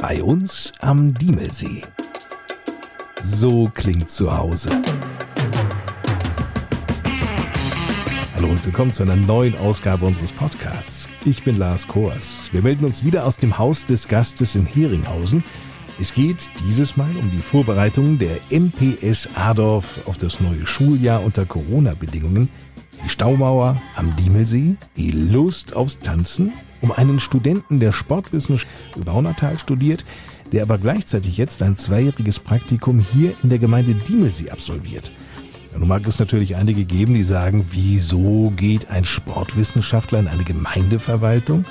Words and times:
Bei 0.00 0.22
uns 0.22 0.72
am 0.78 1.12
Diemelsee. 1.12 1.82
So 3.20 3.68
klingt 3.74 4.08
zu 4.08 4.34
Hause. 4.34 4.70
Hallo 8.36 8.46
und 8.46 8.64
willkommen 8.64 8.92
zu 8.92 9.02
einer 9.02 9.16
neuen 9.16 9.58
Ausgabe 9.58 10.06
unseres 10.06 10.30
Podcasts. 10.30 11.08
Ich 11.24 11.42
bin 11.42 11.58
Lars 11.58 11.88
Koers. 11.88 12.48
Wir 12.52 12.62
melden 12.62 12.84
uns 12.84 13.04
wieder 13.04 13.26
aus 13.26 13.38
dem 13.38 13.58
Haus 13.58 13.86
des 13.86 14.06
Gastes 14.06 14.54
in 14.54 14.66
Heringhausen. 14.66 15.42
Es 16.00 16.14
geht 16.14 16.48
dieses 16.64 16.96
Mal 16.96 17.16
um 17.16 17.32
die 17.32 17.42
Vorbereitungen 17.42 18.20
der 18.20 18.38
MPS 18.50 19.28
Adorf 19.34 20.02
auf 20.06 20.16
das 20.16 20.38
neue 20.38 20.64
Schuljahr 20.64 21.24
unter 21.24 21.44
Corona-Bedingungen, 21.44 22.48
die 23.04 23.08
Staumauer 23.08 23.82
am 23.96 24.14
Diemelsee, 24.14 24.76
die 24.96 25.10
Lust 25.10 25.74
aufs 25.74 25.98
Tanzen, 25.98 26.52
um 26.80 26.92
einen 26.92 27.20
Studenten 27.20 27.80
der 27.80 27.92
Sportwissenschaft 27.92 28.68
Baunatal 29.04 29.58
studiert, 29.58 30.04
der 30.52 30.62
aber 30.62 30.78
gleichzeitig 30.78 31.36
jetzt 31.36 31.62
ein 31.62 31.76
zweijähriges 31.76 32.38
Praktikum 32.38 32.98
hier 33.00 33.32
in 33.42 33.50
der 33.50 33.58
Gemeinde 33.58 33.94
Diemelsee 33.94 34.50
absolviert. 34.50 35.10
Nun 35.76 35.88
mag 35.88 36.06
es 36.06 36.18
natürlich 36.18 36.56
einige 36.56 36.84
geben, 36.84 37.14
die 37.14 37.22
sagen, 37.22 37.66
wieso 37.70 38.52
geht 38.56 38.90
ein 38.90 39.04
Sportwissenschaftler 39.04 40.18
in 40.18 40.28
eine 40.28 40.44
Gemeindeverwaltung? 40.44 41.64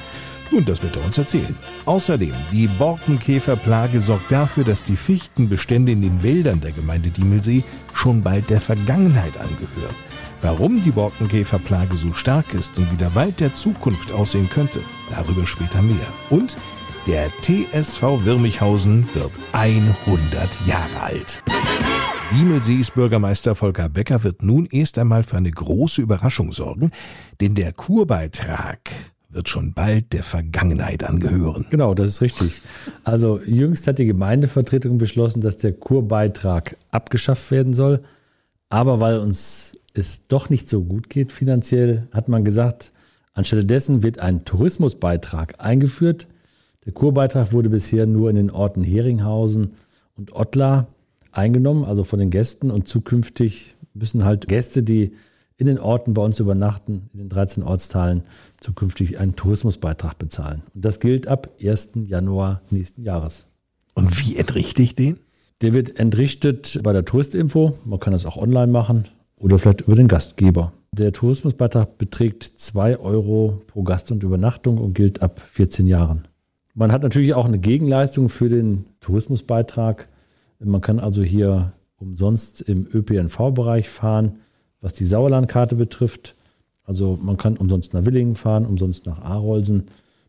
Und 0.51 0.69
das 0.69 0.81
wird 0.81 0.95
er 0.95 1.03
uns 1.03 1.17
erzählen. 1.17 1.55
Außerdem, 1.85 2.33
die 2.53 2.67
Borkenkäferplage 2.67 3.99
sorgt 3.99 4.31
dafür, 4.31 4.63
dass 4.63 4.83
die 4.83 4.95
Fichtenbestände 4.95 5.91
in 5.91 6.01
den 6.01 6.23
Wäldern 6.23 6.61
der 6.61 6.71
Gemeinde 6.71 7.09
Diemelsee 7.09 7.63
schon 7.93 8.21
bald 8.21 8.49
der 8.49 8.61
Vergangenheit 8.61 9.37
angehören. 9.37 9.95
Warum 10.41 10.83
die 10.83 10.91
Borkenkäferplage 10.91 11.95
so 11.95 12.13
stark 12.13 12.53
ist 12.53 12.77
und 12.77 12.91
wie 12.91 12.97
der 12.97 13.15
Wald 13.15 13.39
der 13.39 13.55
Zukunft 13.55 14.11
aussehen 14.11 14.47
könnte, 14.49 14.79
darüber 15.09 15.47
später 15.47 15.81
mehr. 15.81 15.95
Und 16.29 16.55
der 17.07 17.29
TSV 17.41 18.23
Wirmichhausen 18.23 19.07
wird 19.15 19.31
100 19.53 20.67
Jahre 20.67 21.01
alt. 21.01 21.41
Diemelsees 22.31 22.91
Bürgermeister 22.91 23.55
Volker 23.55 23.89
Becker 23.89 24.23
wird 24.23 24.43
nun 24.43 24.67
erst 24.67 24.99
einmal 24.99 25.23
für 25.23 25.37
eine 25.37 25.49
große 25.49 26.01
Überraschung 26.01 26.51
sorgen, 26.51 26.91
denn 27.41 27.55
der 27.55 27.73
Kurbeitrag 27.73 28.91
wird 29.29 29.49
schon 29.49 29.73
bald 29.73 30.13
der 30.13 30.23
Vergangenheit 30.23 31.03
angehören. 31.03 31.65
Genau, 31.71 31.95
das 31.95 32.09
ist 32.09 32.21
richtig. 32.21 32.61
Also 33.03 33.39
jüngst 33.45 33.87
hat 33.87 33.97
die 33.97 34.05
Gemeindevertretung 34.05 34.97
beschlossen, 34.99 35.41
dass 35.41 35.57
der 35.57 35.73
Kurbeitrag 35.73 36.77
abgeschafft 36.91 37.49
werden 37.49 37.73
soll. 37.73 38.01
Aber 38.69 38.99
weil 38.99 39.19
uns 39.19 39.79
es 39.93 40.27
doch 40.27 40.49
nicht 40.49 40.69
so 40.69 40.83
gut 40.83 41.09
geht 41.09 41.31
finanziell, 41.31 42.07
hat 42.11 42.27
man 42.27 42.43
gesagt, 42.43 42.93
anstelle 43.33 43.65
dessen 43.65 44.03
wird 44.03 44.19
ein 44.19 44.45
Tourismusbeitrag 44.45 45.55
eingeführt. 45.59 46.27
Der 46.85 46.93
Kurbeitrag 46.93 47.51
wurde 47.51 47.69
bisher 47.69 48.05
nur 48.05 48.29
in 48.29 48.35
den 48.35 48.51
Orten 48.51 48.83
Heringhausen 48.83 49.73
und 50.15 50.33
Ottlar 50.33 50.87
eingenommen, 51.31 51.83
also 51.83 52.03
von 52.03 52.19
den 52.19 52.29
Gästen. 52.29 52.71
Und 52.71 52.87
zukünftig 52.87 53.75
müssen 53.93 54.23
halt 54.23 54.47
Gäste, 54.47 54.83
die 54.83 55.13
in 55.57 55.65
den 55.65 55.79
Orten 55.79 56.13
bei 56.13 56.21
uns 56.21 56.39
übernachten, 56.39 57.09
in 57.13 57.19
den 57.19 57.29
13 57.29 57.63
Ortsteilen, 57.63 58.23
zukünftig 58.59 59.19
einen 59.19 59.35
Tourismusbeitrag 59.35 60.17
bezahlen. 60.17 60.61
Und 60.75 60.85
das 60.85 60.99
gilt 60.99 61.27
ab 61.27 61.49
1. 61.59 61.91
Januar 61.95 62.61
nächsten 62.69 63.01
Jahres. 63.01 63.47
Und 63.95 64.19
wie 64.19 64.37
entrichte 64.37 64.83
ich 64.83 64.93
den? 64.93 65.19
Der 65.61 65.73
wird 65.73 65.99
entrichtet 65.99 66.79
bei 66.83 66.93
der 66.93 67.03
Touristinfo. 67.03 67.73
Man 67.83 67.99
kann 67.99 68.13
das 68.13 68.25
auch 68.25 68.37
online 68.37 68.71
machen 68.71 69.05
oder 69.37 69.57
vielleicht 69.57 69.81
über 69.81 69.95
den 69.95 70.07
Gastgeber. 70.07 70.71
Der 70.91 71.11
Tourismusbeitrag 71.11 71.97
beträgt 71.97 72.43
2 72.43 72.99
Euro 72.99 73.59
pro 73.65 73.81
Gast 73.81 74.11
und 74.11 74.21
Übernachtung 74.21 74.77
und 74.77 74.93
gilt 74.93 75.21
ab 75.23 75.39
14 75.39 75.87
Jahren. 75.87 76.27
Man 76.75 76.91
hat 76.91 77.01
natürlich 77.01 77.33
auch 77.33 77.45
eine 77.45 77.57
Gegenleistung 77.57 78.29
für 78.29 78.49
den 78.49 78.85
Tourismusbeitrag. 78.99 80.09
Man 80.59 80.81
kann 80.81 80.99
also 80.99 81.23
hier 81.23 81.73
umsonst 81.97 82.61
im 82.61 82.87
ÖPNV-Bereich 82.93 83.89
fahren, 83.89 84.37
was 84.79 84.93
die 84.93 85.05
Sauerlandkarte 85.05 85.75
betrifft. 85.75 86.35
Also 86.83 87.17
man 87.19 87.37
kann 87.37 87.57
umsonst 87.57 87.95
nach 87.95 88.05
Willingen 88.05 88.35
fahren, 88.35 88.65
umsonst 88.65 89.07
nach 89.07 89.21
Arolsen. 89.23 89.85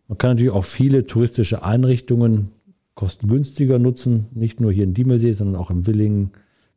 Man 0.08 0.16
kann 0.16 0.30
natürlich 0.30 0.52
auch 0.52 0.64
viele 0.64 1.04
touristische 1.04 1.62
Einrichtungen 1.62 2.52
kostengünstiger 2.98 3.78
nutzen, 3.78 4.26
nicht 4.32 4.60
nur 4.60 4.72
hier 4.72 4.82
in 4.82 4.92
Diemelsee, 4.92 5.30
sondern 5.30 5.54
auch 5.54 5.70
in 5.70 5.86
Willingen, 5.86 6.32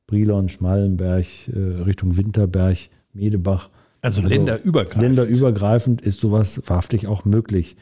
Brilon, 0.05 0.49
Schmallenberg, 0.49 1.25
äh, 1.47 1.81
Richtung 1.81 2.15
Winterberg, 2.15 2.77
Medebach. 3.11 3.71
Also, 4.01 4.21
also 4.21 4.31
länderübergreifend. 4.31 5.01
Länderübergreifend 5.01 6.01
ist 6.03 6.19
sowas 6.19 6.61
wahrhaftig 6.67 7.07
auch 7.07 7.25
möglich. 7.25 7.75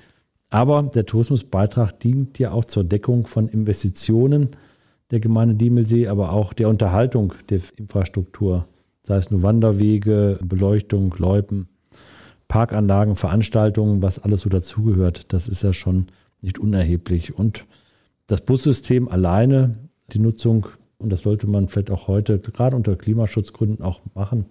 Aber 0.50 0.84
der 0.84 1.06
Tourismusbeitrag 1.06 2.00
dient 2.00 2.40
ja 2.40 2.52
auch 2.52 2.64
zur 2.64 2.86
Deckung 2.86 3.28
von 3.28 3.50
Investitionen 3.50 4.52
der 5.12 5.20
Gemeinde 5.20 5.56
Diemelsee, 5.56 6.08
aber 6.08 6.32
auch 6.32 6.54
der 6.54 6.70
Unterhaltung 6.70 7.34
der 7.50 7.60
Infrastruktur, 7.76 8.70
sei 9.04 9.18
es 9.18 9.32
nur 9.32 9.44
Wanderwege, 9.44 10.40
Beleuchtung, 10.42 11.14
Loipen, 11.18 11.68
Parkanlagen, 12.48 13.18
Veranstaltungen, 13.18 14.02
was 14.02 14.18
alles 14.18 14.42
so 14.42 14.50
dazugehört. 14.50 15.34
Das 15.34 15.50
ist 15.50 15.62
ja 15.62 15.74
schon 15.74 16.08
nicht 16.42 16.58
unerheblich. 16.58 17.38
Und 17.38 17.66
das 18.30 18.42
Bussystem 18.42 19.10
alleine, 19.10 19.76
die 20.14 20.20
Nutzung, 20.20 20.68
und 21.00 21.10
das 21.12 21.24
sollte 21.24 21.48
man 21.48 21.68
vielleicht 21.68 21.92
auch 21.92 22.08
heute, 22.08 22.40
gerade 22.40 22.76
unter 22.76 22.96
Klimaschutzgründen 22.96 23.84
auch 23.84 24.02
machen, 24.14 24.46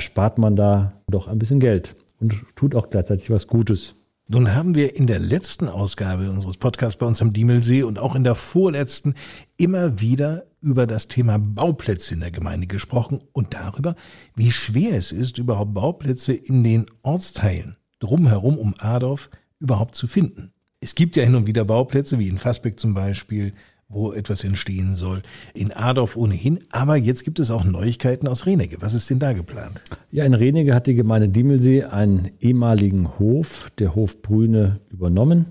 spart 0.00 0.38
man 0.38 0.54
da 0.54 0.92
doch 1.08 1.26
ein 1.26 1.38
bisschen 1.38 1.58
Geld 1.58 1.96
und 2.20 2.34
tut 2.54 2.74
auch 2.74 2.90
gleichzeitig 2.90 3.30
was 3.30 3.48
Gutes. 3.48 3.96
Nun 4.28 4.54
haben 4.54 4.74
wir 4.74 4.94
in 4.94 5.06
der 5.06 5.18
letzten 5.18 5.68
Ausgabe 5.68 6.30
unseres 6.30 6.58
Podcasts 6.58 6.98
bei 6.98 7.06
uns 7.06 7.20
am 7.20 7.32
Diemelsee 7.32 7.82
und 7.82 7.98
auch 7.98 8.14
in 8.14 8.24
der 8.24 8.34
vorletzten 8.34 9.14
immer 9.56 10.00
wieder 10.00 10.44
über 10.60 10.86
das 10.86 11.08
Thema 11.08 11.38
Bauplätze 11.38 12.14
in 12.14 12.20
der 12.20 12.30
Gemeinde 12.30 12.66
gesprochen 12.66 13.20
und 13.32 13.54
darüber, 13.54 13.96
wie 14.36 14.52
schwer 14.52 14.96
es 14.96 15.10
ist, 15.10 15.38
überhaupt 15.38 15.74
Bauplätze 15.74 16.34
in 16.34 16.62
den 16.62 16.86
Ortsteilen 17.02 17.76
drumherum 17.98 18.58
um 18.58 18.74
Adorf 18.78 19.30
überhaupt 19.58 19.96
zu 19.96 20.06
finden. 20.06 20.52
Es 20.80 20.94
gibt 20.94 21.16
ja 21.16 21.24
hin 21.24 21.34
und 21.34 21.46
wieder 21.46 21.64
Bauplätze, 21.64 22.18
wie 22.18 22.28
in 22.28 22.38
Fassbeck 22.38 22.78
zum 22.78 22.94
Beispiel, 22.94 23.52
wo 23.88 24.12
etwas 24.12 24.44
entstehen 24.44 24.94
soll. 24.94 25.22
In 25.54 25.72
Adorf 25.72 26.16
ohnehin. 26.16 26.60
Aber 26.70 26.96
jetzt 26.96 27.24
gibt 27.24 27.40
es 27.40 27.50
auch 27.50 27.64
Neuigkeiten 27.64 28.28
aus 28.28 28.46
Renege. 28.46 28.76
Was 28.80 28.94
ist 28.94 29.10
denn 29.10 29.18
da 29.18 29.32
geplant? 29.32 29.82
Ja, 30.12 30.24
in 30.24 30.34
Renege 30.34 30.74
hat 30.74 30.86
die 30.86 30.94
Gemeinde 30.94 31.28
Diemelsee 31.28 31.84
einen 31.84 32.30
ehemaligen 32.38 33.18
Hof, 33.18 33.72
der 33.78 33.94
Hof 33.96 34.22
Brüne, 34.22 34.80
übernommen. 34.90 35.46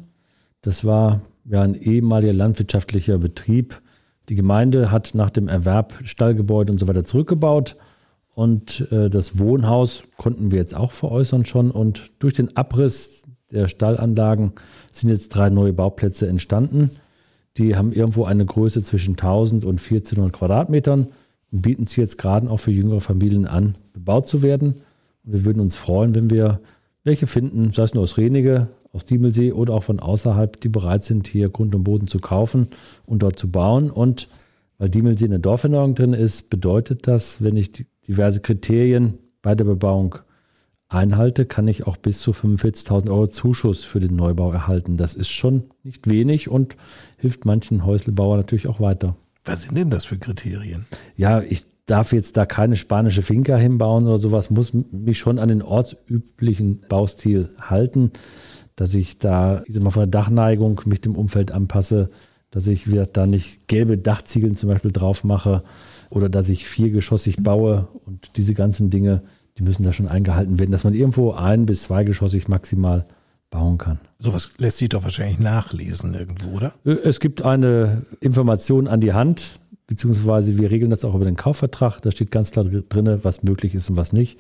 Das 0.62 0.86
war 0.86 1.22
ja 1.46 1.62
ein 1.62 1.76
ehemaliger 1.76 2.34
landwirtschaftlicher 2.34 3.18
Betrieb. 3.18 3.82
Die 4.30 4.36
Gemeinde 4.36 4.92
hat 4.92 5.14
nach 5.14 5.30
dem 5.30 5.48
Erwerb 5.50 5.94
Stallgebäude 6.04 6.72
und 6.72 6.80
so 6.80 6.88
weiter 6.88 7.04
zurückgebaut. 7.04 7.76
Und 8.34 8.88
äh, 8.92 9.10
das 9.10 9.40
Wohnhaus 9.40 10.04
konnten 10.16 10.52
wir 10.52 10.60
jetzt 10.60 10.76
auch 10.76 10.92
veräußern 10.92 11.44
schon. 11.44 11.72
Und 11.72 12.12
durch 12.20 12.36
den 12.36 12.56
Abriss 12.56 13.27
der 13.52 13.68
Stallanlagen 13.68 14.54
sind 14.92 15.10
jetzt 15.10 15.30
drei 15.30 15.50
neue 15.50 15.74
Bauplätze 15.74 16.28
entstanden. 16.28 16.92
Die 17.58 17.76
haben 17.76 17.92
irgendwo 17.92 18.26
eine 18.26 18.46
Größe 18.46 18.84
zwischen 18.84 19.14
1000 19.14 19.66
und 19.66 19.80
1400 19.80 20.34
Quadratmetern 20.34 21.08
und 21.52 21.62
bieten 21.62 21.88
sie 21.88 22.02
jetzt 22.02 22.18
gerade 22.18 22.50
auch 22.50 22.58
für 22.58 22.72
jüngere 22.72 23.02
Familien 23.02 23.46
an, 23.46 23.76
bebaut 23.94 24.28
zu 24.28 24.42
werden. 24.42 24.82
Und 25.24 25.34
wir 25.34 25.46
würden 25.46 25.60
uns 25.62 25.76
freuen, 25.76 26.14
wenn 26.14 26.30
wir 26.30 26.60
welche 27.04 27.26
finden, 27.26 27.72
sei 27.72 27.84
es 27.84 27.94
nur 27.94 28.04
aus 28.04 28.18
Renige, 28.18 28.68
aus 28.92 29.06
Diemelsee 29.06 29.54
oder 29.54 29.74
auch 29.74 29.84
von 29.84 30.00
außerhalb, 30.00 30.60
die 30.60 30.70
bereit 30.70 31.04
sind, 31.04 31.28
hier 31.28 31.50
Grund 31.50 31.74
und 31.74 31.84
Boden 31.84 32.08
zu 32.08 32.20
kaufen 32.20 32.68
und 33.06 33.24
dort 33.24 33.40
zu 33.40 33.50
bauen. 33.50 33.90
Und 33.90 34.28
weil 34.78 34.90
Diemelsee 34.90 35.26
in 35.26 35.32
der 35.32 35.40
Dorferneuerung 35.40 35.96
drin 35.96 36.14
ist, 36.14 36.50
bedeutet 36.50 37.08
das, 37.08 37.42
wenn 37.42 37.56
ich 37.56 37.72
diverse 38.08 38.42
Kriterien 38.42 39.16
bei 39.42 39.56
der 39.56 39.66
Bebauung 39.66 40.16
einhalte, 40.90 41.46
kann 41.46 41.68
ich 41.68 41.86
auch 41.86 41.98
bis 41.98 42.22
zu 42.22 42.32
45.000 42.32 43.10
Euro 43.10 43.28
Zuschuss 43.28 43.84
für 43.84 44.00
den 44.00 44.16
Neubau 44.16 44.52
erhalten. 44.52 44.98
Das 44.98 45.16
ist 45.16 45.30
schon 45.30 45.64
nicht 45.84 46.10
wenig 46.10 46.50
und 46.50 46.78
hilft 47.18 47.46
manchen 47.46 47.86
Häuslebauern 47.86 48.40
natürlich 48.40 48.68
auch 48.68 48.80
weiter. 48.80 49.16
Was 49.46 49.64
sind 49.64 49.76
denn 49.76 49.90
das 49.90 50.06
für 50.06 50.18
Kriterien? 50.18 50.86
Ja, 51.16 51.42
ich 51.42 51.64
darf 51.86 52.12
jetzt 52.12 52.38
da 52.38 52.46
keine 52.46 52.76
spanische 52.76 53.22
Finca 53.22 53.56
hinbauen 53.56 54.06
oder 54.06 54.20
sowas, 54.20 54.50
muss 54.50 54.74
mich 54.74 55.20
schon 55.20 55.40
an 55.40 55.48
den 55.48 55.62
ortsüblichen 55.62 56.82
Baustil 56.90 57.50
halten, 57.60 58.12
dass 58.76 58.94
ich 58.94 59.18
da 59.18 59.64
ich 59.66 59.74
sag 59.74 59.84
mal, 59.84 59.90
von 59.90 60.02
der 60.02 60.22
Dachneigung 60.22 60.82
mich 60.86 61.02
dem 61.02 61.16
Umfeld 61.16 61.52
anpasse, 61.52 62.10
dass 62.52 62.68
ich 62.68 62.92
wieder 62.92 63.06
da 63.06 63.26
nicht 63.26 63.68
gelbe 63.68 63.98
Dachziegeln 63.98 64.56
zum 64.56 64.70
Beispiel 64.70 64.92
drauf 64.92 65.24
mache 65.24 65.64
oder 66.10 66.30
dass 66.30 66.50
ich 66.50 66.68
viergeschossig 66.68 67.38
baue 67.42 67.88
und 68.06 68.38
diese 68.38 68.54
ganzen 68.54 68.90
Dinge 68.90 69.24
die 69.58 69.64
müssen 69.64 69.84
da 69.84 69.94
schon 69.94 70.08
eingehalten 70.08 70.60
werden, 70.60 70.72
dass 70.72 70.84
man 70.84 70.94
irgendwo 70.94 71.32
ein- 71.32 71.66
bis 71.66 71.84
zweigeschossig 71.84 72.48
maximal 72.48 73.06
bauen 73.50 73.78
kann. 73.78 74.00
Sowas 74.20 74.52
lässt 74.58 74.78
sich 74.78 74.90
doch 74.90 75.04
wahrscheinlich 75.04 75.40
nachlesen 75.40 76.14
irgendwo, 76.14 76.50
oder? 76.58 76.74
Äh, 76.86 76.92
es 77.04 77.20
gibt 77.20 77.42
eine 77.44 78.06
Information 78.20 78.88
an 78.88 79.00
die 79.02 79.14
Hand, 79.14 79.60
beziehungsweise 79.88 80.58
wir 80.58 80.70
regeln 80.70 80.90
das 80.92 81.06
auch 81.06 81.16
über 81.16 81.26
den 81.26 81.38
Kaufvertrag. 81.38 82.02
Da 82.02 82.12
steht 82.12 82.30
ganz 82.32 82.52
klar 82.52 82.66
drin, 82.66 83.20
was 83.24 83.44
möglich 83.44 83.74
ist 83.74 83.90
und 83.90 83.96
was 83.98 84.12
nicht 84.14 84.38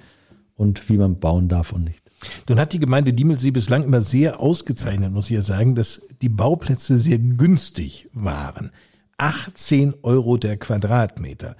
und 0.55 0.89
wie 0.89 0.97
man 0.97 1.19
bauen 1.19 1.47
darf 1.47 1.71
und 1.71 1.85
nicht. 1.85 2.01
Nun 2.49 2.59
hat 2.59 2.73
die 2.73 2.79
Gemeinde 2.79 3.13
Diemelsee 3.13 3.51
bislang 3.51 3.83
immer 3.83 4.01
sehr 4.01 4.39
ausgezeichnet, 4.41 5.13
muss 5.13 5.25
ich 5.29 5.35
ja 5.35 5.41
sagen, 5.41 5.75
dass 5.75 6.07
die 6.21 6.29
Bauplätze 6.29 6.97
sehr 6.97 7.19
günstig 7.19 8.09
waren. 8.11 8.71
18 9.17 9.93
Euro 10.03 10.37
der 10.37 10.57
Quadratmeter. 10.57 11.55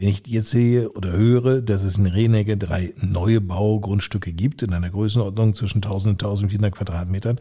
Wenn 0.00 0.08
ich 0.08 0.26
jetzt 0.26 0.48
sehe 0.48 0.90
oder 0.92 1.12
höre, 1.12 1.60
dass 1.60 1.84
es 1.84 1.98
in 1.98 2.06
Renegge 2.06 2.56
drei 2.56 2.94
neue 3.02 3.42
Baugrundstücke 3.42 4.32
gibt 4.32 4.62
in 4.62 4.72
einer 4.72 4.88
Größenordnung 4.88 5.52
zwischen 5.52 5.82
1000 5.82 6.12
und 6.12 6.24
1400 6.24 6.74
Quadratmetern, 6.74 7.38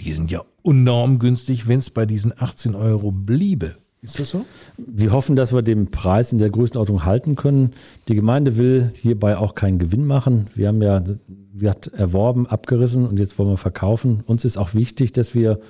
die 0.00 0.12
sind 0.12 0.32
ja 0.32 0.42
enorm 0.64 1.20
günstig, 1.20 1.68
wenn 1.68 1.78
es 1.78 1.90
bei 1.90 2.04
diesen 2.04 2.32
18 2.36 2.74
Euro 2.74 3.12
bliebe. 3.12 3.76
Ist 4.02 4.18
das 4.18 4.30
so? 4.30 4.44
Wir 4.76 5.12
hoffen, 5.12 5.36
dass 5.36 5.54
wir 5.54 5.62
den 5.62 5.92
Preis 5.92 6.32
in 6.32 6.38
der 6.38 6.50
Größenordnung 6.50 7.04
halten 7.04 7.36
können. 7.36 7.72
Die 8.08 8.16
Gemeinde 8.16 8.56
will 8.56 8.90
hierbei 8.96 9.36
auch 9.36 9.54
keinen 9.54 9.78
Gewinn 9.78 10.06
machen. 10.06 10.48
Wir 10.56 10.66
haben 10.66 10.82
ja 10.82 11.04
wir 11.52 11.70
hat 11.70 11.86
erworben, 11.86 12.48
abgerissen 12.48 13.06
und 13.06 13.20
jetzt 13.20 13.38
wollen 13.38 13.50
wir 13.50 13.56
verkaufen. 13.56 14.24
Uns 14.26 14.44
ist 14.44 14.56
auch 14.56 14.74
wichtig, 14.74 15.12
dass 15.12 15.36
wir 15.36 15.60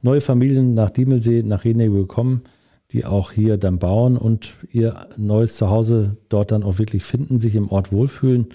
neue 0.00 0.22
Familien 0.22 0.72
nach 0.72 0.88
Diemelsee, 0.88 1.42
nach 1.42 1.64
Renegge 1.64 1.92
bekommen, 1.92 2.44
die 2.92 3.04
auch 3.04 3.32
hier 3.32 3.56
dann 3.56 3.78
bauen 3.78 4.16
und 4.16 4.54
ihr 4.70 5.08
neues 5.16 5.56
Zuhause 5.56 6.16
dort 6.28 6.50
dann 6.50 6.62
auch 6.62 6.78
wirklich 6.78 7.04
finden, 7.04 7.38
sich 7.38 7.54
im 7.54 7.70
Ort 7.70 7.92
wohlfühlen. 7.92 8.48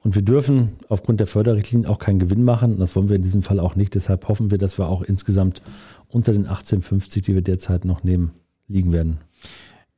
Und 0.00 0.14
wir 0.14 0.22
dürfen 0.22 0.76
aufgrund 0.88 1.20
der 1.20 1.26
Förderrichtlinien 1.26 1.88
auch 1.88 1.98
keinen 1.98 2.18
Gewinn 2.18 2.44
machen. 2.44 2.78
Das 2.78 2.94
wollen 2.96 3.08
wir 3.08 3.16
in 3.16 3.22
diesem 3.22 3.42
Fall 3.42 3.60
auch 3.60 3.74
nicht. 3.76 3.94
Deshalb 3.94 4.28
hoffen 4.28 4.50
wir, 4.50 4.58
dass 4.58 4.78
wir 4.78 4.88
auch 4.88 5.02
insgesamt 5.02 5.60
unter 6.08 6.32
den 6.32 6.46
1850, 6.46 7.22
die 7.22 7.34
wir 7.34 7.42
derzeit 7.42 7.84
noch 7.84 8.04
nehmen, 8.04 8.32
liegen 8.68 8.92
werden. 8.92 9.18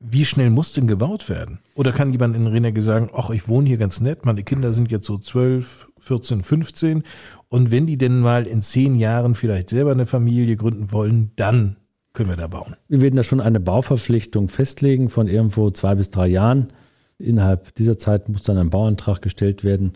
Wie 0.02 0.24
schnell 0.24 0.48
muss 0.48 0.72
denn 0.72 0.86
gebaut 0.86 1.28
werden? 1.28 1.58
Oder 1.74 1.92
kann 1.92 2.12
jemand 2.12 2.34
in 2.34 2.46
Renegge 2.46 2.80
sagen, 2.80 3.10
ach, 3.14 3.28
ich 3.28 3.48
wohne 3.48 3.68
hier 3.68 3.76
ganz 3.76 4.00
nett, 4.00 4.24
meine 4.24 4.42
Kinder 4.42 4.72
sind 4.72 4.90
jetzt 4.90 5.06
so 5.06 5.18
12, 5.18 5.88
14, 5.98 6.42
15 6.42 7.02
und 7.50 7.70
wenn 7.70 7.86
die 7.86 7.98
denn 7.98 8.20
mal 8.20 8.46
in 8.46 8.62
zehn 8.62 8.94
Jahren 8.94 9.34
vielleicht 9.34 9.68
selber 9.68 9.90
eine 9.90 10.06
Familie 10.06 10.56
gründen 10.56 10.90
wollen, 10.90 11.32
dann 11.36 11.76
können 12.12 12.30
wir 12.30 12.36
da 12.36 12.48
bauen. 12.48 12.76
Wir 12.88 13.00
werden 13.00 13.16
da 13.16 13.22
schon 13.22 13.40
eine 13.40 13.60
Bauverpflichtung 13.60 14.48
festlegen 14.48 15.08
von 15.08 15.28
irgendwo 15.28 15.70
zwei 15.70 15.94
bis 15.94 16.10
drei 16.10 16.26
Jahren. 16.28 16.72
Innerhalb 17.18 17.74
dieser 17.74 17.98
Zeit 17.98 18.28
muss 18.28 18.42
dann 18.42 18.58
ein 18.58 18.70
Bauantrag 18.70 19.22
gestellt 19.22 19.62
werden 19.62 19.92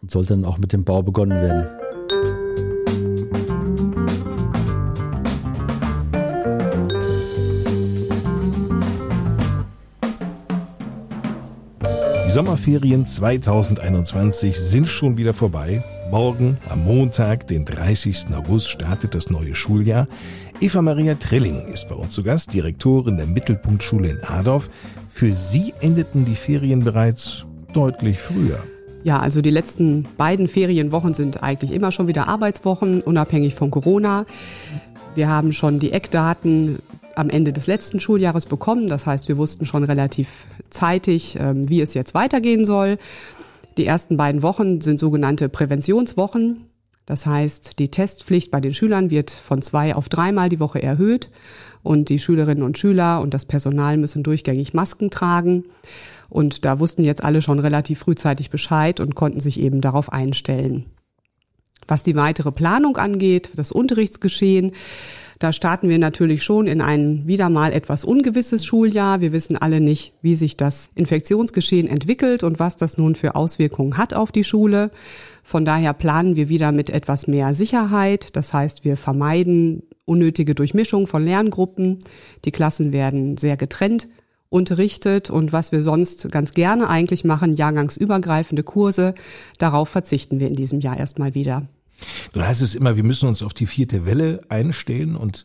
und 0.00 0.10
sollte 0.10 0.30
dann 0.30 0.44
auch 0.44 0.58
mit 0.58 0.72
dem 0.72 0.84
Bau 0.84 1.02
begonnen 1.02 1.40
werden. 1.40 1.66
Die 12.26 12.30
Sommerferien 12.30 13.04
2021 13.04 14.58
sind 14.58 14.88
schon 14.88 15.18
wieder 15.18 15.34
vorbei. 15.34 15.84
Morgen, 16.12 16.58
am 16.68 16.84
Montag, 16.84 17.46
den 17.46 17.64
30. 17.64 18.26
August, 18.34 18.68
startet 18.68 19.14
das 19.14 19.30
neue 19.30 19.54
Schuljahr. 19.54 20.06
Eva 20.60 20.82
Maria 20.82 21.14
Trilling 21.14 21.68
ist 21.72 21.88
bei 21.88 21.94
uns 21.94 22.10
zu 22.10 22.22
Gast, 22.22 22.52
Direktorin 22.52 23.16
der 23.16 23.24
Mittelpunktschule 23.24 24.10
in 24.10 24.22
Adorf. 24.22 24.68
Für 25.08 25.32
Sie 25.32 25.72
endeten 25.80 26.26
die 26.26 26.34
Ferien 26.34 26.80
bereits 26.84 27.46
deutlich 27.72 28.18
früher. 28.18 28.62
Ja, 29.04 29.20
also 29.20 29.40
die 29.40 29.48
letzten 29.48 30.06
beiden 30.18 30.48
Ferienwochen 30.48 31.14
sind 31.14 31.42
eigentlich 31.42 31.72
immer 31.72 31.92
schon 31.92 32.08
wieder 32.08 32.28
Arbeitswochen, 32.28 33.00
unabhängig 33.00 33.54
von 33.54 33.70
Corona. 33.70 34.26
Wir 35.14 35.30
haben 35.30 35.54
schon 35.54 35.78
die 35.78 35.92
Eckdaten 35.92 36.80
am 37.16 37.30
Ende 37.30 37.54
des 37.54 37.66
letzten 37.66 38.00
Schuljahres 38.00 38.44
bekommen. 38.44 38.86
Das 38.86 39.06
heißt, 39.06 39.28
wir 39.28 39.38
wussten 39.38 39.64
schon 39.64 39.82
relativ 39.82 40.46
zeitig, 40.68 41.38
ähm, 41.40 41.70
wie 41.70 41.80
es 41.80 41.94
jetzt 41.94 42.12
weitergehen 42.12 42.66
soll. 42.66 42.98
Die 43.76 43.86
ersten 43.86 44.16
beiden 44.16 44.42
Wochen 44.42 44.80
sind 44.80 45.00
sogenannte 45.00 45.48
Präventionswochen. 45.48 46.66
Das 47.06 47.26
heißt, 47.26 47.78
die 47.78 47.90
Testpflicht 47.90 48.50
bei 48.50 48.60
den 48.60 48.74
Schülern 48.74 49.10
wird 49.10 49.30
von 49.30 49.62
zwei 49.62 49.94
auf 49.94 50.08
dreimal 50.08 50.48
die 50.48 50.60
Woche 50.60 50.82
erhöht 50.82 51.30
und 51.82 52.10
die 52.10 52.18
Schülerinnen 52.18 52.62
und 52.62 52.78
Schüler 52.78 53.20
und 53.20 53.34
das 53.34 53.44
Personal 53.44 53.96
müssen 53.96 54.22
durchgängig 54.22 54.72
Masken 54.72 55.10
tragen. 55.10 55.64
Und 56.28 56.64
da 56.64 56.78
wussten 56.78 57.04
jetzt 57.04 57.24
alle 57.24 57.42
schon 57.42 57.58
relativ 57.58 58.00
frühzeitig 58.00 58.50
Bescheid 58.50 59.00
und 59.00 59.14
konnten 59.14 59.40
sich 59.40 59.58
eben 59.60 59.80
darauf 59.80 60.12
einstellen. 60.12 60.86
Was 61.88 62.04
die 62.04 62.14
weitere 62.14 62.52
Planung 62.52 62.96
angeht, 62.96 63.50
das 63.56 63.72
Unterrichtsgeschehen, 63.72 64.72
da 65.38 65.52
starten 65.52 65.88
wir 65.88 65.98
natürlich 65.98 66.42
schon 66.42 66.66
in 66.66 66.80
ein 66.80 67.26
wieder 67.26 67.48
mal 67.48 67.72
etwas 67.72 68.04
ungewisses 68.04 68.64
Schuljahr. 68.64 69.20
Wir 69.20 69.32
wissen 69.32 69.56
alle 69.56 69.80
nicht, 69.80 70.12
wie 70.22 70.34
sich 70.34 70.56
das 70.56 70.90
Infektionsgeschehen 70.94 71.88
entwickelt 71.88 72.42
und 72.42 72.58
was 72.58 72.76
das 72.76 72.98
nun 72.98 73.14
für 73.14 73.34
Auswirkungen 73.34 73.96
hat 73.96 74.14
auf 74.14 74.32
die 74.32 74.44
Schule. 74.44 74.90
Von 75.42 75.64
daher 75.64 75.92
planen 75.92 76.36
wir 76.36 76.48
wieder 76.48 76.72
mit 76.72 76.90
etwas 76.90 77.26
mehr 77.26 77.54
Sicherheit. 77.54 78.36
Das 78.36 78.52
heißt, 78.52 78.84
wir 78.84 78.96
vermeiden 78.96 79.82
unnötige 80.04 80.54
Durchmischung 80.54 81.06
von 81.06 81.24
Lerngruppen. 81.24 81.98
Die 82.44 82.52
Klassen 82.52 82.92
werden 82.92 83.36
sehr 83.36 83.56
getrennt 83.56 84.08
unterrichtet 84.52 85.30
und 85.30 85.52
was 85.52 85.72
wir 85.72 85.82
sonst 85.82 86.30
ganz 86.30 86.52
gerne 86.52 86.88
eigentlich 86.88 87.24
machen, 87.24 87.54
jahrgangsübergreifende 87.54 88.62
Kurse, 88.62 89.14
darauf 89.58 89.88
verzichten 89.88 90.40
wir 90.40 90.48
in 90.48 90.56
diesem 90.56 90.80
Jahr 90.80 90.98
erstmal 90.98 91.34
wieder. 91.34 91.68
Nun 92.34 92.46
heißt 92.46 92.62
es 92.62 92.74
immer, 92.74 92.96
wir 92.96 93.04
müssen 93.04 93.28
uns 93.28 93.42
auf 93.42 93.54
die 93.54 93.66
vierte 93.66 94.06
Welle 94.06 94.42
einstellen 94.48 95.16
und 95.16 95.44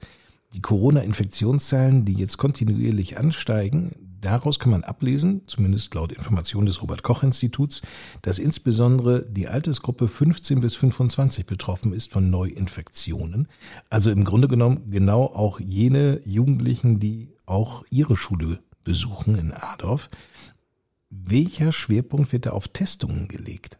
die 0.53 0.61
Corona-Infektionszahlen, 0.61 2.05
die 2.05 2.13
jetzt 2.13 2.37
kontinuierlich 2.37 3.17
ansteigen, 3.17 4.07
daraus 4.21 4.59
kann 4.59 4.71
man 4.71 4.83
ablesen, 4.83 5.41
zumindest 5.47 5.93
laut 5.93 6.11
Informationen 6.11 6.65
des 6.65 6.81
Robert-Koch-Instituts, 6.81 7.81
dass 8.21 8.39
insbesondere 8.39 9.25
die 9.29 9.47
Altersgruppe 9.47 10.07
15 10.07 10.61
bis 10.61 10.75
25 10.75 11.45
betroffen 11.45 11.93
ist 11.93 12.11
von 12.11 12.29
Neuinfektionen. 12.29 13.47
Also 13.89 14.09
im 14.11 14.23
Grunde 14.23 14.47
genommen 14.47 14.89
genau 14.89 15.25
auch 15.25 15.59
jene 15.59 16.21
Jugendlichen, 16.25 16.99
die 16.99 17.33
auch 17.45 17.83
ihre 17.89 18.15
Schule 18.15 18.59
besuchen 18.83 19.35
in 19.35 19.51
Adorf. 19.51 20.09
Welcher 21.09 21.71
Schwerpunkt 21.71 22.31
wird 22.31 22.45
da 22.45 22.51
auf 22.51 22.67
Testungen 22.67 23.27
gelegt? 23.27 23.79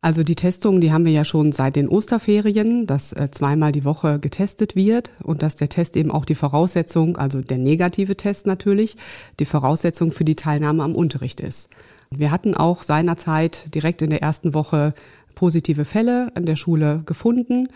Also 0.00 0.22
die 0.22 0.36
Testungen, 0.36 0.80
die 0.80 0.92
haben 0.92 1.04
wir 1.04 1.12
ja 1.12 1.24
schon 1.24 1.50
seit 1.50 1.74
den 1.74 1.88
Osterferien, 1.88 2.86
dass 2.86 3.12
äh, 3.12 3.30
zweimal 3.32 3.72
die 3.72 3.84
Woche 3.84 4.20
getestet 4.20 4.76
wird 4.76 5.10
und 5.24 5.42
dass 5.42 5.56
der 5.56 5.68
Test 5.68 5.96
eben 5.96 6.12
auch 6.12 6.24
die 6.24 6.36
Voraussetzung, 6.36 7.16
also 7.16 7.40
der 7.40 7.58
negative 7.58 8.16
Test 8.16 8.46
natürlich, 8.46 8.96
die 9.40 9.44
Voraussetzung 9.44 10.12
für 10.12 10.24
die 10.24 10.36
Teilnahme 10.36 10.84
am 10.84 10.94
Unterricht 10.94 11.40
ist. 11.40 11.70
Wir 12.10 12.30
hatten 12.30 12.54
auch 12.54 12.84
seinerzeit 12.84 13.74
direkt 13.74 14.00
in 14.00 14.10
der 14.10 14.22
ersten 14.22 14.54
Woche 14.54 14.94
positive 15.34 15.84
Fälle 15.84 16.30
an 16.36 16.46
der 16.46 16.56
Schule 16.56 17.02
gefunden 17.04 17.68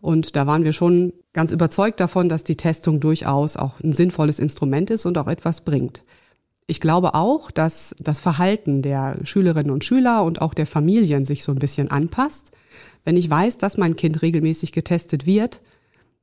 und 0.00 0.36
da 0.36 0.46
waren 0.46 0.64
wir 0.64 0.72
schon 0.72 1.12
ganz 1.32 1.52
überzeugt 1.52 2.00
davon, 2.00 2.28
dass 2.28 2.44
die 2.44 2.56
Testung 2.56 2.98
durchaus 3.00 3.56
auch 3.56 3.80
ein 3.80 3.92
sinnvolles 3.92 4.38
Instrument 4.38 4.90
ist 4.90 5.06
und 5.06 5.18
auch 5.18 5.28
etwas 5.28 5.60
bringt. 5.60 6.02
Ich 6.70 6.80
glaube 6.82 7.14
auch, 7.14 7.50
dass 7.50 7.96
das 7.98 8.20
Verhalten 8.20 8.82
der 8.82 9.16
Schülerinnen 9.24 9.70
und 9.70 9.86
Schüler 9.86 10.22
und 10.22 10.42
auch 10.42 10.52
der 10.52 10.66
Familien 10.66 11.24
sich 11.24 11.42
so 11.42 11.50
ein 11.50 11.58
bisschen 11.58 11.90
anpasst. 11.90 12.52
Wenn 13.04 13.16
ich 13.16 13.30
weiß, 13.30 13.56
dass 13.56 13.78
mein 13.78 13.96
Kind 13.96 14.20
regelmäßig 14.20 14.72
getestet 14.72 15.24
wird, 15.24 15.62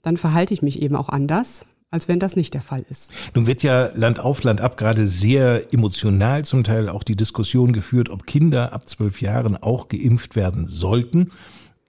dann 0.04 0.18
verhalte 0.18 0.54
ich 0.54 0.62
mich 0.62 0.84
eben 0.84 0.96
auch 0.96 1.10
anders, 1.10 1.66
als 1.90 2.08
wenn 2.08 2.20
das 2.20 2.36
nicht 2.36 2.54
der 2.54 2.62
Fall 2.62 2.86
ist. 2.92 3.12
Nun 3.34 3.48
wird 3.48 3.64
ja 3.64 3.90
Land 3.96 4.20
auf 4.20 4.44
Land 4.44 4.62
ab 4.62 4.78
gerade 4.78 5.08
sehr 5.08 5.74
emotional 5.74 6.46
zum 6.46 6.64
Teil 6.64 6.90
auch 6.90 7.02
die 7.02 7.16
Diskussion 7.16 7.74
geführt, 7.74 8.10
ob 8.10 8.28
Kinder 8.28 8.72
ab 8.72 8.88
zwölf 8.88 9.22
Jahren 9.22 9.58
auch 9.58 9.88
geimpft 9.88 10.36
werden 10.36 10.68
sollten. 10.68 11.32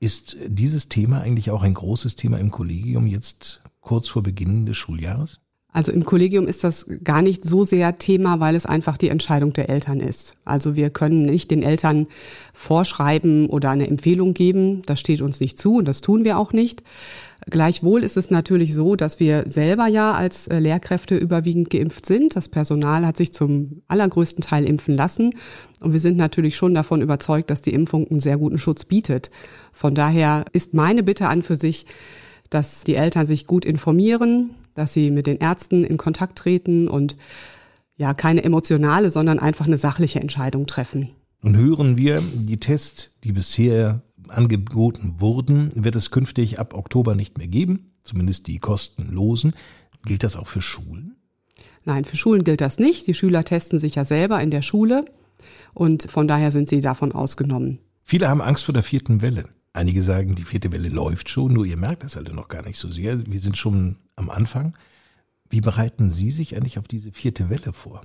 Ist 0.01 0.35
dieses 0.47 0.89
Thema 0.89 1.21
eigentlich 1.21 1.51
auch 1.51 1.63
ein 1.63 1.75
großes 1.75 2.17
Thema 2.17 2.39
im 2.39 2.51
Kollegium 2.51 3.07
jetzt 3.07 3.63
kurz 3.83 4.09
vor 4.09 4.23
Beginn 4.23 4.65
des 4.65 4.79
Schuljahres? 4.79 5.41
Also 5.77 5.93
im 5.93 6.07
Kollegium 6.07 6.49
ist 6.49 6.65
das 6.65 6.87
gar 7.05 7.21
nicht 7.21 7.45
so 7.45 7.63
sehr 7.63 7.99
Thema, 7.99 8.41
weil 8.41 8.55
es 8.55 8.65
einfach 8.65 8.97
die 8.97 9.11
Entscheidung 9.11 9.53
der 9.53 9.69
Eltern 9.69 10.01
ist. 10.01 10.35
Also 10.47 10.75
wir 10.75 10.89
können 10.89 11.27
nicht 11.27 11.51
den 11.51 11.63
Eltern 11.63 12.07
vorschreiben 12.55 13.51
oder 13.51 13.69
eine 13.69 13.87
Empfehlung 13.87 14.33
geben. 14.33 14.81
Das 14.87 15.01
steht 15.01 15.21
uns 15.21 15.39
nicht 15.39 15.59
zu 15.59 15.77
und 15.77 15.85
das 15.85 16.01
tun 16.01 16.25
wir 16.25 16.39
auch 16.39 16.55
nicht. 16.55 16.83
Gleichwohl 17.45 18.05
ist 18.05 18.17
es 18.17 18.31
natürlich 18.31 18.73
so, 18.73 18.97
dass 18.97 19.21
wir 19.21 19.51
selber 19.51 19.87
ja 19.87 20.13
als 20.13 20.49
äh, 20.49 20.61
Lehrkräfte 20.61 21.15
überwiegend 21.15 21.69
geimpft 21.69 22.07
sind. 22.07 22.37
Das 22.37 22.49
Personal 22.49 23.05
hat 23.05 23.19
sich 23.19 23.35
zum 23.35 23.83
allergrößten 23.87 24.43
Teil 24.43 24.65
impfen 24.65 24.97
lassen. 24.97 25.35
Und 25.83 25.93
wir 25.93 26.01
sind 26.01 26.17
natürlich 26.17 26.57
schon 26.57 26.75
davon 26.75 27.03
überzeugt, 27.03 27.51
dass 27.51 27.61
die 27.61 27.75
Impfung 27.75 28.09
einen 28.09 28.21
sehr 28.21 28.39
guten 28.39 28.57
Schutz 28.57 28.87
bietet. 28.87 29.31
Von 29.75 29.95
daher 29.95 30.47
ist 30.55 30.73
meine 30.73 31.03
Bitte 31.03 31.29
an 31.29 31.43
für 31.43 31.57
sich, 31.57 31.85
dass 32.49 32.83
die 32.85 32.95
Eltern 32.95 33.27
sich 33.27 33.47
gut 33.47 33.67
informieren, 33.67 34.55
dass 34.77 34.93
sie 34.93 35.11
mit 35.11 35.27
den 35.27 35.39
Ärzten 35.39 35.85
in 35.85 35.97
Kontakt 35.97 36.39
treten 36.39 36.87
und 36.87 37.17
ja, 37.97 38.15
keine 38.15 38.45
emotionale, 38.45 39.11
sondern 39.11 39.39
einfach 39.39 39.67
eine 39.67 39.79
sachliche 39.79 40.21
Entscheidung 40.21 40.67
treffen. 40.67 41.11
Nun 41.43 41.57
hören 41.57 41.97
wir, 41.97 42.21
die 42.21 42.59
Tests, 42.59 43.19
die 43.25 43.33
bisher 43.33 44.03
angeboten 44.29 45.17
wurden, 45.19 45.71
wird 45.75 45.97
es 45.97 46.11
künftig 46.11 46.59
ab 46.59 46.75
Oktober 46.75 47.15
nicht 47.15 47.39
mehr 47.39 47.49
geben, 47.49 47.93
zumindest 48.05 48.47
die 48.49 48.59
kostenlosen. 48.59 49.55
Gilt 50.05 50.23
das 50.23 50.37
auch 50.37 50.47
für 50.47 50.63
Schulen? 50.63 51.17
Nein, 51.85 52.05
für 52.05 52.17
Schulen 52.17 52.45
gilt 52.45 52.61
das 52.61 52.79
nicht. 52.79 53.07
Die 53.07 53.15
Schüler 53.15 53.45
testen 53.45 53.79
sich 53.79 53.95
ja 53.95 54.05
selber 54.05 54.41
in 54.41 54.51
der 54.51 54.63
Schule 54.63 55.05
und 55.73 56.11
von 56.11 56.29
daher 56.29 56.51
sind 56.51 56.69
sie 56.69 56.81
davon 56.81 57.13
ausgenommen. 57.13 57.79
Viele 58.03 58.29
haben 58.29 58.43
Angst 58.43 58.65
vor 58.65 58.75
der 58.75 58.83
vierten 58.83 59.23
Welle. 59.23 59.49
Einige 59.73 60.03
sagen, 60.03 60.35
die 60.35 60.45
vierte 60.45 60.73
Welle 60.73 60.89
läuft 60.89 61.29
schon, 61.29 61.53
nur 61.53 61.65
ihr 61.65 61.77
merkt 61.77 62.03
das 62.03 62.17
alle 62.17 62.33
noch 62.33 62.49
gar 62.49 62.65
nicht 62.65 62.79
so 62.79 62.91
sehr. 62.91 63.27
Wir 63.27 63.41
sind 63.41 63.57
schon 63.59 63.97
am 64.17 64.31
Anfang. 64.31 64.75
Wie 65.49 65.61
bereiten 65.61 66.11
Sie 66.11 66.31
sich 66.31 66.57
eigentlich 66.57 66.79
auf 66.79 66.89
diese 66.89 67.13
vierte 67.13 67.51
Welle 67.51 67.73
vor? 67.73 68.03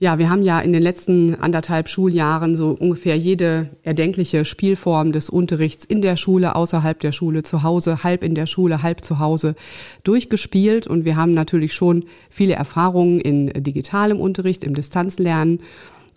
Ja, 0.00 0.16
wir 0.18 0.30
haben 0.30 0.42
ja 0.42 0.60
in 0.60 0.72
den 0.72 0.82
letzten 0.82 1.34
anderthalb 1.34 1.88
Schuljahren 1.88 2.54
so 2.54 2.70
ungefähr 2.70 3.18
jede 3.18 3.70
erdenkliche 3.82 4.44
Spielform 4.44 5.10
des 5.10 5.28
Unterrichts 5.28 5.84
in 5.84 6.02
der 6.02 6.16
Schule, 6.16 6.54
außerhalb 6.54 7.00
der 7.00 7.10
Schule, 7.10 7.42
zu 7.42 7.64
Hause, 7.64 8.04
halb 8.04 8.22
in 8.22 8.36
der 8.36 8.46
Schule, 8.46 8.84
halb 8.84 9.04
zu 9.04 9.18
Hause 9.18 9.56
durchgespielt. 10.04 10.86
Und 10.86 11.04
wir 11.04 11.16
haben 11.16 11.34
natürlich 11.34 11.74
schon 11.74 12.04
viele 12.30 12.54
Erfahrungen 12.54 13.20
in 13.20 13.48
digitalem 13.64 14.20
Unterricht, 14.20 14.62
im 14.62 14.74
Distanzlernen. 14.74 15.62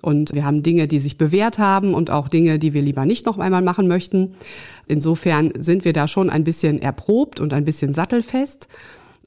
Und 0.01 0.33
wir 0.33 0.45
haben 0.45 0.63
Dinge, 0.63 0.87
die 0.87 0.99
sich 0.99 1.17
bewährt 1.17 1.59
haben 1.59 1.93
und 1.93 2.09
auch 2.09 2.27
Dinge, 2.27 2.59
die 2.59 2.73
wir 2.73 2.81
lieber 2.81 3.05
nicht 3.05 3.25
noch 3.25 3.37
einmal 3.37 3.61
machen 3.61 3.87
möchten. 3.87 4.33
Insofern 4.87 5.51
sind 5.57 5.85
wir 5.85 5.93
da 5.93 6.07
schon 6.07 6.29
ein 6.29 6.43
bisschen 6.43 6.81
erprobt 6.81 7.39
und 7.39 7.53
ein 7.53 7.65
bisschen 7.65 7.93
sattelfest 7.93 8.67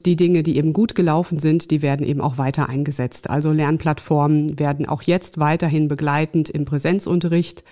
die 0.05 0.15
Dinge, 0.15 0.43
die 0.43 0.57
eben 0.57 0.73
gut 0.73 0.95
gelaufen 0.95 1.39
sind, 1.39 1.71
die 1.71 1.81
werden 1.81 2.05
eben 2.05 2.21
auch 2.21 2.37
weiter 2.37 2.69
eingesetzt. 2.69 3.29
Also 3.29 3.51
Lernplattformen 3.51 4.59
werden 4.59 4.87
auch 4.87 5.01
jetzt 5.01 5.39
weiterhin 5.39 5.87
begleitend 5.87 6.49
im 6.49 6.65
Präsenzunterricht 6.65 7.63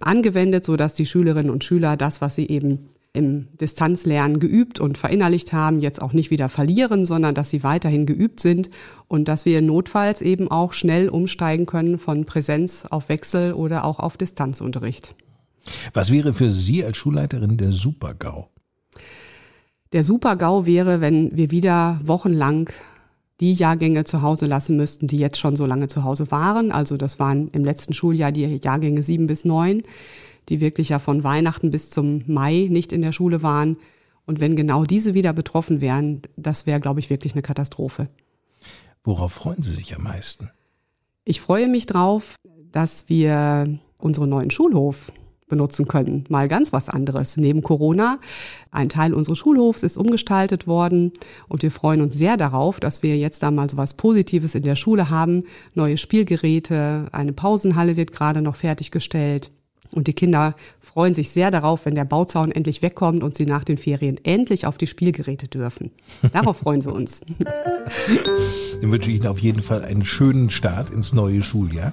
angewendet, 0.00 0.64
sodass 0.64 0.94
die 0.94 1.06
Schülerinnen 1.06 1.50
und 1.50 1.64
Schüler 1.64 1.96
das, 1.96 2.20
was 2.20 2.34
sie 2.34 2.46
eben 2.46 2.90
im 3.18 3.48
Distanzlernen 3.60 4.40
geübt 4.40 4.80
und 4.80 4.96
verinnerlicht 4.96 5.52
haben, 5.52 5.80
jetzt 5.80 6.00
auch 6.00 6.14
nicht 6.14 6.30
wieder 6.30 6.48
verlieren, 6.48 7.04
sondern 7.04 7.34
dass 7.34 7.50
sie 7.50 7.62
weiterhin 7.62 8.06
geübt 8.06 8.40
sind 8.40 8.70
und 9.08 9.28
dass 9.28 9.44
wir 9.44 9.60
notfalls 9.60 10.22
eben 10.22 10.50
auch 10.50 10.72
schnell 10.72 11.08
umsteigen 11.08 11.66
können 11.66 11.98
von 11.98 12.24
Präsenz 12.24 12.86
auf 12.88 13.08
Wechsel 13.10 13.52
oder 13.52 13.84
auch 13.84 13.98
auf 13.98 14.16
Distanzunterricht. 14.16 15.14
Was 15.92 16.10
wäre 16.10 16.32
für 16.32 16.50
Sie 16.50 16.84
als 16.84 16.96
Schulleiterin 16.96 17.58
der 17.58 17.72
Super-GAU? 17.72 18.48
Der 19.92 20.04
Super-GAU 20.04 20.66
wäre, 20.66 21.00
wenn 21.00 21.36
wir 21.36 21.50
wieder 21.50 21.98
wochenlang 22.04 22.70
die 23.40 23.52
Jahrgänge 23.52 24.04
zu 24.04 24.22
Hause 24.22 24.46
lassen 24.46 24.76
müssten, 24.76 25.06
die 25.06 25.18
jetzt 25.18 25.38
schon 25.38 25.56
so 25.56 25.64
lange 25.64 25.88
zu 25.88 26.04
Hause 26.04 26.30
waren. 26.30 26.72
Also 26.72 26.96
das 26.96 27.18
waren 27.18 27.48
im 27.52 27.64
letzten 27.64 27.94
Schuljahr 27.94 28.32
die 28.32 28.58
Jahrgänge 28.62 29.02
sieben 29.02 29.26
bis 29.26 29.44
neun, 29.44 29.82
die 30.48 30.60
wirklich 30.60 30.90
ja 30.90 30.98
von 30.98 31.24
Weihnachten 31.24 31.70
bis 31.70 31.90
zum 31.90 32.22
Mai 32.26 32.68
nicht 32.70 32.92
in 32.92 33.02
der 33.02 33.12
Schule 33.12 33.42
waren. 33.42 33.76
Und 34.26 34.40
wenn 34.40 34.56
genau 34.56 34.84
diese 34.84 35.14
wieder 35.14 35.32
betroffen 35.32 35.80
wären, 35.80 36.22
das 36.36 36.66
wäre, 36.66 36.80
glaube 36.80 37.00
ich, 37.00 37.10
wirklich 37.10 37.32
eine 37.32 37.42
Katastrophe. 37.42 38.08
Worauf 39.04 39.32
freuen 39.32 39.62
Sie 39.62 39.72
sich 39.72 39.94
am 39.96 40.02
meisten? 40.02 40.50
Ich 41.24 41.40
freue 41.40 41.68
mich 41.68 41.86
drauf, 41.86 42.36
dass 42.72 43.08
wir 43.08 43.78
unseren 43.98 44.28
neuen 44.28 44.50
Schulhof 44.50 45.12
benutzen 45.48 45.88
können. 45.88 46.24
Mal 46.28 46.46
ganz 46.46 46.72
was 46.72 46.88
anderes. 46.88 47.36
Neben 47.36 47.62
Corona, 47.62 48.20
ein 48.70 48.88
Teil 48.88 49.14
unseres 49.14 49.38
Schulhofs 49.38 49.82
ist 49.82 49.96
umgestaltet 49.96 50.66
worden 50.66 51.12
und 51.48 51.62
wir 51.62 51.70
freuen 51.70 52.02
uns 52.02 52.14
sehr 52.14 52.36
darauf, 52.36 52.80
dass 52.80 53.02
wir 53.02 53.16
jetzt 53.16 53.42
da 53.42 53.50
mal 53.50 53.68
so 53.68 53.76
was 53.76 53.94
Positives 53.94 54.54
in 54.54 54.62
der 54.62 54.76
Schule 54.76 55.10
haben. 55.10 55.44
Neue 55.74 55.96
Spielgeräte, 55.96 57.08
eine 57.12 57.32
Pausenhalle 57.32 57.96
wird 57.96 58.12
gerade 58.12 58.42
noch 58.42 58.56
fertiggestellt. 58.56 59.50
Und 59.90 60.06
die 60.06 60.12
Kinder 60.12 60.54
freuen 60.80 61.14
sich 61.14 61.30
sehr 61.30 61.50
darauf, 61.50 61.86
wenn 61.86 61.94
der 61.94 62.04
Bauzaun 62.04 62.50
endlich 62.50 62.82
wegkommt 62.82 63.22
und 63.22 63.34
sie 63.34 63.46
nach 63.46 63.64
den 63.64 63.78
Ferien 63.78 64.18
endlich 64.24 64.66
auf 64.66 64.78
die 64.78 64.86
Spielgeräte 64.86 65.48
dürfen. 65.48 65.90
Darauf 66.32 66.58
freuen 66.58 66.84
wir 66.84 66.92
uns. 66.92 67.20
Dann 68.80 68.92
wünsche 68.92 69.10
ich 69.10 69.16
Ihnen 69.16 69.26
auf 69.26 69.38
jeden 69.38 69.62
Fall 69.62 69.84
einen 69.84 70.04
schönen 70.04 70.50
Start 70.50 70.90
ins 70.90 71.12
neue 71.12 71.42
Schuljahr 71.42 71.92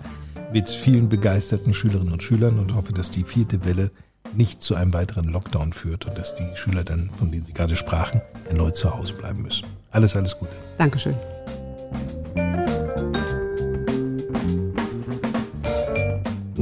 mit 0.51 0.69
vielen 0.69 1.09
begeisterten 1.09 1.73
Schülerinnen 1.73 2.13
und 2.13 2.23
Schülern 2.23 2.59
und 2.59 2.75
hoffe, 2.75 2.93
dass 2.93 3.11
die 3.11 3.23
vierte 3.23 3.65
Welle 3.65 3.91
nicht 4.35 4.61
zu 4.61 4.75
einem 4.75 4.93
weiteren 4.93 5.25
Lockdown 5.25 5.73
führt 5.73 6.05
und 6.05 6.17
dass 6.17 6.35
die 6.35 6.47
Schüler 6.55 6.83
dann, 6.83 7.09
von 7.17 7.31
denen 7.31 7.45
Sie 7.45 7.53
gerade 7.53 7.75
sprachen, 7.75 8.21
erneut 8.49 8.75
zu 8.75 8.95
Hause 8.95 9.13
bleiben 9.13 9.41
müssen. 9.41 9.65
Alles, 9.91 10.15
alles 10.15 10.37
Gute. 10.37 10.55
Dankeschön. 10.77 11.15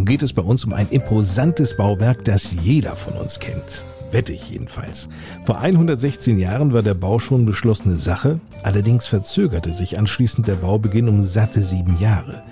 Nun 0.04 0.10
geht 0.10 0.24
es 0.24 0.34
bei 0.34 0.42
uns 0.42 0.66
um 0.66 0.74
ein 0.74 0.90
imposantes 0.90 1.78
Bauwerk, 1.78 2.26
das 2.26 2.52
jeder 2.52 2.98
von 2.98 3.14
uns 3.14 3.40
kennt. 3.40 3.86
Wette 4.12 4.34
ich 4.34 4.50
jedenfalls. 4.50 5.08
Vor 5.46 5.62
116 5.62 6.40
Jahren 6.40 6.74
war 6.74 6.84
der 6.84 6.94
Bau 6.94 7.20
schon 7.20 7.46
beschlossene 7.46 7.96
Sache, 7.96 8.42
allerdings 8.64 9.08
verzögerte 9.08 9.72
sich 9.72 9.98
anschließend 9.98 10.46
der 10.46 10.56
Baubeginn 10.56 11.08
um 11.08 11.22
satte 11.22 11.64
sieben 11.64 11.98
Jahre. 12.02 12.44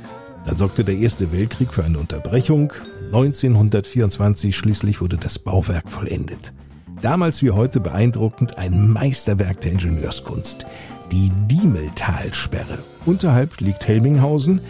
Dann 0.45 0.55
sorgte 0.55 0.85
der 0.85 0.95
Erste 0.95 1.33
Weltkrieg 1.33 1.73
für 1.73 1.83
eine 1.83 1.99
Unterbrechung. 1.99 2.71
1924 3.07 4.55
schließlich 4.55 5.01
wurde 5.01 5.17
das 5.17 5.37
Bauwerk 5.37 5.89
vollendet. 5.89 6.53
Damals 7.01 7.43
wie 7.43 7.51
heute 7.51 7.81
beeindruckend 7.81 8.57
ein 8.57 8.87
Meisterwerk 8.87 9.59
der 9.59 9.73
Ingenieurskunst. 9.73 10.65
Die 11.11 11.29
Diemeltalsperre. 11.47 12.77
Unterhalb 13.05 13.59
liegt 13.59 13.85
Helminghausen. 13.85 14.61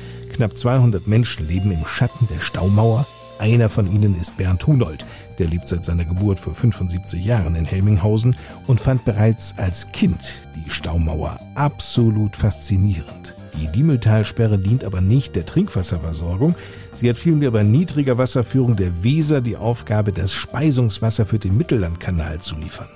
Knapp 0.41 0.57
200 0.57 1.07
Menschen 1.07 1.47
leben 1.47 1.71
im 1.71 1.85
Schatten 1.85 2.27
der 2.27 2.39
Staumauer. 2.41 3.05
Einer 3.37 3.69
von 3.69 3.85
ihnen 3.85 4.19
ist 4.19 4.37
Bernd 4.37 4.65
Hunold. 4.65 5.05
Der 5.37 5.47
lebt 5.47 5.67
seit 5.67 5.85
seiner 5.85 6.03
Geburt 6.03 6.39
vor 6.39 6.55
75 6.55 7.23
Jahren 7.23 7.53
in 7.53 7.63
Helminghausen 7.65 8.35
und 8.65 8.81
fand 8.81 9.05
bereits 9.05 9.53
als 9.57 9.91
Kind 9.91 10.41
die 10.55 10.71
Staumauer 10.71 11.39
absolut 11.53 12.35
faszinierend. 12.35 13.35
Die 13.61 13.67
Diemeltalsperre 13.67 14.57
dient 14.57 14.83
aber 14.83 14.99
nicht 14.99 15.35
der 15.35 15.45
Trinkwasserversorgung. 15.45 16.55
Sie 16.95 17.07
hat 17.07 17.19
vielmehr 17.19 17.51
bei 17.51 17.61
niedriger 17.61 18.17
Wasserführung 18.17 18.75
der 18.75 19.03
Weser 19.03 19.41
die 19.41 19.57
Aufgabe, 19.57 20.11
das 20.11 20.33
Speisungswasser 20.33 21.27
für 21.27 21.37
den 21.37 21.55
Mittellandkanal 21.55 22.39
zu 22.39 22.55
liefern. 22.55 22.89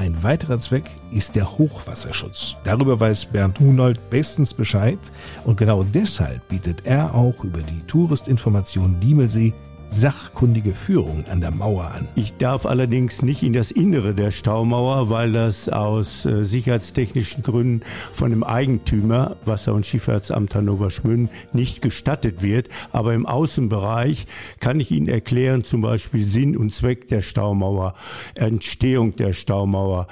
Ein 0.00 0.22
weiterer 0.22 0.58
Zweck 0.58 0.84
ist 1.12 1.34
der 1.36 1.58
Hochwasserschutz. 1.58 2.56
Darüber 2.64 2.98
weiß 2.98 3.26
Bernd 3.26 3.60
Hunold 3.60 4.00
bestens 4.08 4.54
Bescheid 4.54 4.98
und 5.44 5.58
genau 5.58 5.82
deshalb 5.82 6.48
bietet 6.48 6.86
er 6.86 7.14
auch 7.14 7.44
über 7.44 7.58
die 7.58 7.82
Touristinformation 7.86 8.98
Diemelsee 9.00 9.52
sachkundige 9.90 10.72
Führung 10.72 11.24
an 11.30 11.40
der 11.40 11.50
Mauer 11.50 11.90
an. 11.90 12.08
Ich 12.14 12.36
darf 12.38 12.64
allerdings 12.64 13.22
nicht 13.22 13.42
in 13.42 13.52
das 13.52 13.70
Innere 13.70 14.14
der 14.14 14.30
Staumauer, 14.30 15.10
weil 15.10 15.32
das 15.32 15.68
aus 15.68 16.24
äh, 16.24 16.44
sicherheitstechnischen 16.44 17.42
Gründen 17.42 17.82
von 18.12 18.30
dem 18.30 18.44
Eigentümer 18.44 19.36
Wasser- 19.44 19.74
und 19.74 19.84
Schifffahrtsamt 19.84 20.54
Hannover 20.54 20.90
Schmünden 20.90 21.28
nicht 21.52 21.82
gestattet 21.82 22.40
wird. 22.40 22.68
Aber 22.92 23.14
im 23.14 23.26
Außenbereich 23.26 24.26
kann 24.60 24.80
ich 24.80 24.90
Ihnen 24.90 25.08
erklären, 25.08 25.64
zum 25.64 25.82
Beispiel 25.82 26.24
Sinn 26.24 26.56
und 26.56 26.72
Zweck 26.72 27.08
der 27.08 27.22
Staumauer, 27.22 27.94
Entstehung 28.34 29.16
der 29.16 29.32
Staumauer, 29.32 30.06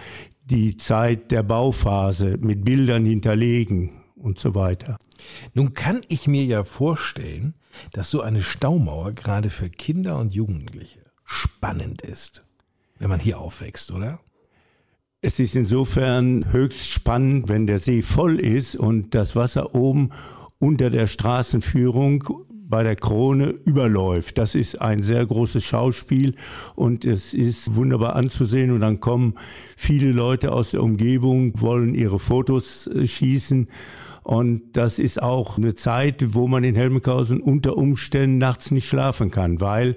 die 0.44 0.76
Zeit 0.76 1.30
der 1.30 1.42
Bauphase 1.42 2.37
mit 2.40 2.64
Bildern 2.64 3.04
hinterlegen 3.04 3.90
und 4.16 4.38
so 4.38 4.54
weiter. 4.54 4.99
Nun 5.55 5.75
kann 5.75 6.03
ich 6.09 6.27
mir 6.27 6.45
ja 6.45 6.65
vorstellen, 6.65 7.55
dass 7.93 8.11
so 8.11 8.21
eine 8.21 8.43
Staumauer 8.43 9.13
gerade 9.13 9.51
für 9.51 9.71
Kinder 9.71 10.19
und 10.19 10.35
Jugendliche 10.35 11.01
spannend 11.25 12.03
ist, 12.03 12.45
wenn 12.99 13.09
man 13.09 13.21
hier 13.21 13.39
aufwächst, 13.39 13.91
oder? 13.91 14.21
Es 15.21 15.41
ist 15.41 15.57
insofern 15.57 16.53
höchst 16.53 16.89
spannend, 16.89 17.49
wenn 17.49 17.67
der 17.67 17.81
See 17.81 18.03
voll 18.03 18.39
ist 18.39 18.77
und 18.77 19.15
das 19.15 19.35
Wasser 19.35 19.75
oben 19.75 20.11
unter 20.59 20.91
der 20.91 21.07
Straßenführung 21.07 22.47
bei 22.69 22.83
der 22.83 22.97
Krone 22.97 23.49
überläuft. 23.65 24.39
Das 24.39 24.55
ist 24.55 24.81
ein 24.81 25.03
sehr 25.03 25.25
großes 25.25 25.65
Schauspiel 25.65 26.35
und 26.75 27.05
es 27.05 27.33
ist 27.35 27.75
wunderbar 27.75 28.15
anzusehen 28.15 28.71
und 28.71 28.81
dann 28.81 29.01
kommen 29.01 29.35
viele 29.77 30.13
Leute 30.13 30.53
aus 30.53 30.73
der 30.73 30.83
Umgebung, 30.83 31.61
wollen 31.61 31.95
ihre 31.95 32.19
Fotos 32.19 32.87
äh, 32.87 33.07
schießen 33.07 33.69
und 34.28 34.76
das 34.76 34.99
ist 34.99 35.23
auch 35.23 35.56
eine 35.56 35.75
Zeit, 35.75 36.35
wo 36.35 36.49
man 36.49 36.62
in 36.62 36.75
Helmkhausen 36.75 37.40
unter 37.40 37.78
Umständen 37.78 38.37
nachts 38.37 38.70
nicht 38.70 38.87
schlafen 38.87 39.30
kann, 39.30 39.62
weil 39.62 39.97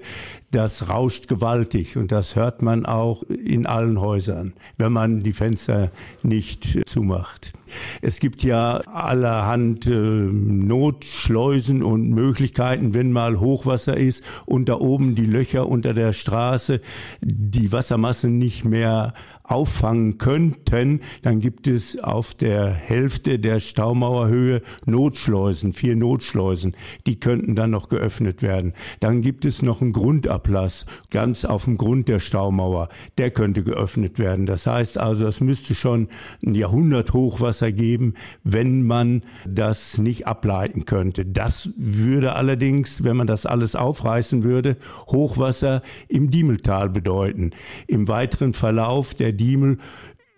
das 0.50 0.88
rauscht 0.88 1.28
gewaltig 1.28 1.98
und 1.98 2.12
das 2.12 2.34
hört 2.34 2.62
man 2.62 2.86
auch 2.86 3.24
in 3.24 3.66
allen 3.66 4.00
Häusern, 4.00 4.54
wenn 4.78 4.90
man 4.90 5.22
die 5.22 5.34
Fenster 5.34 5.92
nicht 6.22 6.88
zumacht. 6.88 7.52
Es 8.00 8.20
gibt 8.20 8.42
ja 8.42 8.78
allerhand 8.78 9.86
äh, 9.86 9.90
Notschleusen 9.90 11.82
und 11.82 12.08
Möglichkeiten, 12.08 12.94
wenn 12.94 13.12
mal 13.12 13.38
Hochwasser 13.38 13.98
ist 13.98 14.24
und 14.46 14.70
da 14.70 14.76
oben 14.76 15.14
die 15.14 15.26
Löcher 15.26 15.68
unter 15.68 15.92
der 15.92 16.14
Straße 16.14 16.80
die 17.20 17.70
Wassermassen 17.70 18.38
nicht 18.38 18.64
mehr 18.64 19.12
auffangen 19.52 20.16
könnten, 20.16 21.00
dann 21.20 21.40
gibt 21.40 21.66
es 21.66 21.98
auf 22.02 22.34
der 22.34 22.70
Hälfte 22.70 23.38
der 23.38 23.60
Staumauerhöhe 23.60 24.62
Notschleusen, 24.86 25.74
vier 25.74 25.94
Notschleusen, 25.94 26.74
die 27.06 27.20
könnten 27.20 27.54
dann 27.54 27.70
noch 27.70 27.88
geöffnet 27.88 28.40
werden. 28.40 28.72
Dann 29.00 29.20
gibt 29.20 29.44
es 29.44 29.60
noch 29.60 29.82
einen 29.82 29.92
Grundablass 29.92 30.86
ganz 31.10 31.44
auf 31.44 31.64
dem 31.64 31.76
Grund 31.76 32.08
der 32.08 32.18
Staumauer, 32.18 32.88
der 33.18 33.30
könnte 33.30 33.62
geöffnet 33.62 34.18
werden. 34.18 34.46
Das 34.46 34.66
heißt 34.66 34.96
also, 34.96 35.26
es 35.26 35.42
müsste 35.42 35.74
schon 35.74 36.08
ein 36.44 36.54
Jahrhundert 36.54 37.12
Hochwasser 37.12 37.72
geben, 37.72 38.14
wenn 38.44 38.82
man 38.82 39.22
das 39.46 39.98
nicht 39.98 40.26
ableiten 40.26 40.86
könnte. 40.86 41.26
Das 41.26 41.68
würde 41.76 42.34
allerdings, 42.34 43.04
wenn 43.04 43.18
man 43.18 43.26
das 43.26 43.44
alles 43.44 43.76
aufreißen 43.76 44.44
würde, 44.44 44.78
Hochwasser 45.08 45.82
im 46.08 46.30
Diemeltal 46.30 46.88
bedeuten. 46.88 47.50
Im 47.86 48.08
weiteren 48.08 48.54
Verlauf 48.54 49.12
der 49.12 49.32
Diemel 49.42 49.78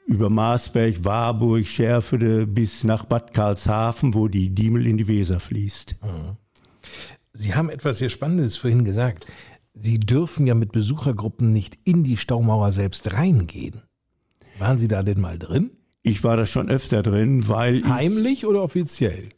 über 0.06 0.30
Marsberg, 0.30 1.04
Warburg, 1.04 1.66
Schärfede 1.66 2.46
bis 2.46 2.84
nach 2.84 3.04
Bad 3.04 3.32
Karlshafen, 3.32 4.14
wo 4.14 4.28
die 4.28 4.50
Diemel 4.50 4.86
in 4.86 4.96
die 4.96 5.08
Weser 5.08 5.40
fließt. 5.40 5.96
Mhm. 6.02 6.36
Sie 7.32 7.54
haben 7.54 7.70
etwas 7.70 7.98
sehr 7.98 8.10
Spannendes 8.10 8.56
vorhin 8.56 8.84
gesagt. 8.84 9.26
Sie 9.74 9.98
dürfen 9.98 10.46
ja 10.46 10.54
mit 10.54 10.72
Besuchergruppen 10.72 11.52
nicht 11.52 11.78
in 11.84 12.04
die 12.04 12.16
Staumauer 12.16 12.70
selbst 12.70 13.12
reingehen. 13.12 13.82
Waren 14.58 14.78
Sie 14.78 14.88
da 14.88 15.02
denn 15.02 15.20
mal 15.20 15.38
drin? 15.38 15.70
Ich 16.02 16.22
war 16.22 16.36
da 16.36 16.46
schon 16.46 16.68
öfter 16.68 17.02
drin, 17.02 17.48
weil. 17.48 17.82
Heimlich 17.88 18.46
oder 18.46 18.62
offiziell? 18.62 19.30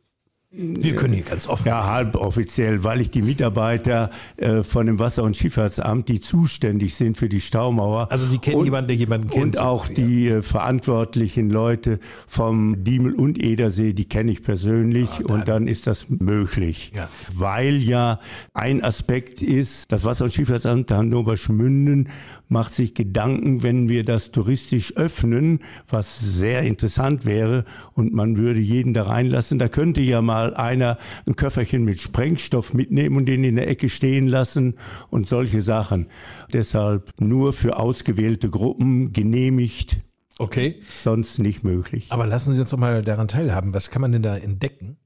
Wir 0.58 0.96
können 0.96 1.12
hier 1.12 1.24
ganz 1.24 1.46
offen. 1.48 1.68
Ja, 1.68 1.84
halboffiziell, 1.84 2.82
weil 2.82 3.02
ich 3.02 3.10
die 3.10 3.20
Mitarbeiter 3.20 4.10
äh, 4.38 4.62
von 4.62 4.86
dem 4.86 4.98
Wasser- 4.98 5.22
und 5.22 5.36
Schifffahrtsamt, 5.36 6.08
die 6.08 6.20
zuständig 6.20 6.94
sind 6.94 7.18
für 7.18 7.28
die 7.28 7.42
Staumauer. 7.42 8.10
Also 8.10 8.24
Sie 8.24 8.38
kennen 8.38 8.56
und, 8.56 8.64
jemanden, 8.64 8.88
der 8.88 8.96
jemanden 8.96 9.28
kennt. 9.28 9.56
Und 9.56 9.58
auch 9.58 9.86
die 9.86 10.28
äh, 10.28 10.42
verantwortlichen 10.42 11.50
Leute 11.50 12.00
vom 12.26 12.84
Diemel 12.84 13.14
und 13.14 13.42
Edersee, 13.42 13.92
die 13.92 14.06
kenne 14.06 14.32
ich 14.32 14.42
persönlich 14.42 15.10
ja, 15.18 15.26
dann. 15.26 15.40
und 15.40 15.48
dann 15.48 15.68
ist 15.68 15.86
das 15.86 16.06
möglich. 16.08 16.90
Ja. 16.94 17.10
Weil 17.34 17.76
ja 17.82 18.18
ein 18.54 18.82
Aspekt 18.82 19.42
ist, 19.42 19.92
das 19.92 20.04
Wasser- 20.04 20.24
und 20.24 20.32
Schifffahrtsamt 20.32 20.90
Hannover 20.90 21.36
Schmünden 21.36 22.08
macht 22.48 22.74
sich 22.74 22.94
Gedanken, 22.94 23.62
wenn 23.62 23.88
wir 23.88 24.04
das 24.04 24.30
touristisch 24.30 24.96
öffnen, 24.96 25.60
was 25.88 26.18
sehr 26.20 26.62
interessant 26.62 27.24
wäre 27.24 27.64
und 27.92 28.14
man 28.14 28.36
würde 28.36 28.60
jeden 28.60 28.94
da 28.94 29.02
reinlassen. 29.04 29.58
Da 29.58 29.68
könnte 29.68 30.00
ja 30.00 30.22
mal 30.22 30.45
einer 30.54 30.98
ein 31.26 31.36
Köfferchen 31.36 31.84
mit 31.84 32.00
Sprengstoff 32.00 32.74
mitnehmen 32.74 33.16
und 33.16 33.26
den 33.26 33.44
in 33.44 33.56
der 33.56 33.68
Ecke 33.68 33.88
stehen 33.88 34.28
lassen 34.28 34.74
und 35.10 35.28
solche 35.28 35.60
Sachen. 35.60 36.08
Deshalb 36.52 37.10
nur 37.20 37.52
für 37.52 37.78
ausgewählte 37.78 38.50
Gruppen 38.50 39.12
genehmigt. 39.12 39.98
Okay. 40.38 40.82
Sonst 40.92 41.38
nicht 41.38 41.64
möglich. 41.64 42.08
Aber 42.10 42.26
lassen 42.26 42.52
Sie 42.52 42.60
uns 42.60 42.70
doch 42.70 42.78
mal 42.78 43.02
daran 43.02 43.28
teilhaben. 43.28 43.72
Was 43.72 43.90
kann 43.90 44.02
man 44.02 44.12
denn 44.12 44.22
da 44.22 44.36
entdecken? 44.36 44.98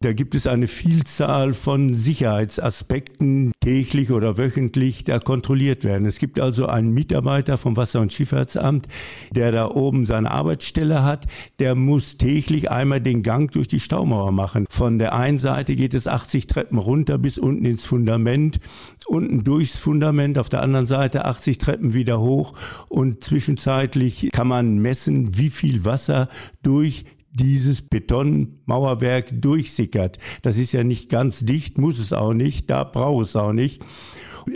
Da 0.00 0.12
gibt 0.12 0.36
es 0.36 0.46
eine 0.46 0.68
Vielzahl 0.68 1.52
von 1.54 1.92
Sicherheitsaspekten, 1.92 3.50
täglich 3.58 4.12
oder 4.12 4.38
wöchentlich, 4.38 5.02
da 5.02 5.18
kontrolliert 5.18 5.82
werden. 5.82 6.06
Es 6.06 6.20
gibt 6.20 6.38
also 6.38 6.66
einen 6.66 6.94
Mitarbeiter 6.94 7.58
vom 7.58 7.76
Wasser- 7.76 8.00
und 8.00 8.12
Schifffahrtsamt, 8.12 8.86
der 9.32 9.50
da 9.50 9.68
oben 9.68 10.06
seine 10.06 10.30
Arbeitsstelle 10.30 11.02
hat. 11.02 11.26
Der 11.58 11.74
muss 11.74 12.16
täglich 12.16 12.70
einmal 12.70 13.00
den 13.00 13.24
Gang 13.24 13.50
durch 13.50 13.66
die 13.66 13.80
Staumauer 13.80 14.30
machen. 14.30 14.66
Von 14.70 15.00
der 15.00 15.16
einen 15.16 15.38
Seite 15.38 15.74
geht 15.74 15.94
es 15.94 16.06
80 16.06 16.46
Treppen 16.46 16.78
runter 16.78 17.18
bis 17.18 17.36
unten 17.36 17.64
ins 17.64 17.84
Fundament, 17.84 18.60
unten 19.08 19.42
durchs 19.42 19.80
Fundament, 19.80 20.38
auf 20.38 20.48
der 20.48 20.62
anderen 20.62 20.86
Seite 20.86 21.24
80 21.24 21.58
Treppen 21.58 21.92
wieder 21.92 22.20
hoch 22.20 22.54
und 22.88 23.24
zwischenzeitlich 23.24 24.30
kann 24.30 24.46
man 24.46 24.78
messen, 24.78 25.36
wie 25.36 25.50
viel 25.50 25.84
Wasser 25.84 26.28
durch 26.62 27.04
dieses 27.30 27.82
Betonmauerwerk 27.82 29.40
durchsickert. 29.40 30.18
Das 30.42 30.58
ist 30.58 30.72
ja 30.72 30.84
nicht 30.84 31.08
ganz 31.08 31.44
dicht, 31.44 31.78
muss 31.78 31.98
es 31.98 32.12
auch 32.12 32.34
nicht, 32.34 32.70
da 32.70 32.84
braucht 32.84 33.26
es 33.26 33.36
auch 33.36 33.52
nicht. 33.52 33.84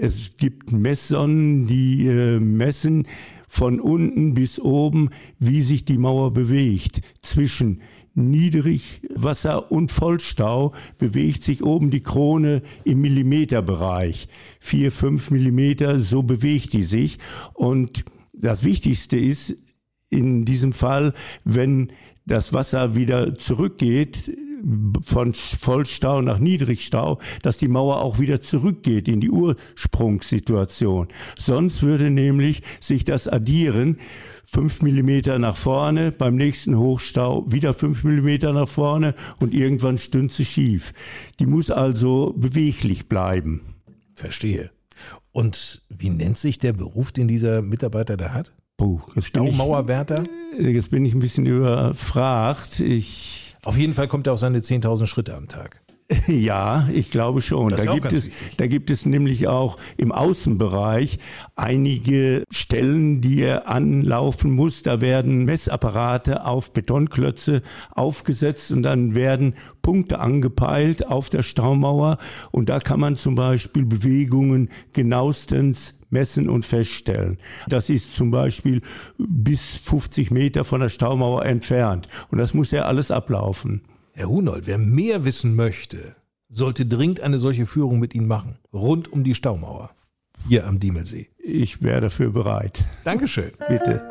Es 0.00 0.36
gibt 0.36 0.72
Messsonnen, 0.72 1.66
die 1.66 2.06
äh, 2.06 2.40
messen 2.40 3.06
von 3.48 3.80
unten 3.80 4.32
bis 4.34 4.58
oben, 4.58 5.10
wie 5.38 5.60
sich 5.60 5.84
die 5.84 5.98
Mauer 5.98 6.32
bewegt. 6.32 7.02
Zwischen 7.20 7.82
Niedrigwasser 8.14 9.70
und 9.70 9.90
Vollstau 9.90 10.72
bewegt 10.98 11.44
sich 11.44 11.62
oben 11.62 11.90
die 11.90 12.02
Krone 12.02 12.62
im 12.84 13.00
Millimeterbereich. 13.00 14.28
Vier, 14.60 14.92
fünf 14.92 15.30
Millimeter, 15.30 15.98
so 16.00 16.22
bewegt 16.22 16.72
die 16.72 16.82
sich. 16.82 17.18
Und 17.54 18.04
das 18.32 18.64
Wichtigste 18.64 19.18
ist 19.18 19.56
in 20.08 20.44
diesem 20.44 20.72
Fall, 20.72 21.14
wenn 21.44 21.92
das 22.26 22.52
Wasser 22.52 22.94
wieder 22.94 23.34
zurückgeht 23.34 24.36
von 25.04 25.34
Vollstau 25.34 26.22
nach 26.22 26.38
Niedrigstau, 26.38 27.18
dass 27.42 27.56
die 27.56 27.68
Mauer 27.68 28.00
auch 28.00 28.18
wieder 28.18 28.40
zurückgeht 28.40 29.08
in 29.08 29.20
die 29.20 29.30
Ursprungssituation. 29.30 31.08
Sonst 31.36 31.82
würde 31.82 32.10
nämlich 32.10 32.62
sich 32.80 33.04
das 33.04 33.28
addieren. 33.28 33.98
Fünf 34.46 34.82
Millimeter 34.82 35.38
nach 35.38 35.56
vorne, 35.56 36.12
beim 36.12 36.36
nächsten 36.36 36.76
Hochstau 36.76 37.50
wieder 37.50 37.72
fünf 37.72 38.04
Millimeter 38.04 38.52
nach 38.52 38.68
vorne 38.68 39.14
und 39.40 39.54
irgendwann 39.54 39.96
stünde 39.96 40.32
sie 40.32 40.44
schief. 40.44 40.92
Die 41.40 41.46
muss 41.46 41.70
also 41.70 42.34
beweglich 42.36 43.08
bleiben. 43.08 43.62
Verstehe. 44.14 44.70
Und 45.32 45.82
wie 45.88 46.10
nennt 46.10 46.36
sich 46.36 46.58
der 46.58 46.74
Beruf, 46.74 47.12
den 47.12 47.28
dieser 47.28 47.62
Mitarbeiter 47.62 48.18
da 48.18 48.34
hat? 48.34 48.52
Oh, 48.80 49.00
jetzt 49.14 49.28
Staumauerwärter? 49.28 50.24
Jetzt 50.58 50.90
bin 50.90 51.04
ich 51.04 51.14
ein 51.14 51.20
bisschen 51.20 51.46
überfragt. 51.46 52.80
Ich 52.80 53.56
Auf 53.64 53.76
jeden 53.76 53.92
Fall 53.92 54.08
kommt 54.08 54.26
er 54.26 54.32
auf 54.32 54.38
seine 54.38 54.58
10.000 54.58 55.06
Schritte 55.06 55.34
am 55.34 55.48
Tag. 55.48 55.81
Ja, 56.26 56.88
ich 56.92 57.10
glaube 57.10 57.40
schon. 57.40 57.70
Das 57.70 57.84
da, 57.84 57.94
gibt 57.94 58.12
es, 58.12 58.30
da 58.56 58.66
gibt 58.66 58.90
es 58.90 59.06
nämlich 59.06 59.48
auch 59.48 59.78
im 59.96 60.12
Außenbereich 60.12 61.18
einige 61.56 62.44
Stellen, 62.50 63.20
die 63.20 63.42
er 63.42 63.68
anlaufen 63.68 64.50
muss. 64.52 64.82
Da 64.82 65.00
werden 65.00 65.44
Messapparate 65.44 66.44
auf 66.44 66.72
Betonklötze 66.72 67.62
aufgesetzt 67.90 68.72
und 68.72 68.82
dann 68.82 69.14
werden 69.14 69.54
Punkte 69.82 70.20
angepeilt 70.20 71.06
auf 71.06 71.28
der 71.28 71.42
Staumauer. 71.42 72.18
Und 72.50 72.68
da 72.68 72.80
kann 72.80 73.00
man 73.00 73.16
zum 73.16 73.34
Beispiel 73.34 73.84
Bewegungen 73.84 74.70
genauestens 74.92 75.94
messen 76.10 76.48
und 76.48 76.64
feststellen. 76.64 77.38
Das 77.68 77.88
ist 77.88 78.14
zum 78.14 78.30
Beispiel 78.30 78.82
bis 79.16 79.60
50 79.78 80.30
Meter 80.30 80.64
von 80.64 80.80
der 80.80 80.90
Staumauer 80.90 81.44
entfernt. 81.44 82.06
Und 82.30 82.38
das 82.38 82.52
muss 82.54 82.70
ja 82.70 82.82
alles 82.82 83.10
ablaufen. 83.10 83.82
Herr 84.14 84.28
Hunold, 84.28 84.66
wer 84.66 84.76
mehr 84.76 85.24
wissen 85.24 85.56
möchte, 85.56 86.16
sollte 86.50 86.84
dringend 86.84 87.20
eine 87.20 87.38
solche 87.38 87.64
Führung 87.64 87.98
mit 87.98 88.14
Ihnen 88.14 88.26
machen. 88.26 88.58
Rund 88.72 89.10
um 89.10 89.24
die 89.24 89.34
Staumauer. 89.34 89.90
Hier 90.46 90.66
am 90.66 90.78
Diemelsee. 90.78 91.30
Ich 91.38 91.82
wäre 91.82 92.02
dafür 92.02 92.30
bereit. 92.30 92.84
Dankeschön. 93.04 93.52
Bitte. 93.68 94.06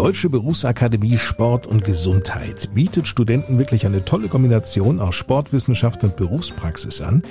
Deutsche 0.00 0.30
Berufsakademie 0.30 1.18
Sport 1.18 1.66
und 1.66 1.84
Gesundheit 1.84 2.74
bietet 2.74 3.06
Studenten 3.06 3.58
wirklich 3.58 3.84
eine 3.84 4.04
tolle 4.04 4.28
Kombination 4.28 4.98
aus 4.98 5.14
Sportwissenschaft 5.14 6.02
und 6.02 6.16
Berufspraxis 6.16 7.00
an. 7.00 7.22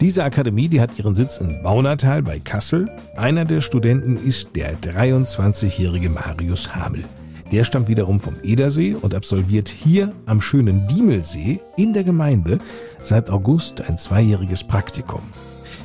Diese 0.00 0.22
Akademie, 0.22 0.68
die 0.68 0.80
hat 0.80 0.96
ihren 0.96 1.16
Sitz 1.16 1.38
in 1.38 1.60
Baunatal 1.60 2.22
bei 2.22 2.38
Kassel. 2.38 2.88
Einer 3.16 3.44
der 3.44 3.60
Studenten 3.60 4.16
ist 4.16 4.50
der 4.54 4.78
23-jährige 4.78 6.08
Marius 6.08 6.72
Hamel. 6.72 7.04
Der 7.50 7.64
stammt 7.64 7.88
wiederum 7.88 8.20
vom 8.20 8.34
Edersee 8.44 8.94
und 8.94 9.12
absolviert 9.12 9.68
hier 9.68 10.12
am 10.26 10.40
schönen 10.40 10.86
Diemelsee 10.86 11.60
in 11.76 11.94
der 11.94 12.04
Gemeinde 12.04 12.60
seit 13.02 13.28
August 13.28 13.80
ein 13.88 13.98
zweijähriges 13.98 14.62
Praktikum. 14.62 15.22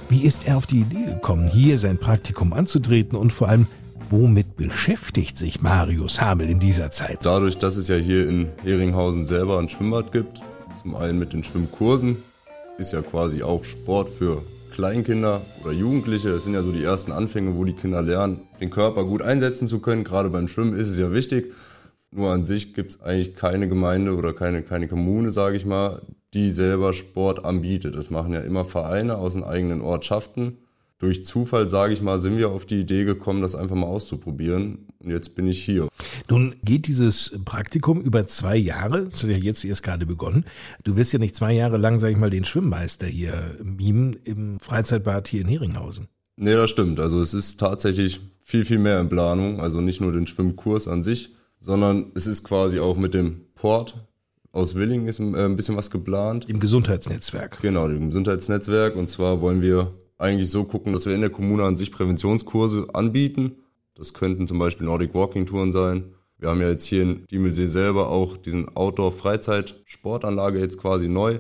Wie 0.09 0.23
ist 0.23 0.47
er 0.47 0.57
auf 0.57 0.67
die 0.67 0.81
Idee 0.81 1.05
gekommen, 1.05 1.47
hier 1.47 1.79
sein 1.79 1.97
Praktikum 1.97 2.53
anzutreten 2.53 3.17
und 3.17 3.33
vor 3.33 3.49
allem 3.49 3.65
Womit 4.11 4.57
beschäftigt 4.57 5.39
sich 5.39 5.61
Marius 5.61 6.21
Hamel 6.21 6.47
in 6.47 6.59
dieser 6.59 6.91
Zeit? 6.91 7.19
Dadurch, 7.23 7.57
dass 7.57 7.77
es 7.77 7.87
ja 7.87 7.95
hier 7.95 8.29
in 8.29 8.49
Heringhausen 8.61 9.25
selber 9.25 9.57
ein 9.57 9.69
Schwimmbad 9.69 10.11
gibt, 10.11 10.39
zum 10.79 10.93
einen 10.93 11.17
mit 11.17 11.33
den 11.33 11.43
Schwimmkursen, 11.43 12.17
ist 12.77 12.91
ja 12.91 13.01
quasi 13.01 13.43
auch 13.43 13.63
Sport 13.63 14.09
für 14.09 14.41
Kleinkinder 14.71 15.41
oder 15.63 15.71
Jugendliche. 15.71 16.29
Das 16.29 16.43
sind 16.43 16.53
ja 16.53 16.63
so 16.63 16.71
die 16.71 16.83
ersten 16.83 17.11
Anfänge, 17.11 17.55
wo 17.55 17.63
die 17.63 17.73
Kinder 17.73 18.01
lernen, 18.01 18.41
den 18.59 18.71
Körper 18.71 19.03
gut 19.03 19.21
einsetzen 19.21 19.67
zu 19.67 19.79
können. 19.79 20.03
Gerade 20.03 20.29
beim 20.29 20.47
Schwimmen 20.47 20.75
ist 20.75 20.87
es 20.87 20.97
ja 20.97 21.11
wichtig. 21.11 21.53
Nur 22.11 22.31
an 22.31 22.45
sich 22.45 22.73
gibt 22.73 22.91
es 22.91 23.01
eigentlich 23.01 23.35
keine 23.35 23.67
Gemeinde 23.67 24.15
oder 24.15 24.33
keine, 24.33 24.63
keine 24.63 24.87
Kommune, 24.87 25.31
sage 25.31 25.55
ich 25.55 25.65
mal, 25.65 26.01
die 26.33 26.51
selber 26.51 26.93
Sport 26.93 27.45
anbietet. 27.45 27.95
Das 27.95 28.09
machen 28.09 28.33
ja 28.33 28.41
immer 28.41 28.65
Vereine 28.65 29.17
aus 29.17 29.33
den 29.33 29.43
eigenen 29.43 29.81
Ortschaften 29.81 30.57
durch 31.03 31.23
Zufall, 31.25 31.69
sage 31.69 31.93
ich 31.93 32.01
mal, 32.01 32.19
sind 32.19 32.37
wir 32.37 32.49
auf 32.49 32.65
die 32.65 32.79
Idee 32.79 33.03
gekommen, 33.03 33.41
das 33.41 33.55
einfach 33.55 33.75
mal 33.75 33.87
auszuprobieren. 33.87 34.87
Und 34.99 35.09
jetzt 35.09 35.35
bin 35.35 35.47
ich 35.47 35.63
hier. 35.63 35.87
Nun 36.29 36.55
geht 36.63 36.87
dieses 36.87 37.37
Praktikum 37.45 38.01
über 38.01 38.25
zwei 38.25 38.55
Jahre. 38.55 39.05
Das 39.05 39.21
hat 39.21 39.29
ja 39.29 39.37
jetzt 39.37 39.63
erst 39.65 39.83
gerade 39.83 40.05
begonnen. 40.05 40.45
Du 40.83 40.95
wirst 40.95 41.13
ja 41.13 41.19
nicht 41.19 41.35
zwei 41.35 41.53
Jahre 41.53 41.77
lang, 41.77 41.99
sage 41.99 42.13
ich 42.13 42.19
mal, 42.19 42.29
den 42.29 42.45
Schwimmmeister 42.45 43.05
hier 43.05 43.57
mimen 43.61 44.13
im 44.23 44.59
Freizeitbad 44.59 45.27
hier 45.27 45.41
in 45.41 45.47
Heringhausen. 45.47 46.07
Nee, 46.37 46.53
das 46.53 46.69
stimmt. 46.69 46.99
Also 46.99 47.21
es 47.21 47.33
ist 47.33 47.59
tatsächlich 47.59 48.21
viel, 48.39 48.65
viel 48.65 48.79
mehr 48.79 48.99
in 48.99 49.09
Planung. 49.09 49.59
Also 49.59 49.81
nicht 49.81 50.01
nur 50.01 50.13
den 50.13 50.25
Schwimmkurs 50.25 50.87
an 50.87 51.03
sich, 51.03 51.35
sondern 51.59 52.11
es 52.15 52.27
ist 52.27 52.43
quasi 52.43 52.79
auch 52.79 52.97
mit 52.97 53.13
dem 53.13 53.41
Port 53.55 54.07
aus 54.53 54.75
Willingen 54.75 55.07
ist 55.07 55.19
äh, 55.19 55.23
ein 55.23 55.55
bisschen 55.55 55.75
was 55.75 55.89
geplant. 55.89 56.47
Im 56.47 56.59
Gesundheitsnetzwerk. 56.59 57.59
Genau, 57.61 57.87
im 57.87 58.07
Gesundheitsnetzwerk. 58.07 58.95
Und 58.95 59.09
zwar 59.09 59.41
wollen 59.41 59.61
wir 59.61 59.91
eigentlich 60.17 60.49
so 60.49 60.63
gucken, 60.63 60.93
dass 60.93 61.05
wir 61.05 61.15
in 61.15 61.21
der 61.21 61.29
Kommune 61.29 61.63
an 61.63 61.75
sich 61.75 61.91
Präventionskurse 61.91 62.87
anbieten. 62.93 63.57
Das 63.95 64.13
könnten 64.13 64.47
zum 64.47 64.59
Beispiel 64.59 64.85
Nordic 64.85 65.13
Walking 65.13 65.45
Touren 65.45 65.71
sein. 65.71 66.13
Wir 66.37 66.49
haben 66.49 66.61
ja 66.61 66.69
jetzt 66.69 66.85
hier 66.85 67.03
in 67.03 67.25
Diemelsee 67.27 67.67
selber 67.67 68.09
auch 68.09 68.37
diesen 68.37 68.75
Outdoor-Freizeit-Sportanlage 68.75 70.59
jetzt 70.59 70.77
quasi 70.77 71.07
neu, 71.07 71.39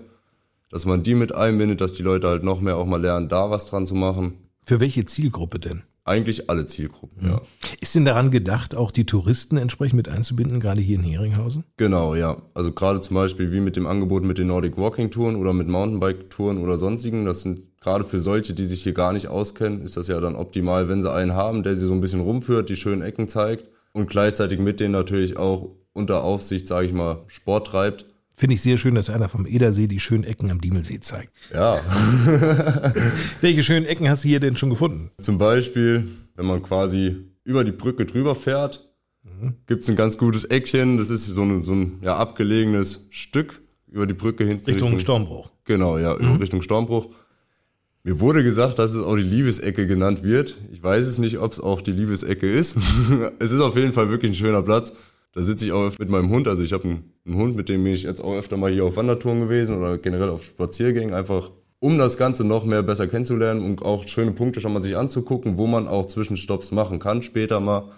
dass 0.69 0.85
man 0.85 1.03
die 1.03 1.15
mit 1.15 1.33
einbindet, 1.33 1.81
dass 1.81 1.93
die 1.93 2.03
Leute 2.03 2.27
halt 2.27 2.43
noch 2.43 2.61
mehr 2.61 2.77
auch 2.77 2.85
mal 2.85 3.01
lernen, 3.01 3.27
da 3.27 3.49
was 3.49 3.65
dran 3.65 3.85
zu 3.85 3.95
machen. 3.95 4.37
Für 4.65 4.79
welche 4.79 5.05
Zielgruppe 5.05 5.59
denn? 5.59 5.83
Eigentlich 6.05 6.49
alle 6.49 6.65
Zielgruppen, 6.65 7.25
ja. 7.25 7.41
Ist 7.79 7.95
denn 7.95 8.03
daran 8.03 8.29
gedacht, 8.29 8.75
auch 8.75 8.91
die 8.91 9.05
Touristen 9.05 9.55
entsprechend 9.55 9.95
mit 9.95 10.09
einzubinden, 10.09 10.59
gerade 10.59 10.81
hier 10.81 10.97
in 10.97 11.03
Heringhausen? 11.03 11.63
Genau, 11.77 12.13
ja. 12.13 12.41
Also 12.53 12.73
gerade 12.73 12.99
zum 12.99 13.15
Beispiel 13.15 13.53
wie 13.53 13.61
mit 13.61 13.77
dem 13.77 13.87
Angebot 13.87 14.23
mit 14.23 14.37
den 14.37 14.47
Nordic 14.47 14.77
Walking 14.77 15.11
Touren 15.11 15.37
oder 15.37 15.53
mit 15.53 15.69
Mountainbike 15.69 16.29
Touren 16.29 16.57
oder 16.57 16.77
sonstigen. 16.77 17.23
Das 17.23 17.41
sind 17.43 17.79
gerade 17.79 18.03
für 18.03 18.19
solche, 18.19 18.53
die 18.53 18.65
sich 18.65 18.83
hier 18.83 18.93
gar 18.93 19.13
nicht 19.13 19.29
auskennen, 19.29 19.81
ist 19.81 19.95
das 19.95 20.07
ja 20.07 20.19
dann 20.19 20.35
optimal, 20.35 20.89
wenn 20.89 21.01
sie 21.01 21.11
einen 21.11 21.35
haben, 21.35 21.63
der 21.63 21.75
sie 21.75 21.85
so 21.85 21.93
ein 21.93 22.01
bisschen 22.01 22.21
rumführt, 22.21 22.69
die 22.69 22.75
schönen 22.75 23.01
Ecken 23.01 23.29
zeigt 23.29 23.69
und 23.93 24.09
gleichzeitig 24.09 24.59
mit 24.59 24.81
denen 24.81 24.91
natürlich 24.91 25.37
auch 25.37 25.69
unter 25.93 26.23
Aufsicht, 26.23 26.67
sage 26.67 26.87
ich 26.87 26.93
mal, 26.93 27.23
Sport 27.27 27.67
treibt. 27.67 28.05
Finde 28.35 28.55
ich 28.55 28.61
sehr 28.61 28.77
schön, 28.77 28.95
dass 28.95 29.09
einer 29.09 29.29
vom 29.29 29.45
Edersee 29.45 29.87
die 29.87 29.99
schönen 29.99 30.23
Ecken 30.23 30.49
am 30.51 30.59
Diemelsee 30.59 30.99
zeigt. 30.99 31.31
Ja, 31.53 31.79
Welche 33.41 33.63
schönen 33.63 33.85
Ecken 33.85 34.09
hast 34.09 34.23
du 34.23 34.27
hier 34.29 34.39
denn 34.39 34.57
schon 34.57 34.69
gefunden? 34.69 35.11
zum 35.21 35.37
Beispiel, 35.37 36.07
wenn 36.35 36.45
man 36.45 36.61
quasi 36.63 37.17
über 37.43 37.63
die 37.63 37.71
Brücke 37.71 38.05
drüber 38.05 38.35
fährt, 38.35 38.89
gibt's 39.67 39.89
ein 39.89 39.95
ganz 39.95 40.17
gutes 40.17 40.45
Eckchen. 40.45 40.97
Das 40.97 41.09
ist 41.09 41.25
so 41.25 41.43
ein, 41.43 41.63
so 41.63 41.73
ein 41.73 41.99
ja, 42.01 42.15
abgelegenes 42.17 43.07
Stück 43.11 43.61
über 43.89 44.07
die 44.07 44.13
Brücke 44.13 44.43
hinten. 44.43 44.65
Richtung 44.65 44.99
Stormbruch. 44.99 45.51
Genau, 45.65 45.97
ja, 45.97 46.15
Mhm. 46.17 46.37
Richtung 46.37 46.61
Stormbruch. 46.61 47.09
Mir 48.05 48.19
wurde 48.19 48.43
gesagt, 48.43 48.79
dass 48.79 48.93
es 48.93 49.01
auch 49.03 49.15
die 49.15 49.21
Liebesecke 49.23 49.87
genannt 49.87 50.23
wird. 50.23 50.57
Ich 50.73 50.83
weiß 50.83 51.07
es 51.07 51.19
nicht, 51.19 51.37
ob 51.39 51.53
es 51.53 51.59
auch 51.61 51.79
die 51.81 51.91
Liebesecke 51.93 52.51
ist. 52.51 52.77
es 53.39 53.51
ist 53.51 53.61
auf 53.61 53.77
jeden 53.77 53.93
Fall 53.93 54.09
wirklich 54.09 54.31
ein 54.31 54.35
schöner 54.35 54.61
Platz. 54.61 54.91
Da 55.33 55.41
sitze 55.41 55.65
ich 55.65 55.71
auch 55.71 55.97
mit 55.97 56.09
meinem 56.09 56.29
Hund. 56.29 56.47
Also 56.47 56.61
ich 56.63 56.73
habe 56.73 56.85
einen, 56.85 57.13
einen 57.25 57.35
Hund, 57.35 57.55
mit 57.55 57.67
dem 57.67 57.83
bin 57.83 57.93
ich 57.93 58.03
jetzt 58.03 58.23
auch 58.23 58.35
öfter 58.35 58.55
mal 58.55 58.71
hier 58.71 58.85
auf 58.85 58.95
Wandertouren 58.97 59.41
gewesen 59.41 59.75
oder 59.75 59.97
generell 59.97 60.29
auf 60.29 60.45
Spaziergängen, 60.45 61.13
einfach 61.13 61.51
um 61.79 61.97
das 61.97 62.17
Ganze 62.17 62.45
noch 62.45 62.63
mehr 62.63 62.83
besser 62.83 63.07
kennenzulernen 63.07 63.61
und 63.61 63.81
auch 63.81 64.07
schöne 64.07 64.31
Punkte 64.31 64.61
schon 64.61 64.71
mal 64.71 64.81
sich 64.81 64.95
anzugucken, 64.95 65.57
wo 65.57 65.67
man 65.67 65.87
auch 65.87 66.05
Zwischenstopps 66.05 66.71
machen 66.71 66.99
kann 66.99 67.21
später 67.21 67.59
mal. 67.59 67.91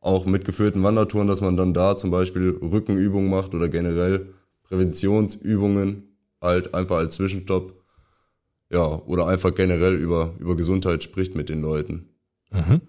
Auch 0.00 0.26
mit 0.26 0.44
geführten 0.44 0.82
Wandertouren, 0.82 1.28
dass 1.28 1.40
man 1.40 1.56
dann 1.56 1.72
da 1.72 1.96
zum 1.96 2.10
Beispiel 2.10 2.50
Rückenübungen 2.60 3.30
macht 3.30 3.54
oder 3.54 3.68
generell 3.68 4.32
Präventionsübungen 4.64 6.16
halt 6.40 6.74
einfach 6.74 6.96
als 6.96 7.14
Zwischenstopp. 7.14 7.74
Ja, 8.70 8.84
oder 9.06 9.26
einfach 9.28 9.54
generell 9.54 9.94
über, 9.94 10.34
über 10.38 10.56
Gesundheit 10.56 11.02
spricht 11.02 11.34
mit 11.34 11.48
den 11.48 11.62
Leuten. 11.62 12.08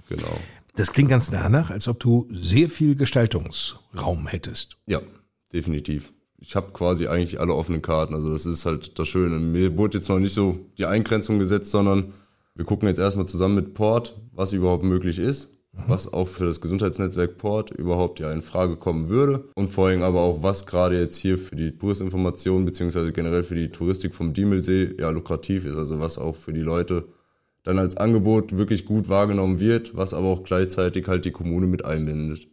Genau. 0.10 0.40
Das 0.76 0.92
klingt 0.92 1.10
ganz 1.10 1.30
danach, 1.30 1.70
als 1.70 1.88
ob 1.88 2.00
du 2.00 2.28
sehr 2.32 2.70
viel 2.70 2.96
Gestaltungsraum 2.96 4.28
hättest. 4.28 4.78
Ja, 4.88 5.02
definitiv. 5.52 6.14
Ich 6.38 6.56
habe 6.56 6.72
quasi 6.74 7.08
eigentlich 7.08 7.40
alle 7.40 7.54
offenen 7.54 7.82
Karten. 7.82 8.16
Also 8.16 8.32
das 8.32 8.46
ist 8.46 8.66
halt 8.66 8.98
das 8.98 9.08
Schöne. 9.08 9.40
Mir 9.40 9.78
wurde 9.78 10.00
jetzt 10.00 10.10
noch 10.10 10.20
nicht 10.20 10.34
so 10.34 10.60
die 10.78 10.86
Eingrenzung 10.86 11.38
gesetzt, 11.40 11.72
sondern 11.72 12.14
wir 12.56 12.66
gucken 12.66 12.88
jetzt 12.88 13.00
erstmal 13.00 13.28
zusammen 13.28 13.56
mit 13.56 13.74
Port, 13.76 14.16
was 14.32 14.52
überhaupt 14.54 14.84
möglich 14.84 15.20
ist, 15.20 15.50
was 15.88 16.12
auch 16.12 16.28
für 16.28 16.46
das 16.46 16.60
Gesundheitsnetzwerk 16.60 17.38
Port 17.38 17.72
überhaupt 17.72 18.20
ja 18.20 18.32
in 18.32 18.42
Frage 18.42 18.76
kommen 18.76 19.10
würde 19.10 19.46
und 19.56 19.70
vor 19.70 19.88
allem 19.88 20.02
aber 20.02 20.22
auch, 20.22 20.44
was 20.44 20.66
gerade 20.66 21.00
jetzt 21.00 21.18
hier 21.18 21.38
für 21.38 21.56
die 21.56 21.78
Touristinformation 21.78 22.66
beziehungsweise 22.66 23.12
generell 23.12 23.44
für 23.44 23.56
die 23.56 23.70
Touristik 23.70 24.14
vom 24.14 24.34
Diemelsee 24.34 24.96
ja 25.00 25.10
lukrativ 25.12 25.66
ist. 25.66 25.78
Also 25.78 26.00
was 26.00 26.18
auch 26.18 26.36
für 26.36 26.54
die 26.54 26.62
Leute 26.62 27.06
dann 27.64 27.80
als 27.80 27.98
Angebot 27.98 28.58
wirklich 28.58 28.86
gut 28.86 29.10
wahrgenommen 29.10 29.60
wird, 29.60 29.96
was 29.96 30.14
aber 30.14 30.28
auch 30.28 30.44
gleichzeitig 30.44 31.08
halt 31.08 31.26
die 31.26 31.32
Kommune 31.32 31.68
mit 31.68 31.86
einbindet. 31.86 32.48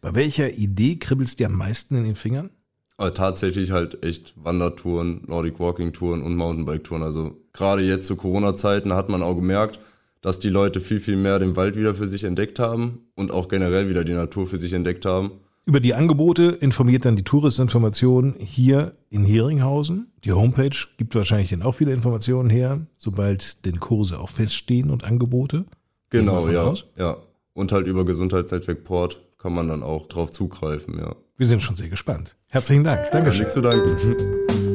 Bei 0.00 0.14
welcher 0.14 0.54
Idee 0.54 0.96
kribbelst 0.96 1.38
dir 1.38 1.46
am 1.46 1.56
meisten 1.56 1.96
in 1.96 2.04
den 2.04 2.16
Fingern? 2.16 2.50
Aber 2.96 3.14
tatsächlich 3.14 3.70
halt 3.70 4.02
echt 4.02 4.34
Wandertouren, 4.36 5.22
Nordic 5.26 5.60
Walking 5.60 5.92
Touren 5.92 6.22
und 6.22 6.34
Mountainbike 6.34 6.82
Touren. 6.82 7.04
Also 7.04 7.36
gerade 7.52 7.82
jetzt 7.82 8.06
zu 8.06 8.16
Corona-Zeiten 8.16 8.92
hat 8.92 9.08
man 9.08 9.22
auch 9.22 9.36
gemerkt, 9.36 9.78
dass 10.20 10.40
die 10.40 10.48
Leute 10.48 10.80
viel, 10.80 10.98
viel 10.98 11.16
mehr 11.16 11.38
den 11.38 11.54
Wald 11.54 11.76
wieder 11.76 11.94
für 11.94 12.08
sich 12.08 12.24
entdeckt 12.24 12.58
haben 12.58 13.06
und 13.14 13.30
auch 13.30 13.48
generell 13.48 13.88
wieder 13.88 14.02
die 14.02 14.14
Natur 14.14 14.48
für 14.48 14.58
sich 14.58 14.72
entdeckt 14.72 15.04
haben. 15.04 15.32
Über 15.68 15.80
die 15.80 15.92
Angebote 15.92 16.44
informiert 16.44 17.04
dann 17.04 17.14
die 17.14 17.24
Touristinformation 17.24 18.36
hier 18.38 18.92
in 19.10 19.26
Heringhausen. 19.26 20.10
Die 20.24 20.32
Homepage 20.32 20.74
gibt 20.96 21.14
wahrscheinlich 21.14 21.50
dann 21.50 21.60
auch 21.60 21.74
viele 21.74 21.92
Informationen 21.92 22.48
her, 22.48 22.86
sobald 22.96 23.66
denn 23.66 23.78
Kurse 23.78 24.18
auch 24.18 24.30
feststehen 24.30 24.88
und 24.88 25.04
Angebote. 25.04 25.66
Genau, 26.08 26.48
ja. 26.48 26.62
aus? 26.62 26.86
Ja. 26.96 27.18
Und 27.52 27.70
halt 27.70 27.86
über 27.86 28.06
Gesundheitsnetzwerk 28.06 28.82
Port 28.84 29.20
kann 29.36 29.52
man 29.52 29.68
dann 29.68 29.82
auch 29.82 30.06
drauf 30.06 30.30
zugreifen, 30.30 30.98
ja. 30.98 31.14
Wir 31.36 31.46
sind 31.46 31.62
schon 31.62 31.76
sehr 31.76 31.90
gespannt. 31.90 32.38
Herzlichen 32.46 32.84
Dank. 32.84 33.10
Dankeschön. 33.10 33.40
Nichts 33.40 33.52
zu 33.52 33.60
danken. 33.60 34.67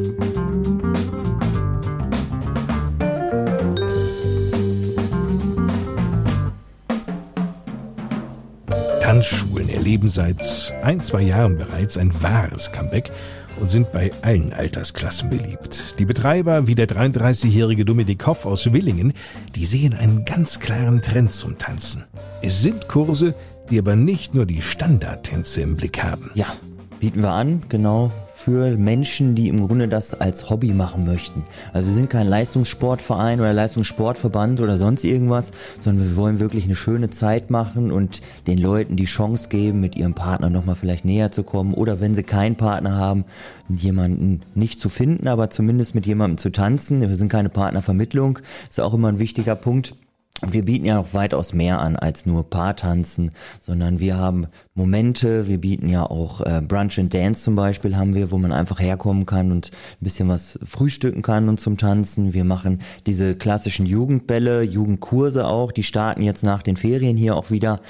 Tanzschulen 9.23 9.69
erleben 9.69 10.09
seit 10.09 10.73
ein, 10.83 11.01
zwei 11.01 11.21
Jahren 11.21 11.57
bereits 11.57 11.97
ein 11.97 12.11
wahres 12.21 12.73
Comeback 12.73 13.09
und 13.57 13.71
sind 13.71 13.93
bei 13.93 14.11
allen 14.21 14.51
Altersklassen 14.51 15.29
beliebt. 15.29 15.97
Die 15.97 16.03
Betreiber, 16.03 16.67
wie 16.67 16.75
der 16.75 16.89
33-jährige 16.89 17.85
Dominik 17.85 18.27
Hoff 18.27 18.45
aus 18.45 18.73
Willingen, 18.73 19.13
die 19.55 19.65
sehen 19.65 19.93
einen 19.93 20.25
ganz 20.25 20.59
klaren 20.59 21.01
Trend 21.01 21.31
zum 21.31 21.57
Tanzen. 21.57 22.03
Es 22.41 22.61
sind 22.61 22.89
Kurse, 22.89 23.33
die 23.69 23.79
aber 23.79 23.95
nicht 23.95 24.33
nur 24.33 24.45
die 24.45 24.61
Standardtänze 24.61 25.61
im 25.61 25.77
Blick 25.77 26.03
haben. 26.03 26.29
Ja, 26.33 26.57
bieten 26.99 27.21
wir 27.21 27.31
an, 27.31 27.63
genau 27.69 28.11
für 28.43 28.75
Menschen, 28.75 29.35
die 29.35 29.47
im 29.47 29.65
Grunde 29.65 29.87
das 29.87 30.19
als 30.19 30.49
Hobby 30.49 30.73
machen 30.73 31.05
möchten. 31.05 31.45
Also 31.71 31.87
wir 31.87 31.93
sind 31.93 32.09
kein 32.09 32.27
Leistungssportverein 32.27 33.39
oder 33.39 33.53
Leistungssportverband 33.53 34.59
oder 34.59 34.75
sonst 34.75 35.05
irgendwas, 35.05 35.51
sondern 35.79 36.09
wir 36.09 36.17
wollen 36.17 36.41
wirklich 36.41 36.65
eine 36.65 36.75
schöne 36.75 37.09
Zeit 37.09 37.49
machen 37.49 37.89
und 37.89 38.21
den 38.47 38.57
Leuten 38.57 38.97
die 38.97 39.05
Chance 39.05 39.47
geben, 39.47 39.79
mit 39.79 39.95
ihrem 39.95 40.13
Partner 40.13 40.49
nochmal 40.49 40.75
vielleicht 40.75 41.05
näher 41.05 41.31
zu 41.31 41.43
kommen 41.43 41.73
oder 41.73 42.01
wenn 42.01 42.15
sie 42.15 42.23
keinen 42.23 42.57
Partner 42.57 42.97
haben, 42.97 43.23
jemanden 43.69 44.41
nicht 44.55 44.77
zu 44.77 44.89
finden, 44.89 45.29
aber 45.29 45.49
zumindest 45.49 45.95
mit 45.95 46.05
jemandem 46.05 46.37
zu 46.37 46.51
tanzen. 46.51 46.99
Wir 46.99 47.15
sind 47.15 47.29
keine 47.29 47.49
Partnervermittlung, 47.49 48.39
ist 48.69 48.81
auch 48.81 48.93
immer 48.93 49.07
ein 49.07 49.19
wichtiger 49.19 49.55
Punkt. 49.55 49.95
Wir 50.41 50.65
bieten 50.65 50.85
ja 50.85 50.95
noch 50.95 51.13
weitaus 51.13 51.53
mehr 51.53 51.79
an 51.79 51.95
als 51.95 52.25
nur 52.25 52.49
Paartanzen, 52.49 53.31
sondern 53.61 53.99
wir 54.01 54.17
haben 54.17 54.47
Momente, 54.75 55.47
wir 55.47 55.59
bieten 55.59 55.87
ja 55.87 56.03
auch 56.03 56.41
äh, 56.41 56.59
Brunch 56.67 56.97
and 56.97 57.13
Dance 57.13 57.43
zum 57.43 57.55
Beispiel 57.55 57.95
haben 57.95 58.15
wir, 58.15 58.31
wo 58.31 58.39
man 58.39 58.51
einfach 58.51 58.79
herkommen 58.79 59.27
kann 59.27 59.51
und 59.51 59.69
ein 59.69 60.03
bisschen 60.03 60.29
was 60.29 60.57
frühstücken 60.63 61.21
kann 61.21 61.47
und 61.47 61.59
zum 61.59 61.77
Tanzen. 61.77 62.33
Wir 62.33 62.43
machen 62.43 62.79
diese 63.05 63.35
klassischen 63.35 63.85
Jugendbälle, 63.85 64.63
Jugendkurse 64.63 65.45
auch, 65.45 65.71
die 65.71 65.83
starten 65.83 66.23
jetzt 66.23 66.43
nach 66.43 66.63
den 66.63 66.75
Ferien 66.75 67.17
hier 67.17 67.35
auch 67.35 67.51
wieder. 67.51 67.81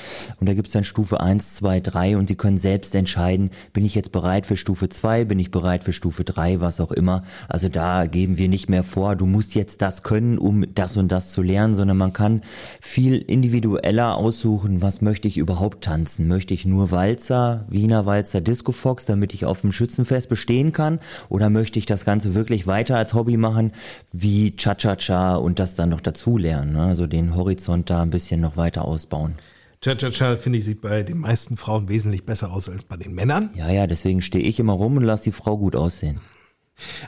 Und 0.41 0.50
da 0.50 0.54
gibt's 0.56 0.74
dann 0.74 0.84
Stufe 0.84 1.22
1, 1.22 1.56
2, 1.56 1.80
3 1.80 2.17
und 2.17 2.30
die 2.30 2.36
können 2.36 2.58
selbst 2.58 2.93
entscheiden, 2.96 3.52
bin 3.72 3.86
ich 3.86 3.96
jetzt 3.96 4.12
bereit 4.12 4.46
für 4.46 4.58
Stufe 4.58 4.89
2, 4.89 5.24
bin 5.24 5.39
ich 5.39 5.52
bereit 5.52 5.86
für 5.86 5.93
Stufe 5.93 6.26
3, 6.26 6.60
was 6.60 6.82
auch 6.82 6.91
immer. 6.91 7.24
Also 7.48 7.69
da 7.69 8.08
geben 8.08 8.38
wir 8.38 8.50
nicht 8.50 8.67
mehr 8.67 8.84
vor, 8.84 9.15
du 9.15 9.26
musst 9.26 9.56
jetzt 9.56 9.82
das 9.82 10.04
können, 10.04 10.38
um 10.38 10.65
das 10.76 10.98
und 10.98 11.13
das 11.13 11.32
zu 11.32 11.43
lernen, 11.43 11.76
sondern 11.76 11.96
man 11.96 12.12
kann 12.12 12.41
viel 12.82 13.19
individueller 13.19 14.17
aussuchen, 14.17 14.82
was 14.82 15.02
möchte 15.02 15.30
ich 15.30 15.38
überhaupt 15.38 15.86
tanzen. 15.86 16.28
Möchte 16.28 16.54
ich 16.54 16.65
nur 16.65 16.73
Walzer, 16.78 17.66
Wiener 17.70 18.06
Walzer, 18.06 18.42
Disco 18.42 18.72
Fox, 18.72 19.06
damit 19.06 19.34
ich 19.34 19.46
auf 19.46 19.62
dem 19.62 19.72
Schützenfest 19.72 20.30
bestehen 20.30 20.72
kann? 20.72 21.00
Oder 21.30 21.50
möchte 21.50 21.80
ich 21.80 21.86
das 21.86 22.06
Ganze 22.06 22.34
wirklich 22.34 22.68
weiter 22.68 22.98
als 22.98 23.14
Hobby 23.14 23.38
machen, 23.38 23.72
wie 24.12 24.56
Cha-Cha-Cha 24.56 25.36
und 25.36 25.60
das 25.60 25.76
dann 25.76 25.90
noch 25.90 26.02
dazu 26.02 26.38
lernen? 26.38 26.74
ne? 26.74 26.84
Also 26.84 27.08
den 27.08 27.36
Horizont 27.36 27.90
da 27.90 28.02
ein 28.02 28.10
bisschen 28.10 28.42
noch 28.42 28.58
weiter 28.58 28.86
ausbauen. 28.86 29.36
Cha-Cha-Cha, 29.82 30.38
finde 30.38 30.60
ich, 30.60 30.66
sieht 30.66 30.82
bei 30.82 31.04
den 31.04 31.18
meisten 31.20 31.58
Frauen 31.58 31.90
wesentlich 31.90 32.26
besser 32.26 32.52
aus 32.52 32.70
als 32.70 32.84
bei 32.84 32.96
den 32.96 33.14
Männern. 33.14 33.50
Ja, 33.56 33.70
ja, 33.70 33.88
deswegen 33.88 34.22
stehe 34.22 34.46
ich 34.46 34.60
immer 34.60 34.74
rum 34.74 34.98
und 34.98 35.04
lass 35.04 35.24
die 35.24 35.32
Frau 35.32 35.58
gut 35.58 35.76
aussehen. 35.76 36.22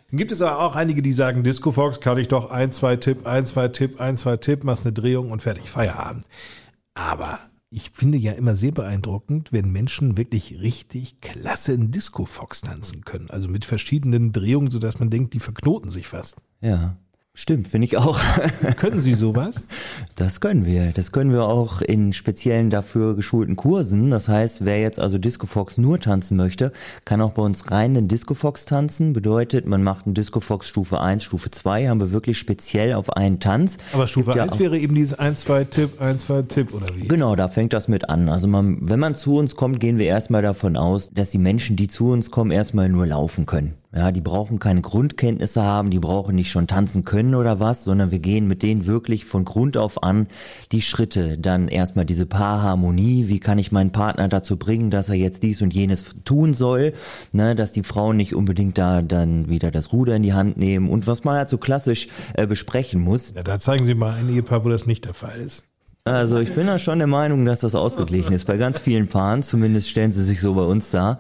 Dann 0.10 0.17
gibt 0.17 0.32
es 0.32 0.41
aber 0.41 0.60
auch 0.60 0.75
einige, 0.75 1.01
die 1.01 1.13
sagen, 1.13 1.43
Disco 1.43 1.71
Fox 1.71 1.99
kann 1.99 2.17
ich 2.17 2.28
doch 2.28 2.51
ein, 2.51 2.71
zwei 2.71 2.97
Tipp, 2.97 3.25
ein, 3.25 3.45
zwei 3.45 3.67
Tipp, 3.69 3.99
ein, 3.99 4.17
zwei 4.17 4.38
Tipp, 4.38 4.63
machst 4.63 4.86
eine 4.86 4.93
Drehung 4.93 5.32
und 5.32 5.41
fertig, 5.41 5.69
Feierabend. 5.69 6.25
Aber 6.93 7.39
ich 7.69 7.91
finde 7.91 8.17
ja 8.17 8.32
immer 8.34 8.56
sehr 8.56 8.71
beeindruckend, 8.71 9.51
wenn 9.51 9.71
Menschen 9.71 10.17
wirklich 10.17 10.60
richtig 10.62 11.17
klasse 11.21 11.73
in 11.73 11.91
Disco 11.91 12.25
Fox 12.25 12.62
tanzen 12.62 13.04
können. 13.04 13.30
Also 13.30 13.47
mit 13.47 13.65
verschiedenen 13.65 14.32
Drehungen, 14.32 14.71
sodass 14.71 14.99
man 14.99 15.10
denkt, 15.10 15.34
die 15.34 15.39
verknoten 15.39 15.89
sich 15.89 16.08
fast. 16.08 16.41
Ja. 16.62 16.97
Stimmt, 17.38 17.67
finde 17.67 17.86
ich 17.86 17.98
auch. 17.98 18.17
Können 18.78 19.02
Sie 19.02 19.13
sowas? 19.13 19.56
Das 20.15 20.39
können 20.39 20.65
wir. 20.65 20.93
Das 20.93 21.12
können 21.12 21.34
wir 21.34 21.43
auch 21.43 21.82
in 21.82 22.13
speziellen 22.13 22.69
dafür 22.69 23.13
geschulten 23.17 23.58
Kursen. 23.58 24.10
Das 24.10 24.30
heißt, 24.30 24.63
wer 24.63 24.80
jetzt 24.80 25.00
also 25.00 25.17
Disco 25.17 25.45
Fox 25.45 25.78
nur 25.78 26.00
tanzen 26.00 26.38
möchte, 26.38 26.71
kann 27.04 27.19
auch 27.19 27.32
bei 27.34 27.41
uns 27.41 27.69
rein 27.71 27.93
den 27.93 28.08
Disco 28.08 28.36
Fox 28.36 28.63
tanzen. 28.63 29.12
Bedeutet, 29.12 29.67
man 29.67 29.84
macht 29.84 30.06
einen 30.06 30.13
Disco 30.15 30.39
Fox 30.39 30.69
Stufe 30.69 31.02
1, 31.02 31.26
Stufe 31.26 31.52
2, 31.52 31.89
haben 31.89 32.00
wir 32.00 32.12
wirklich 32.13 32.38
speziell 32.38 32.93
auf 32.93 33.10
einen 33.12 33.41
Tanz. 33.41 33.76
Aber 33.91 34.08
Stufe 34.08 34.28
Gibt 34.28 34.38
ja 34.38 34.43
1 34.43 34.54
auch- 34.54 34.60
wäre 34.60 34.80
eben 34.80 34.95
dieses 34.95 35.19
1, 35.19 35.41
2 35.41 35.65
Tipp, 35.65 36.02
1, 36.02 36.21
2 36.28 36.41
Tipp 36.43 36.74
oder 36.74 36.88
wie? 36.95 37.06
Genau, 37.06 37.36
da 37.36 37.50
fängt 37.50 37.74
das 37.74 37.89
mit 37.89 38.10
an. 38.10 38.30
Also 38.30 38.48
man, 38.48 38.78
wenn 38.80 39.00
man 39.02 39.13
zu 39.13 39.36
uns 39.36 39.58
kommt, 39.58 39.82
gehen 39.82 39.98
wir 39.98 40.06
erstmal 40.06 40.41
davon 40.41 40.78
aus, 40.78 41.10
dass 41.13 41.32
die 41.32 41.38
Menschen, 41.38 41.76
die 41.76 41.89
zu 41.89 42.12
uns 42.12 42.32
kommen, 42.32 42.52
erstmal 42.52 42.88
nur 42.88 43.06
laufen 43.06 43.45
können. 43.45 43.74
Ja, 43.95 44.12
die 44.12 44.19
brauchen 44.19 44.60
keine 44.60 44.81
Grundkenntnisse 44.81 45.63
haben, 45.63 45.89
die 45.89 45.99
brauchen 45.99 46.36
nicht 46.36 46.51
schon 46.51 46.67
tanzen 46.67 47.05
können 47.05 47.34
oder 47.34 47.62
was, 47.62 47.86
sondern 47.86 48.12
wir 48.12 48.19
gehen 48.19 48.45
mit 48.45 48.62
denen 48.62 48.86
wirklich 48.86 49.23
von 49.23 49.45
Grund 49.45 49.77
auf 49.77 50.03
an 50.03 50.27
die 50.73 50.81
Schritte. 50.81 51.38
Dann 51.38 51.69
erstmal 51.69 52.03
diese 52.03 52.25
Paarharmonie, 52.25 53.29
wie 53.29 53.39
kann 53.39 53.58
ich 53.58 53.71
meinen 53.71 53.93
Partner 53.93 54.27
dazu 54.27 54.58
bringen, 54.58 54.89
dass 54.89 55.08
er 55.08 55.15
jetzt 55.15 55.43
dies 55.43 55.62
und 55.62 55.73
jenes 55.73 56.03
tun 56.25 56.53
soll, 56.53 56.91
ne, 57.31 57.55
dass 57.55 57.71
die 57.71 57.84
Frauen 57.84 58.17
nicht 58.17 58.36
unbedingt 58.36 58.77
da 58.77 59.01
dann 59.01 59.47
wieder 59.47 59.71
das 59.71 59.93
Ruder 59.93 60.17
in 60.17 60.23
die 60.23 60.34
Hand 60.34 60.58
nehmen 60.58 60.89
und 60.89 61.08
was 61.08 61.23
man 61.23 61.38
halt 61.38 61.47
so 61.47 61.58
klassisch 61.58 62.10
äh, 62.34 62.45
besprechen 62.45 62.99
muss. 62.99 63.34
Ja, 63.34 63.43
da 63.43 63.62
zeigen 63.62 63.86
Sie 63.86 63.95
mal 63.95 64.15
ein 64.15 64.27
Ehepaar, 64.27 64.65
wo 64.65 64.69
das 64.69 64.86
nicht 64.86 65.05
der 65.05 65.13
Fall 65.13 65.39
ist. 65.39 65.69
Also 66.07 66.37
ich 66.37 66.53
bin 66.53 66.67
da 66.67 66.77
schon 66.77 66.99
der 66.99 67.07
Meinung, 67.07 67.47
dass 67.47 67.61
das 67.61 67.73
ausgeglichen 67.73 68.31
ist. 68.31 68.45
Bei 68.45 68.57
ganz 68.57 68.77
vielen 68.77 69.07
Paaren, 69.07 69.41
zumindest 69.41 69.89
stellen 69.89 70.11
sie 70.11 70.23
sich 70.23 70.39
so 70.39 70.53
bei 70.53 70.61
uns 70.61 70.91
dar. 70.91 71.19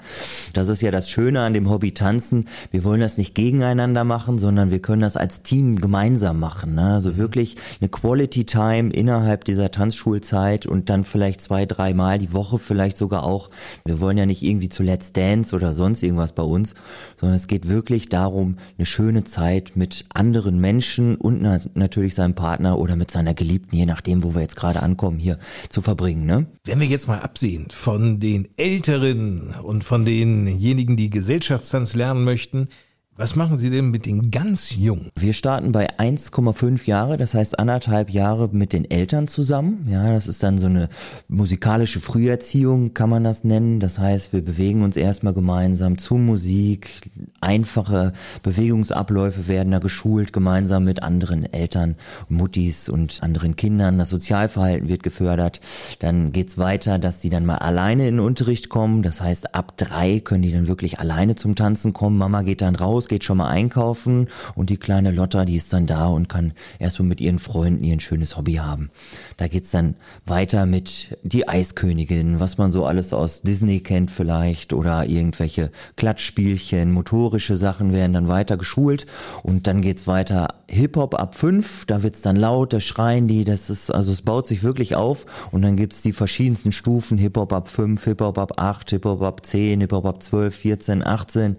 Das 0.53 0.69
ist 0.69 0.83
ja 0.83 0.91
das 0.91 1.09
Schöne 1.09 1.41
an 1.41 1.55
dem 1.55 1.71
Hobby 1.71 1.95
Tanzen. 1.95 2.45
Wir 2.69 2.83
wollen 2.83 3.01
das 3.01 3.17
nicht 3.17 3.33
gegeneinander 3.33 4.03
machen, 4.03 4.37
sondern 4.37 4.69
wir 4.69 4.77
können 4.77 5.01
das 5.01 5.17
als 5.17 5.41
Team 5.41 5.81
gemeinsam 5.81 6.39
machen. 6.39 6.75
Ne? 6.75 6.93
Also 6.93 7.17
wirklich 7.17 7.55
eine 7.81 7.89
Quality 7.89 8.45
Time 8.45 8.93
innerhalb 8.93 9.43
dieser 9.45 9.71
Tanzschulzeit 9.71 10.67
und 10.67 10.87
dann 10.91 11.03
vielleicht 11.03 11.41
zwei, 11.41 11.65
dreimal 11.65 12.19
die 12.19 12.31
Woche 12.31 12.59
vielleicht 12.59 12.99
sogar 12.99 13.23
auch. 13.23 13.49
Wir 13.85 13.99
wollen 13.99 14.19
ja 14.19 14.27
nicht 14.27 14.43
irgendwie 14.43 14.69
zu 14.69 14.83
Let's 14.83 15.13
Dance 15.13 15.55
oder 15.55 15.73
sonst 15.73 16.03
irgendwas 16.03 16.33
bei 16.33 16.43
uns, 16.43 16.75
sondern 17.19 17.37
es 17.37 17.47
geht 17.47 17.67
wirklich 17.67 18.09
darum, 18.09 18.57
eine 18.77 18.85
schöne 18.85 19.23
Zeit 19.23 19.71
mit 19.73 20.05
anderen 20.13 20.59
Menschen 20.59 21.15
und 21.15 21.41
na 21.41 21.57
natürlich 21.73 22.13
seinem 22.13 22.35
Partner 22.35 22.77
oder 22.77 22.95
mit 22.95 23.09
seiner 23.09 23.33
Geliebten, 23.33 23.75
je 23.75 23.87
nachdem, 23.87 24.21
wo 24.21 24.35
wir 24.35 24.41
jetzt 24.41 24.55
gerade 24.55 24.74
ankommen, 24.83 25.19
hier 25.19 25.39
zu 25.69 25.81
verbringen. 25.81 26.25
Ne? 26.25 26.47
Wenn 26.63 26.79
wir 26.79 26.87
jetzt 26.87 27.07
mal 27.07 27.19
absehen 27.19 27.67
von 27.71 28.19
den 28.19 28.47
Älteren 28.57 29.55
und 29.61 29.83
von 29.83 30.05
denjenigen, 30.05 30.97
die 30.97 31.09
Gesellschaftstanz 31.09 31.95
lernen 31.95 32.23
möchten, 32.23 32.69
was 33.17 33.37
machen 33.37 33.55
Sie 33.55 33.69
denn 33.69 33.91
mit 33.91 34.05
den 34.05 34.29
ganz 34.29 34.75
Jungen? 34.75 35.09
Wir 35.15 35.31
starten 35.31 35.71
bei 35.71 35.97
1,5 35.97 36.85
Jahre, 36.85 37.15
das 37.15 37.33
heißt 37.33 37.57
anderthalb 37.57 38.09
Jahre 38.09 38.49
mit 38.51 38.73
den 38.73 38.91
Eltern 38.91 39.29
zusammen. 39.29 39.87
Ja, 39.89 40.11
das 40.11 40.27
ist 40.27 40.43
dann 40.43 40.59
so 40.59 40.65
eine 40.65 40.89
musikalische 41.29 42.01
Früherziehung, 42.01 42.93
kann 42.93 43.09
man 43.09 43.23
das 43.23 43.45
nennen. 43.45 43.79
Das 43.79 43.99
heißt, 43.99 44.33
wir 44.33 44.43
bewegen 44.43 44.83
uns 44.83 44.97
erstmal 44.97 45.33
gemeinsam 45.33 45.97
zu 45.97 46.15
Musik. 46.15 47.09
Einfache 47.39 48.11
Bewegungsabläufe 48.43 49.47
werden 49.47 49.71
da 49.71 49.79
geschult, 49.79 50.33
gemeinsam 50.33 50.83
mit 50.83 51.01
anderen 51.01 51.51
Eltern, 51.53 51.95
Muttis 52.27 52.89
und 52.89 53.23
anderen 53.23 53.55
Kindern. 53.55 53.97
Das 53.97 54.09
Sozialverhalten 54.09 54.89
wird 54.89 55.03
gefördert. 55.03 55.61
Dann 55.99 56.33
geht's 56.33 56.57
weiter, 56.57 56.99
dass 56.99 57.19
die 57.19 57.29
dann 57.29 57.45
mal 57.45 57.59
alleine 57.59 58.09
in 58.09 58.17
den 58.17 58.25
Unterricht 58.25 58.67
kommen. 58.67 59.03
Das 59.03 59.21
heißt, 59.21 59.55
ab 59.55 59.77
drei 59.77 60.19
können 60.19 60.41
die 60.41 60.51
dann 60.51 60.67
wirklich 60.67 60.99
alleine 60.99 61.35
zum 61.35 61.55
Tanzen 61.55 61.93
kommen. 61.93 62.17
Mama 62.17 62.41
geht 62.41 62.61
dann 62.61 62.75
raus, 62.75 63.04
geht 63.07 63.23
schon 63.23 63.37
mal 63.37 63.49
einkaufen. 63.49 64.29
Und 64.55 64.69
die 64.69 64.77
kleine 64.77 65.11
Lotta, 65.11 65.45
die 65.45 65.55
ist 65.55 65.73
dann 65.73 65.87
da 65.87 66.07
und 66.07 66.29
kann 66.29 66.53
erstmal 66.79 67.07
mit 67.07 67.21
ihren 67.21 67.39
Freunden 67.39 67.83
ihr 67.83 67.93
ein 67.93 67.99
schönes 67.99 68.37
Hobby 68.37 68.55
haben. 68.55 68.89
Da 69.37 69.47
geht's 69.47 69.71
dann 69.71 69.95
weiter 70.25 70.65
mit 70.65 71.17
die 71.23 71.47
Eiskönigin, 71.47 72.39
was 72.39 72.57
man 72.57 72.71
so 72.71 72.85
alles 72.85 73.13
aus 73.13 73.41
Disney 73.41 73.79
kennt 73.79 74.11
vielleicht. 74.11 74.73
Oder 74.73 75.05
irgendwelche 75.05 75.71
Klatschspielchen, 75.95 76.91
motorische 76.91 77.57
Sachen 77.57 77.93
werden 77.93 78.13
dann 78.13 78.27
weiter 78.27 78.57
geschult. 78.57 79.05
Und 79.43 79.67
dann 79.67 79.81
geht's 79.81 80.07
weiter 80.07 80.47
Hip-Hop 80.67 81.13
ab 81.19 81.35
fünf, 81.35 81.85
da 81.85 82.01
wird's 82.01 82.21
dann 82.21 82.35
laut, 82.35 82.73
da 82.73 82.79
schreien 82.79 83.27
die, 83.27 83.43
das 83.43 83.69
ist, 83.69 83.91
also 83.91 84.11
es 84.11 84.23
baut 84.23 84.47
sich 84.47 84.63
wirklich 84.63 84.95
auf. 84.95 85.25
Und 85.51 85.61
dann 85.61 85.75
gibt's 85.75 86.01
die 86.01 86.13
verschiedensten 86.13 86.71
Stufen, 86.71 87.17
Hip-Hop 87.17 87.53
ab 87.53 87.67
fünf, 87.67 88.03
Hip-Hop 88.03 88.37
ab 88.37 88.53
acht, 88.57 88.89
Hip-Hop 88.89 89.21
ab 89.21 89.45
zehn, 89.45 89.81
Hip-Hop 89.81 90.05
ab 90.05 90.23
zwölf, 90.23 90.55
14, 90.55 91.05
18. 91.05 91.57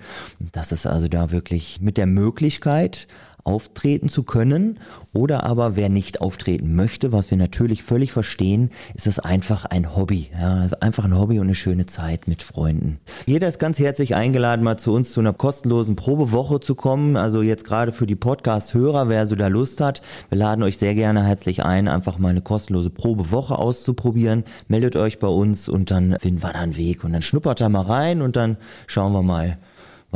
Das 0.53 0.73
ist 0.73 0.87
also 0.87 1.09
da 1.09 1.31
wirklich 1.37 1.83
mit 1.83 1.99
der 1.99 2.07
Möglichkeit, 2.07 3.07
auftreten 3.47 4.09
zu 4.09 4.25
können 4.25 4.81
oder 5.13 5.45
aber 5.45 5.77
wer 5.77 5.89
nicht 5.89 6.21
auftreten 6.21 6.75
möchte, 6.75 7.13
was 7.13 7.31
wir 7.31 7.39
natürlich 7.39 7.85
völlig 7.85 8.11
verstehen, 8.11 8.71
ist 8.95 9.07
es 9.07 9.21
einfach 9.21 9.65
ein 9.67 9.95
Hobby, 9.95 10.31
ja, 10.39 10.69
einfach 10.81 11.05
ein 11.05 11.17
Hobby 11.17 11.39
und 11.39 11.47
eine 11.47 11.55
schöne 11.55 11.87
Zeit 11.87 12.27
mit 12.27 12.43
Freunden. 12.43 12.99
Jeder 13.25 13.47
ist 13.47 13.61
ganz 13.61 13.79
herzlich 13.79 14.17
eingeladen, 14.17 14.65
mal 14.65 14.79
zu 14.79 14.93
uns 14.93 15.13
zu 15.13 15.21
einer 15.21 15.33
kostenlosen 15.33 15.95
Probewoche 15.95 16.59
zu 16.59 16.75
kommen. 16.75 17.17
Also 17.17 17.41
jetzt 17.41 17.65
gerade 17.65 17.93
für 17.93 18.07
die 18.07 18.17
Podcast-Hörer, 18.17 19.09
wer 19.09 19.27
so 19.29 19.37
da 19.37 19.47
Lust 19.47 19.81
hat, 19.81 20.03
wir 20.29 20.39
laden 20.39 20.65
euch 20.65 20.79
sehr 20.79 20.95
gerne 20.95 21.23
herzlich 21.23 21.63
ein, 21.63 21.87
einfach 21.87 22.19
mal 22.19 22.31
eine 22.31 22.43
kostenlose 22.43 22.91
Probewoche 22.91 23.59
auszuprobieren. 23.59 24.43
Meldet 24.67 24.97
euch 24.97 25.21
bei 25.21 25.29
uns 25.29 25.69
und 25.69 25.93
dann 25.93 26.17
finden 26.19 26.43
wir 26.43 26.53
da 26.53 26.59
einen 26.59 26.77
Weg 26.77 27.05
und 27.05 27.13
dann 27.13 27.23
schnuppert 27.23 27.61
da 27.61 27.69
mal 27.69 27.83
rein 27.83 28.23
und 28.23 28.35
dann 28.35 28.57
schauen 28.89 29.13
wir 29.13 29.23
mal, 29.23 29.59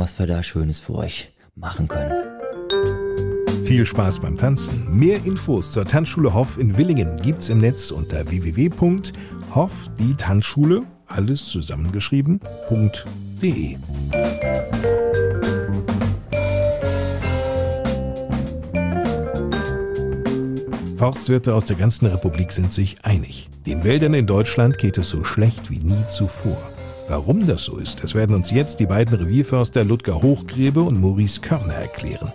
was 0.01 0.17
wir 0.17 0.25
da 0.25 0.41
Schönes 0.41 0.79
für 0.79 0.95
euch 0.95 1.31
machen 1.55 1.87
können. 1.87 2.11
Viel 3.65 3.85
Spaß 3.85 4.19
beim 4.19 4.35
Tanzen. 4.35 4.97
Mehr 4.97 5.23
Infos 5.23 5.69
zur 5.69 5.85
Tanzschule 5.85 6.33
Hoff 6.33 6.57
in 6.57 6.75
Willingen 6.75 7.17
gibt's 7.17 7.49
im 7.49 7.59
Netz 7.59 7.91
unter 7.91 8.27
www.hoff 8.27 9.91
die 9.99 10.15
Tanzschule, 10.15 10.81
alles 11.05 11.45
zusammengeschrieben.de. 11.45 13.77
Forstwirte 20.97 21.53
aus 21.53 21.65
der 21.65 21.77
ganzen 21.77 22.07
Republik 22.07 22.53
sind 22.53 22.73
sich 22.73 23.05
einig. 23.05 23.51
Den 23.67 23.83
Wäldern 23.83 24.15
in 24.15 24.25
Deutschland 24.25 24.79
geht 24.79 24.97
es 24.97 25.11
so 25.11 25.23
schlecht 25.23 25.69
wie 25.69 25.77
nie 25.77 26.07
zuvor. 26.07 26.57
Warum 27.11 27.45
das 27.45 27.65
so 27.65 27.75
ist, 27.75 28.01
das 28.01 28.15
werden 28.15 28.33
uns 28.33 28.51
jetzt 28.51 28.79
die 28.79 28.85
beiden 28.85 29.13
Revierförster 29.13 29.83
Ludger 29.83 30.21
Hochgrebe 30.21 30.81
und 30.81 31.01
Maurice 31.01 31.41
Körner 31.41 31.73
erklären. 31.73 32.31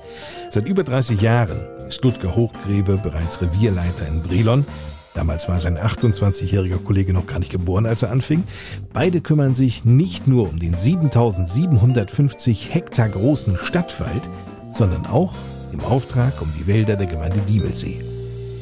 Seit 0.50 0.66
über 0.68 0.84
30 0.84 1.18
Jahren 1.22 1.56
ist 1.88 2.04
Ludger 2.04 2.36
Hochgrebe 2.36 2.98
bereits 3.02 3.40
Revierleiter 3.40 4.06
in 4.06 4.20
Brilon. 4.20 4.66
Damals 5.14 5.48
war 5.48 5.58
sein 5.58 5.78
28-jähriger 5.78 6.76
Kollege 6.76 7.14
noch 7.14 7.26
gar 7.26 7.38
nicht 7.38 7.50
geboren, 7.50 7.86
als 7.86 8.02
er 8.02 8.10
anfing. 8.10 8.44
Beide 8.92 9.22
kümmern 9.22 9.54
sich 9.54 9.86
nicht 9.86 10.26
nur 10.26 10.46
um 10.46 10.58
den 10.58 10.74
7750 10.76 12.74
Hektar 12.74 13.08
großen 13.08 13.56
Stadtwald, 13.56 14.28
sondern 14.70 15.06
auch 15.06 15.32
im 15.72 15.80
Auftrag 15.80 16.42
um 16.42 16.52
die 16.60 16.66
Wälder 16.66 16.96
der 16.96 17.06
Gemeinde 17.06 17.40
Diemelsee. 17.48 18.04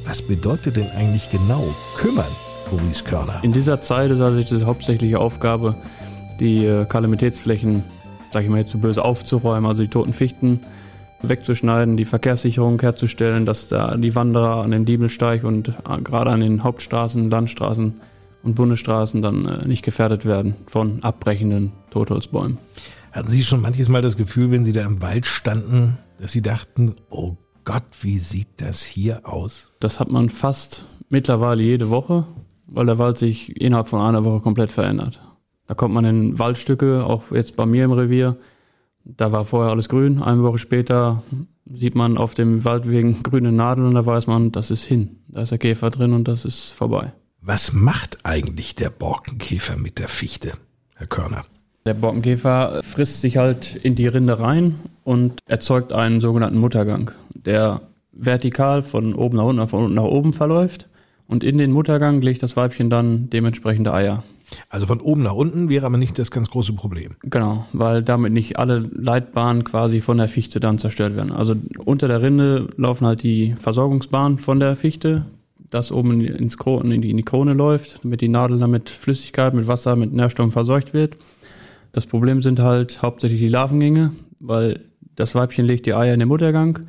Was 0.04 0.22
bedeutet 0.22 0.76
denn 0.76 0.92
eigentlich 0.96 1.32
genau 1.32 1.64
kümmern, 1.96 2.30
Maurice 2.70 3.02
Körner? 3.02 3.40
In 3.42 3.52
dieser 3.52 3.82
Zeit 3.82 4.12
ist 4.12 4.20
also 4.20 4.40
die 4.40 4.64
hauptsächliche 4.64 5.18
Aufgabe, 5.18 5.74
die 6.40 6.64
äh, 6.64 6.84
Kalamitätsflächen, 6.84 7.82
sag 8.30 8.44
ich 8.44 8.50
mal 8.50 8.58
jetzt 8.58 8.70
so 8.70 8.78
böse, 8.78 9.04
aufzuräumen, 9.04 9.66
also 9.66 9.82
die 9.82 9.88
toten 9.88 10.12
Fichten 10.12 10.60
wegzuschneiden, 11.22 11.96
die 11.96 12.04
Verkehrssicherung 12.04 12.80
herzustellen, 12.80 13.46
dass 13.46 13.68
da 13.68 13.96
die 13.96 14.14
Wanderer 14.14 14.62
an 14.62 14.70
den 14.70 14.84
Diebelsteig 14.84 15.44
und 15.44 15.68
äh, 15.68 15.72
gerade 16.02 16.30
an 16.30 16.40
den 16.40 16.62
Hauptstraßen, 16.62 17.30
Landstraßen 17.30 18.00
und 18.42 18.54
Bundesstraßen 18.54 19.22
dann 19.22 19.46
äh, 19.46 19.66
nicht 19.66 19.82
gefährdet 19.82 20.24
werden 20.24 20.54
von 20.66 21.02
abbrechenden 21.02 21.72
Totholzbäumen. 21.90 22.58
Hatten 23.12 23.30
Sie 23.30 23.44
schon 23.44 23.60
manches 23.60 23.88
Mal 23.88 24.02
das 24.02 24.16
Gefühl, 24.16 24.50
wenn 24.50 24.64
Sie 24.64 24.72
da 24.72 24.82
im 24.82 25.00
Wald 25.00 25.26
standen, 25.26 25.98
dass 26.18 26.32
Sie 26.32 26.42
dachten, 26.42 26.94
oh 27.10 27.36
Gott, 27.64 27.84
wie 28.02 28.18
sieht 28.18 28.48
das 28.58 28.82
hier 28.82 29.20
aus? 29.24 29.70
Das 29.80 30.00
hat 30.00 30.10
man 30.10 30.28
fast 30.28 30.84
mittlerweile 31.08 31.62
jede 31.62 31.90
Woche, 31.90 32.26
weil 32.66 32.86
der 32.86 32.98
Wald 32.98 33.18
sich 33.18 33.60
innerhalb 33.60 33.88
von 33.88 34.00
einer 34.00 34.24
Woche 34.24 34.40
komplett 34.40 34.72
verändert. 34.72 35.18
Da 35.66 35.74
kommt 35.74 35.94
man 35.94 36.04
in 36.04 36.38
Waldstücke, 36.38 37.04
auch 37.04 37.30
jetzt 37.30 37.56
bei 37.56 37.66
mir 37.66 37.84
im 37.84 37.92
Revier. 37.92 38.36
Da 39.04 39.32
war 39.32 39.44
vorher 39.44 39.70
alles 39.70 39.88
grün. 39.88 40.22
Eine 40.22 40.42
Woche 40.42 40.58
später 40.58 41.22
sieht 41.66 41.94
man 41.94 42.16
auf 42.18 42.34
dem 42.34 42.64
Waldwegen 42.64 43.22
grüne 43.22 43.52
Nadeln 43.52 43.88
und 43.88 43.94
da 43.94 44.04
weiß 44.04 44.26
man, 44.26 44.52
das 44.52 44.70
ist 44.70 44.84
hin. 44.84 45.16
Da 45.28 45.42
ist 45.42 45.50
der 45.50 45.58
Käfer 45.58 45.90
drin 45.90 46.12
und 46.12 46.28
das 46.28 46.44
ist 46.44 46.70
vorbei. 46.70 47.12
Was 47.40 47.72
macht 47.72 48.18
eigentlich 48.22 48.74
der 48.74 48.88
Borkenkäfer 48.90 49.76
mit 49.76 49.98
der 49.98 50.08
Fichte, 50.08 50.52
Herr 50.94 51.06
Körner? 51.06 51.44
Der 51.84 51.92
Borkenkäfer 51.92 52.80
frisst 52.82 53.20
sich 53.20 53.36
halt 53.36 53.76
in 53.76 53.94
die 53.94 54.06
Rinde 54.06 54.40
rein 54.40 54.76
und 55.04 55.40
erzeugt 55.46 55.92
einen 55.92 56.22
sogenannten 56.22 56.58
Muttergang, 56.58 57.10
der 57.34 57.82
vertikal 58.12 58.82
von 58.82 59.14
oben 59.14 59.36
nach 59.36 59.44
unten, 59.44 59.68
von 59.68 59.84
unten 59.84 59.96
nach 59.96 60.04
oben 60.04 60.32
verläuft. 60.32 60.88
Und 61.26 61.44
in 61.44 61.58
den 61.58 61.72
Muttergang 61.72 62.22
legt 62.22 62.42
das 62.42 62.56
Weibchen 62.56 62.88
dann 62.88 63.28
dementsprechende 63.28 63.92
Eier. 63.92 64.24
Also 64.68 64.86
von 64.86 65.00
oben 65.00 65.22
nach 65.22 65.34
unten 65.34 65.68
wäre 65.68 65.86
aber 65.86 65.96
nicht 65.96 66.18
das 66.18 66.30
ganz 66.30 66.50
große 66.50 66.74
Problem. 66.74 67.12
Genau, 67.22 67.66
weil 67.72 68.02
damit 68.02 68.32
nicht 68.32 68.58
alle 68.58 68.78
Leitbahnen 68.78 69.64
quasi 69.64 70.00
von 70.00 70.18
der 70.18 70.28
Fichte 70.28 70.60
dann 70.60 70.78
zerstört 70.78 71.16
werden. 71.16 71.32
Also 71.32 71.54
unter 71.84 72.08
der 72.08 72.22
Rinde 72.22 72.68
laufen 72.76 73.06
halt 73.06 73.22
die 73.22 73.54
Versorgungsbahnen 73.58 74.38
von 74.38 74.60
der 74.60 74.76
Fichte, 74.76 75.26
das 75.70 75.90
oben 75.90 76.20
ins 76.20 76.56
Krone, 76.56 76.94
in, 76.94 77.02
die, 77.02 77.22
Krone 77.22 77.54
läuft, 77.54 78.04
damit 78.04 78.20
die 78.20 78.28
Nadel 78.28 78.58
dann 78.58 78.70
mit 78.70 78.90
Flüssigkeit, 78.90 79.54
mit 79.54 79.66
Wasser, 79.66 79.96
mit 79.96 80.12
Nährstoffen 80.12 80.52
verseucht 80.52 80.94
wird. 80.94 81.16
Das 81.92 82.06
Problem 82.06 82.42
sind 82.42 82.60
halt 82.60 83.02
hauptsächlich 83.02 83.40
die 83.40 83.48
Larvengänge, 83.48 84.12
weil 84.40 84.80
das 85.16 85.34
Weibchen 85.34 85.64
legt 85.64 85.86
die 85.86 85.94
Eier 85.94 86.14
in 86.14 86.20
den 86.20 86.28
Muttergang 86.28 86.80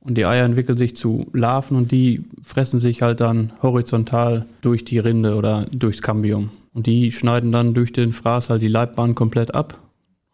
und 0.00 0.16
die 0.16 0.24
Eier 0.24 0.44
entwickeln 0.44 0.78
sich 0.78 0.96
zu 0.96 1.26
Larven 1.32 1.76
und 1.76 1.92
die 1.92 2.24
fressen 2.42 2.78
sich 2.78 3.02
halt 3.02 3.20
dann 3.20 3.52
horizontal 3.62 4.46
durch 4.60 4.84
die 4.84 4.98
Rinde 4.98 5.34
oder 5.34 5.66
durchs 5.72 6.02
Cambium. 6.02 6.50
Und 6.74 6.86
die 6.86 7.12
schneiden 7.12 7.52
dann 7.52 7.74
durch 7.74 7.92
den 7.92 8.12
Fraß 8.12 8.50
halt 8.50 8.62
die 8.62 8.68
Leibbahn 8.68 9.14
komplett 9.14 9.54
ab. 9.54 9.78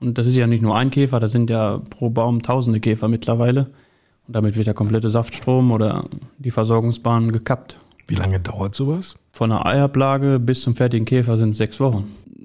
Und 0.00 0.18
das 0.18 0.26
ist 0.26 0.36
ja 0.36 0.46
nicht 0.46 0.62
nur 0.62 0.76
ein 0.76 0.90
Käfer, 0.90 1.18
das 1.18 1.32
sind 1.32 1.50
ja 1.50 1.82
pro 1.90 2.10
Baum 2.10 2.42
tausende 2.42 2.78
Käfer 2.80 3.08
mittlerweile. 3.08 3.70
Und 4.26 4.36
damit 4.36 4.56
wird 4.56 4.66
der 4.66 4.74
komplette 4.74 5.10
Saftstrom 5.10 5.72
oder 5.72 6.04
die 6.38 6.50
Versorgungsbahn 6.50 7.32
gekappt. 7.32 7.80
Wie 8.06 8.14
lange 8.14 8.38
dauert 8.38 8.74
sowas? 8.74 9.16
Von 9.32 9.50
der 9.50 9.66
Eiablage 9.66 10.38
bis 10.38 10.62
zum 10.62 10.74
fertigen 10.74 11.04
Käfer 11.04 11.36
sind 11.36 11.50
es 11.50 11.58
sechs 11.58 11.80
Wochen. 11.80 12.04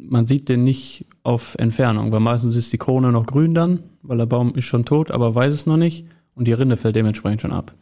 Man 0.09 0.27
sieht 0.27 0.49
den 0.49 0.63
nicht 0.63 1.05
auf 1.23 1.55
Entfernung, 1.57 2.11
weil 2.11 2.19
meistens 2.19 2.55
ist 2.55 2.73
die 2.73 2.77
Krone 2.77 3.11
noch 3.11 3.25
grün 3.25 3.53
dann, 3.53 3.79
weil 4.01 4.17
der 4.17 4.25
Baum 4.25 4.53
ist 4.55 4.65
schon 4.65 4.85
tot, 4.85 5.11
aber 5.11 5.33
weiß 5.33 5.53
es 5.53 5.65
noch 5.65 5.77
nicht 5.77 6.05
und 6.35 6.47
die 6.47 6.53
Rinde 6.53 6.77
fällt 6.77 6.95
dementsprechend 6.95 7.41
schon 7.41 7.53
ab. 7.53 7.73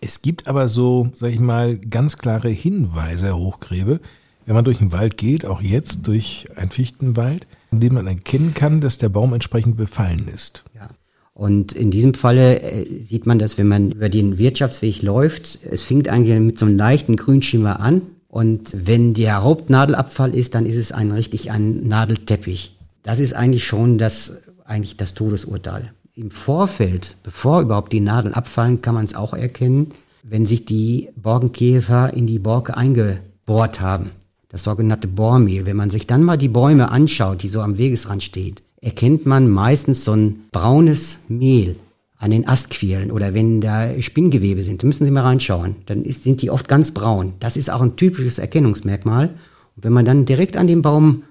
Es 0.00 0.20
gibt 0.20 0.46
aber 0.46 0.68
so, 0.68 1.08
sag 1.14 1.30
ich 1.30 1.40
mal, 1.40 1.78
ganz 1.78 2.18
klare 2.18 2.50
Hinweise, 2.50 3.26
Herr 3.26 3.38
Hochgräbe, 3.38 4.00
wenn 4.46 4.54
man 4.54 4.64
durch 4.64 4.78
den 4.78 4.92
Wald 4.92 5.16
geht, 5.16 5.44
auch 5.44 5.60
jetzt 5.60 6.06
durch 6.06 6.48
einen 6.56 6.70
Fichtenwald, 6.70 7.46
in 7.70 7.80
dem 7.80 7.94
man 7.94 8.06
erkennen 8.06 8.54
kann, 8.54 8.80
dass 8.80 8.98
der 8.98 9.08
Baum 9.08 9.32
entsprechend 9.32 9.76
befallen 9.76 10.28
ist. 10.32 10.64
Ja. 10.74 10.90
Und 11.34 11.72
in 11.72 11.90
diesem 11.90 12.14
Falle 12.14 12.60
äh, 12.60 13.00
sieht 13.00 13.26
man 13.26 13.38
das, 13.38 13.56
wenn 13.56 13.68
man 13.68 13.92
über 13.92 14.08
den 14.08 14.38
Wirtschaftsweg 14.38 15.02
läuft. 15.02 15.58
Es 15.70 15.82
fängt 15.82 16.08
eigentlich 16.08 16.38
mit 16.38 16.58
so 16.58 16.66
einem 16.66 16.76
leichten 16.76 17.16
Grünschimmer 17.16 17.80
an. 17.80 18.02
Und 18.28 18.86
wenn 18.86 19.14
der 19.14 19.42
Hauptnadelabfall 19.42 20.34
ist, 20.34 20.54
dann 20.54 20.66
ist 20.66 20.76
es 20.76 20.92
ein 20.92 21.10
richtig 21.10 21.50
ein 21.50 21.86
Nadelteppich. 21.86 22.76
Das 23.02 23.18
ist 23.18 23.34
eigentlich 23.34 23.66
schon 23.66 23.98
das, 23.98 24.44
eigentlich 24.64 24.96
das 24.96 25.14
Todesurteil 25.14 25.92
im 26.14 26.30
Vorfeld, 26.30 27.16
bevor 27.22 27.62
überhaupt 27.62 27.92
die 27.92 28.00
Nadeln 28.00 28.34
abfallen, 28.34 28.82
kann 28.82 28.94
man 28.94 29.04
es 29.04 29.14
auch 29.14 29.34
erkennen, 29.34 29.88
wenn 30.22 30.46
sich 30.46 30.64
die 30.64 31.08
Borkenkäfer 31.16 32.12
in 32.12 32.26
die 32.26 32.38
Borke 32.38 32.76
eingebohrt 32.76 33.80
haben. 33.80 34.10
Das 34.52 34.64
sogenannte 34.64 35.08
Bohrmehl. 35.08 35.64
Wenn 35.64 35.76
man 35.76 35.90
sich 35.90 36.06
dann 36.06 36.22
mal 36.22 36.36
die 36.36 36.48
Bäume 36.48 36.90
anschaut, 36.90 37.42
die 37.42 37.48
so 37.48 37.62
am 37.62 37.78
Wegesrand 37.78 38.22
steht, 38.22 38.62
erkennt 38.82 39.24
man 39.24 39.48
meistens 39.48 40.04
so 40.04 40.12
ein 40.12 40.44
braunes 40.52 41.24
Mehl 41.28 41.76
an 42.18 42.30
den 42.30 42.46
Astquirlen 42.46 43.10
oder 43.10 43.34
wenn 43.34 43.60
da 43.60 44.00
Spinngewebe 44.00 44.62
sind, 44.62 44.82
da 44.82 44.86
müssen 44.86 45.04
Sie 45.04 45.10
mal 45.10 45.22
reinschauen, 45.22 45.76
dann 45.86 46.02
ist, 46.02 46.22
sind 46.22 46.42
die 46.42 46.50
oft 46.50 46.68
ganz 46.68 46.92
braun. 46.92 47.32
Das 47.40 47.56
ist 47.56 47.70
auch 47.70 47.80
ein 47.80 47.96
typisches 47.96 48.38
Erkennungsmerkmal. 48.38 49.30
Und 49.74 49.84
wenn 49.84 49.92
man 49.92 50.04
dann 50.04 50.26
direkt 50.26 50.56
an 50.56 50.66
den 50.66 50.82
Baum 50.82 51.24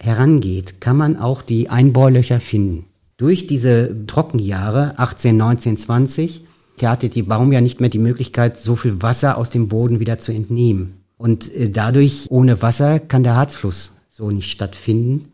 herangeht, 0.00 0.80
kann 0.80 0.96
man 0.96 1.16
auch 1.16 1.42
die 1.42 1.70
Einbohrlöcher 1.70 2.40
finden. 2.40 2.86
Durch 3.16 3.46
diese 3.46 3.94
Trockenjahre 4.06 4.98
18, 4.98 5.36
19, 5.36 5.76
20 5.76 6.40
hatte 6.82 7.08
die 7.08 7.22
Baum 7.22 7.52
ja 7.52 7.60
nicht 7.60 7.80
mehr 7.80 7.88
die 7.88 7.98
Möglichkeit, 8.00 8.58
so 8.58 8.74
viel 8.76 9.00
Wasser 9.00 9.38
aus 9.38 9.48
dem 9.48 9.68
Boden 9.68 10.00
wieder 10.00 10.18
zu 10.18 10.32
entnehmen. 10.32 11.03
Und 11.16 11.54
äh, 11.54 11.70
dadurch, 11.70 12.26
ohne 12.30 12.62
Wasser, 12.62 12.98
kann 12.98 13.22
der 13.22 13.36
Harzfluss 13.36 13.98
so 14.08 14.30
nicht 14.30 14.50
stattfinden. 14.50 15.32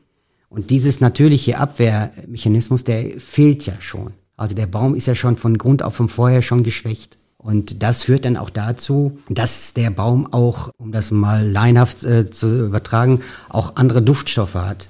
Und 0.48 0.70
dieses 0.70 1.00
natürliche 1.00 1.58
Abwehrmechanismus, 1.58 2.84
der 2.84 3.20
fehlt 3.20 3.66
ja 3.66 3.74
schon. 3.78 4.12
Also 4.36 4.54
der 4.54 4.66
Baum 4.66 4.94
ist 4.94 5.06
ja 5.06 5.14
schon 5.14 5.36
von 5.36 5.58
Grund 5.58 5.82
auf 5.82 5.94
von 5.94 6.08
vorher 6.08 6.42
schon 6.42 6.62
geschwächt. 6.62 7.18
Und 7.36 7.82
das 7.82 8.04
führt 8.04 8.24
dann 8.24 8.36
auch 8.36 8.50
dazu, 8.50 9.18
dass 9.28 9.72
der 9.72 9.90
Baum 9.90 10.30
auch, 10.32 10.70
um 10.76 10.92
das 10.92 11.10
mal 11.10 11.46
leinhaft 11.46 12.04
äh, 12.04 12.30
zu 12.30 12.66
übertragen, 12.66 13.20
auch 13.48 13.76
andere 13.76 14.02
Duftstoffe 14.02 14.54
hat. 14.54 14.88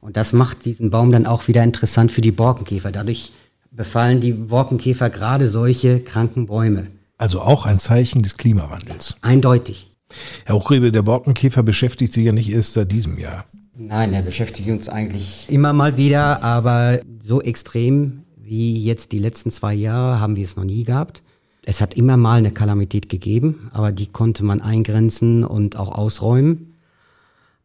Und 0.00 0.16
das 0.16 0.32
macht 0.32 0.64
diesen 0.64 0.90
Baum 0.90 1.12
dann 1.12 1.26
auch 1.26 1.48
wieder 1.48 1.62
interessant 1.62 2.12
für 2.12 2.20
die 2.20 2.30
Borkenkäfer. 2.30 2.92
Dadurch 2.92 3.32
befallen 3.70 4.20
die 4.20 4.32
Borkenkäfer 4.32 5.10
gerade 5.10 5.48
solche 5.48 6.00
kranken 6.00 6.46
Bäume. 6.46 6.88
Also 7.18 7.40
auch 7.40 7.66
ein 7.66 7.78
Zeichen 7.78 8.22
des 8.22 8.36
Klimawandels. 8.36 9.16
Eindeutig. 9.22 9.93
Herr 10.44 10.56
Hochriebe, 10.56 10.92
der 10.92 11.02
Borkenkäfer 11.02 11.62
beschäftigt 11.62 12.12
sich 12.12 12.24
ja 12.24 12.32
nicht 12.32 12.50
erst 12.50 12.74
seit 12.74 12.92
diesem 12.92 13.18
Jahr. 13.18 13.44
Nein, 13.76 14.12
er 14.12 14.22
beschäftigt 14.22 14.68
uns 14.68 14.88
eigentlich 14.88 15.46
immer 15.50 15.72
mal 15.72 15.96
wieder, 15.96 16.42
aber 16.42 17.00
so 17.20 17.42
extrem 17.42 18.22
wie 18.36 18.80
jetzt 18.82 19.12
die 19.12 19.18
letzten 19.18 19.50
zwei 19.50 19.74
Jahre 19.74 20.20
haben 20.20 20.36
wir 20.36 20.44
es 20.44 20.56
noch 20.56 20.64
nie 20.64 20.84
gehabt. 20.84 21.22
Es 21.64 21.80
hat 21.80 21.94
immer 21.94 22.16
mal 22.16 22.38
eine 22.38 22.50
Kalamität 22.50 23.08
gegeben, 23.08 23.70
aber 23.72 23.90
die 23.90 24.06
konnte 24.06 24.44
man 24.44 24.60
eingrenzen 24.60 25.44
und 25.44 25.76
auch 25.76 25.90
ausräumen. 25.90 26.74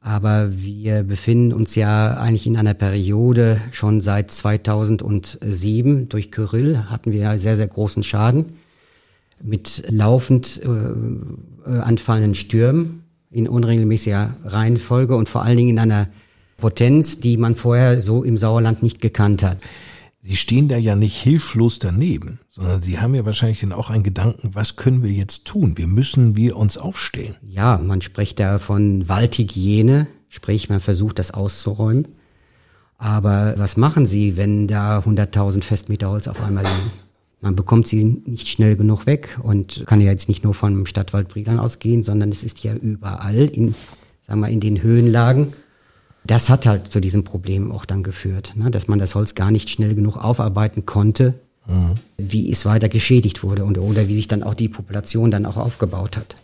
Aber 0.02 0.50
wir 0.52 1.04
befinden 1.04 1.52
uns 1.52 1.76
ja 1.76 2.14
eigentlich 2.14 2.48
in 2.48 2.56
einer 2.56 2.74
Periode 2.74 3.60
schon 3.72 4.00
seit 4.00 4.32
2007. 4.32 6.08
Durch 6.08 6.32
Kyrill 6.32 6.86
hatten 6.90 7.12
wir 7.12 7.20
ja 7.20 7.38
sehr, 7.38 7.58
sehr 7.58 7.68
großen 7.68 8.04
Schaden 8.04 8.54
mit 9.42 9.84
laufend 9.90 10.62
äh, 10.64 11.70
äh, 11.70 11.80
anfallenden 11.80 12.36
Stürmen 12.36 13.04
in 13.32 13.48
unregelmäßiger 13.48 14.36
Reihenfolge 14.44 15.16
und 15.16 15.30
vor 15.30 15.44
allen 15.44 15.58
Dingen 15.58 15.70
in 15.70 15.80
einer 15.80 16.08
Potenz, 16.58 17.20
die 17.20 17.38
man 17.38 17.56
vorher 17.56 18.02
so 18.02 18.24
im 18.24 18.38
Sauerland 18.38 18.84
nicht 18.84 19.02
gekannt 19.02 19.44
hat. 19.44 19.58
Sie 20.22 20.36
stehen 20.36 20.68
da 20.68 20.78
ja 20.78 20.96
nicht 20.96 21.16
hilflos 21.16 21.80
daneben, 21.80 22.40
sondern 22.50 22.82
Sie 22.82 23.00
haben 23.00 23.16
ja 23.16 23.26
wahrscheinlich 23.26 23.62
dann 23.62 23.72
auch 23.72 23.90
einen 23.90 24.04
Gedanken, 24.04 24.54
was 24.54 24.76
können 24.76 25.02
wir 25.02 25.12
jetzt 25.12 25.46
tun? 25.46 25.78
Wir 25.78 25.88
müssen 25.88 26.36
wir 26.36 26.58
uns 26.58 26.78
aufstellen. 26.78 27.36
Ja, 27.42 27.78
man 27.78 28.02
spricht 28.02 28.40
da 28.40 28.60
von 28.60 29.08
Waldhygiene, 29.08 30.08
sprich 30.28 30.70
man 30.70 30.82
versucht 30.82 31.20
das 31.20 31.32
auszuräumen. 31.32 32.10
Aber 32.98 33.54
was 33.58 33.78
machen 33.78 34.06
Sie, 34.06 34.36
wenn 34.36 34.68
da 34.68 35.00
100.000 35.00 35.64
Festmeter 35.64 36.10
Holz 36.10 36.28
auf 36.28 36.44
einmal 36.44 36.66
liegen? 36.66 36.92
Man 37.42 37.56
bekommt 37.56 37.88
sie 37.88 38.04
nicht 38.04 38.50
schnell 38.50 38.76
genug 38.76 39.06
weg 39.06 39.40
und 39.42 39.84
kann 39.88 40.02
ja 40.02 40.12
jetzt 40.12 40.28
nicht 40.28 40.44
nur 40.44 40.54
vom 40.54 40.86
Stadtwald 40.86 41.30
Briegeln 41.30 41.60
ausgehen, 41.60 42.04
sondern 42.04 42.32
es 42.32 42.44
ist 42.44 42.64
ja 42.64 42.74
überall 42.74 43.46
in, 43.46 43.76
sagen 44.28 44.42
wir, 44.42 44.50
in 44.50 44.60
den 44.60 44.84
Höhenlagen 44.84 45.54
das 46.30 46.50
hat 46.50 46.66
halt 46.66 46.88
zu 46.92 47.00
diesem 47.00 47.24
Problem 47.24 47.72
auch 47.72 47.86
dann 47.86 48.04
geführt, 48.04 48.54
ne? 48.56 48.70
dass 48.70 48.88
man 48.88 49.00
das 49.00 49.16
Holz 49.16 49.36
gar 49.36 49.52
nicht 49.52 49.70
schnell 49.70 49.96
genug 49.96 50.18
aufarbeiten 50.18 50.86
konnte, 50.86 51.36
mhm. 51.68 51.96
wie 52.18 52.52
es 52.52 52.66
weiter 52.66 52.90
geschädigt 52.90 53.44
wurde 53.44 53.66
und, 53.66 53.78
oder 53.78 54.08
wie 54.08 54.16
sich 54.16 54.28
dann 54.28 54.44
auch 54.44 54.54
die 54.54 54.70
Population 54.70 55.32
dann 55.32 55.46
auch 55.46 55.58
aufgebaut 55.58 56.18
hat. 56.18 56.36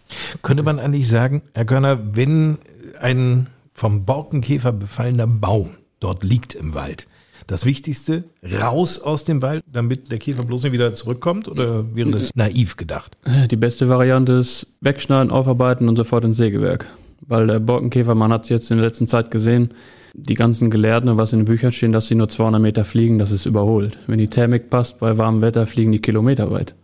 Könnte 0.41 0.63
man 0.63 0.79
eigentlich 0.79 1.08
sagen, 1.08 1.41
Herr 1.53 1.65
Körner, 1.65 2.15
wenn 2.15 2.58
ein 2.99 3.47
vom 3.73 4.05
Borkenkäfer 4.05 4.71
befallener 4.71 5.27
Baum 5.27 5.71
dort 5.99 6.23
liegt 6.23 6.55
im 6.55 6.73
Wald, 6.73 7.08
das 7.47 7.65
Wichtigste, 7.65 8.23
raus 8.43 8.99
aus 8.99 9.23
dem 9.23 9.41
Wald, 9.41 9.63
damit 9.71 10.12
der 10.12 10.17
Käfer 10.17 10.43
bloß 10.43 10.63
nicht 10.63 10.73
wieder 10.73 10.95
zurückkommt? 10.95 11.47
Oder 11.47 11.95
wäre 11.95 12.12
das 12.12 12.31
naiv 12.36 12.77
gedacht? 12.77 13.17
Die 13.49 13.55
beste 13.55 13.89
Variante 13.89 14.34
ist 14.34 14.67
wegschneiden, 14.81 15.31
aufarbeiten 15.31 15.88
und 15.88 15.95
sofort 15.95 16.25
ins 16.25 16.38
Sägewerk 16.38 16.88
weil 17.27 17.47
der 17.47 17.60
Borkenkäfer, 17.60 18.15
man 18.15 18.31
hat 18.31 18.43
es 18.43 18.49
jetzt 18.49 18.71
in 18.71 18.77
der 18.77 18.86
letzten 18.86 19.08
Zeit 19.08 19.31
gesehen, 19.31 19.71
die 20.13 20.34
ganzen 20.34 20.69
Gelehrten, 20.69 21.17
was 21.17 21.34
in 21.34 21.39
den 21.39 21.45
Büchern 21.45 21.71
stehen, 21.71 21.91
dass 21.91 22.08
sie 22.08 22.15
nur 22.15 22.29
200 22.29 22.62
Meter 22.62 22.86
fliegen, 22.86 23.19
das 23.19 23.31
ist 23.31 23.45
überholt. 23.45 23.97
Wenn 24.08 24.19
die 24.19 24.29
Thermik 24.29 24.69
passt, 24.69 24.99
bei 24.99 25.17
warmem 25.17 25.41
Wetter 25.41 25.65
fliegen 25.65 25.91
die 25.91 25.99
Kilometer 25.99 26.51
weit. 26.51 26.75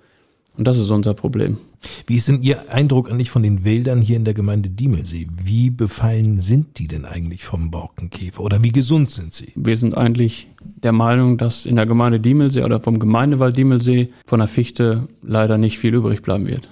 Und 0.57 0.67
das 0.67 0.77
ist 0.77 0.89
unser 0.89 1.13
Problem. 1.13 1.57
Wie 2.05 2.17
ist 2.17 2.27
denn 2.27 2.41
Ihr 2.43 2.71
Eindruck 2.71 3.09
eigentlich 3.09 3.31
von 3.31 3.41
den 3.41 3.63
Wäldern 3.63 4.01
hier 4.01 4.17
in 4.17 4.25
der 4.25 4.33
Gemeinde 4.33 4.69
Diemelsee? 4.69 5.27
Wie 5.43 5.69
befallen 5.69 6.39
sind 6.39 6.77
die 6.77 6.87
denn 6.87 7.05
eigentlich 7.05 7.43
vom 7.43 7.71
Borkenkäfer 7.71 8.41
oder 8.41 8.61
wie 8.61 8.71
gesund 8.71 9.09
sind 9.09 9.33
sie? 9.33 9.51
Wir 9.55 9.77
sind 9.77 9.97
eigentlich 9.97 10.49
der 10.59 10.91
Meinung, 10.91 11.37
dass 11.37 11.65
in 11.65 11.77
der 11.77 11.85
Gemeinde 11.85 12.19
Diemelsee 12.19 12.63
oder 12.63 12.79
vom 12.79 12.99
Gemeindewald 12.99 13.57
Diemelsee 13.57 14.11
von 14.27 14.39
der 14.39 14.47
Fichte 14.47 15.07
leider 15.23 15.57
nicht 15.57 15.79
viel 15.79 15.95
übrig 15.95 16.21
bleiben 16.21 16.47
wird. 16.47 16.69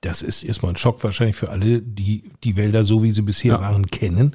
Das 0.00 0.22
ist 0.22 0.42
erstmal 0.42 0.72
ein 0.72 0.76
Schock 0.76 1.04
wahrscheinlich 1.04 1.36
für 1.36 1.50
alle, 1.50 1.80
die 1.80 2.32
die 2.42 2.56
Wälder 2.56 2.82
so 2.82 3.04
wie 3.04 3.12
sie 3.12 3.22
bisher 3.22 3.52
ja. 3.52 3.60
waren 3.60 3.86
kennen. 3.86 4.34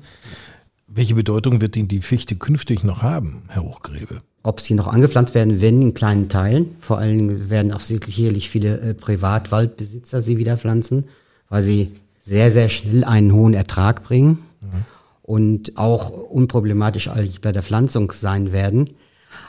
Welche 0.88 1.16
Bedeutung 1.16 1.60
wird 1.60 1.76
denn 1.76 1.90
die 1.90 2.02
Fichte 2.02 2.36
künftig 2.36 2.84
noch 2.84 3.02
haben, 3.02 3.44
Herr 3.50 3.64
Hochgräbe? 3.64 4.22
Ob 4.42 4.62
sie 4.62 4.74
noch 4.74 4.88
angepflanzt 4.88 5.36
werden, 5.36 5.60
wenn 5.60 5.82
in 5.82 5.94
kleinen 5.94 6.30
Teilen. 6.30 6.76
Vor 6.80 6.98
allen 6.98 7.18
Dingen 7.18 7.50
werden 7.50 7.74
auch 7.74 7.82
sicherlich 7.82 8.50
viele 8.50 8.80
äh, 8.80 8.94
Privatwaldbesitzer 8.94 10.22
sie 10.22 10.38
wieder 10.38 10.58
pflanzen, 10.58 11.04
weil 11.50 11.62
sie 11.62 11.92
sehr, 12.22 12.52
sehr 12.52 12.70
schnell 12.70 13.04
einen 13.04 13.34
hohen 13.34 13.54
Ertrag 13.54 14.04
bringen 14.04 14.40
mhm. 14.62 14.86
und 15.24 15.78
auch 15.78 16.10
unproblematisch 16.10 17.10
bei 17.42 17.52
der 17.52 17.64
Pflanzung 17.64 18.12
sein 18.14 18.54
werden. 18.54 18.92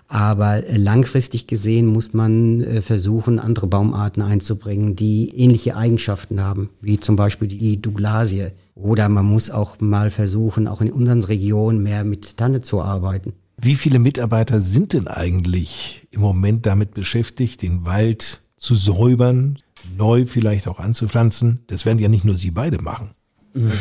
Aber 0.08 0.62
langfristig 0.68 1.46
gesehen 1.46 1.86
muss 1.86 2.14
man 2.14 2.62
äh, 2.62 2.82
versuchen, 2.82 3.38
andere 3.38 3.68
Baumarten 3.68 4.22
einzubringen, 4.22 4.96
die 4.96 5.30
ähnliche 5.36 5.76
Eigenschaften 5.76 6.40
haben, 6.40 6.70
wie 6.80 6.98
zum 6.98 7.14
Beispiel 7.14 7.46
die 7.46 7.80
Douglasie 7.80 8.48
Oder 8.80 9.08
man 9.08 9.26
muss 9.26 9.50
auch 9.50 9.80
mal 9.80 10.10
versuchen, 10.10 10.68
auch 10.68 10.80
in 10.80 10.92
unseren 10.92 11.24
Regionen 11.24 11.82
mehr 11.82 12.04
mit 12.04 12.36
Tanne 12.36 12.60
zu 12.60 12.80
arbeiten. 12.80 13.32
Wie 13.60 13.74
viele 13.74 13.98
Mitarbeiter 13.98 14.60
sind 14.60 14.92
denn 14.92 15.08
eigentlich 15.08 16.06
im 16.12 16.20
Moment 16.20 16.64
damit 16.64 16.94
beschäftigt, 16.94 17.62
den 17.62 17.84
Wald 17.84 18.42
zu 18.56 18.76
säubern, 18.76 19.58
neu 19.96 20.26
vielleicht 20.26 20.68
auch 20.68 20.78
anzupflanzen? 20.78 21.64
Das 21.66 21.84
werden 21.86 21.98
ja 21.98 22.08
nicht 22.08 22.24
nur 22.24 22.36
Sie 22.36 22.52
beide 22.52 22.80
machen. 22.80 23.10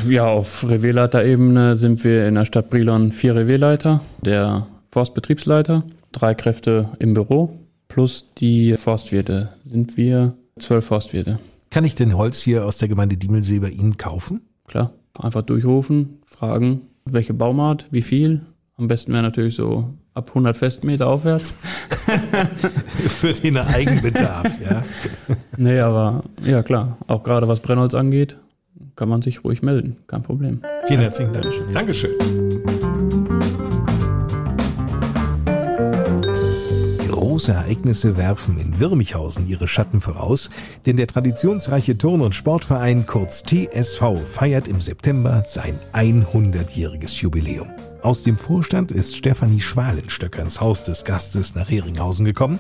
Ja, 0.08 0.26
auf 0.26 0.68
Revierleiterebene 0.68 1.76
sind 1.76 2.04
wir 2.04 2.28
in 2.28 2.34
der 2.34 2.46
Stadt 2.46 2.72
Brilon 2.72 3.12
vier 3.12 3.36
Revierleiter, 3.36 4.02
der 4.22 4.66
Forstbetriebsleiter, 4.92 5.84
drei 6.12 6.34
Kräfte 6.34 6.90
im 6.98 7.14
Büro 7.14 7.60
plus 7.98 8.26
die 8.38 8.76
Forstwirte 8.78 9.50
sind 9.66 9.98
wir 9.98 10.36
zwölf 10.60 10.86
Forstwirte. 10.86 11.40
Kann 11.72 11.84
ich 11.84 11.96
denn 11.96 12.16
Holz 12.16 12.40
hier 12.40 12.64
aus 12.66 12.78
der 12.78 12.88
Gemeinde 12.88 13.18
Diemelsee 13.18 13.58
bei 13.58 13.70
Ihnen 13.70 13.98
kaufen? 13.98 14.42
Klar, 14.68 14.92
einfach 15.18 15.42
durchrufen, 15.42 16.20
fragen, 16.26 16.82
welche 17.06 17.34
Baumart, 17.34 17.88
wie 17.90 18.02
viel. 18.02 18.42
Am 18.76 18.88
besten 18.88 19.14
wäre 19.14 19.24
natürlich 19.24 19.56
so 19.56 19.94
ab 20.14 20.30
100 20.30 20.56
Festmeter 20.56 21.08
aufwärts. 21.08 21.56
Für 23.20 23.34
den 23.34 23.58
Eigenbedarf, 23.58 24.52
ja. 24.62 24.84
Nee, 25.58 25.80
aber 25.80 26.24
ja 26.44 26.62
klar, 26.64 26.98
auch 27.08 27.24
gerade 27.24 27.48
was 27.48 27.62
Brennholz 27.62 27.96
angeht, 27.96 28.38
kann 28.96 29.10
man 29.10 29.22
sich 29.22 29.44
ruhig 29.44 29.64
melden, 29.64 29.98
kein 30.06 30.22
Problem. 30.22 30.62
Vielen 30.88 31.02
herzlichen 31.02 31.34
Dank. 31.34 31.46
Dankeschön. 31.74 32.47
Große 37.38 37.52
Ereignisse 37.54 38.18
werfen 38.18 38.58
in 38.58 38.80
Wirmichhausen 38.80 39.48
ihre 39.48 39.68
Schatten 39.68 40.02
voraus, 40.02 40.50
denn 40.88 40.98
der 40.98 41.06
traditionsreiche 41.06 41.96
Turn- 41.96 42.22
und 42.22 42.34
Sportverein 42.34 43.06
kurz 43.06 43.44
TSV 43.44 44.02
feiert 44.28 44.68
im 44.68 44.82
September 44.82 45.44
sein 45.46 45.78
100-jähriges 45.94 47.22
Jubiläum. 47.22 47.68
Aus 48.02 48.24
dem 48.24 48.40
Vorstand 48.40 48.92
ist 48.92 49.16
Stefanie 49.16 49.60
Schwalenstöcker 49.60 50.42
ins 50.42 50.62
Haus 50.62 50.84
des 50.84 51.06
Gastes 51.06 51.54
nach 51.54 51.70
Heringhausen 51.70 52.26
gekommen. 52.26 52.58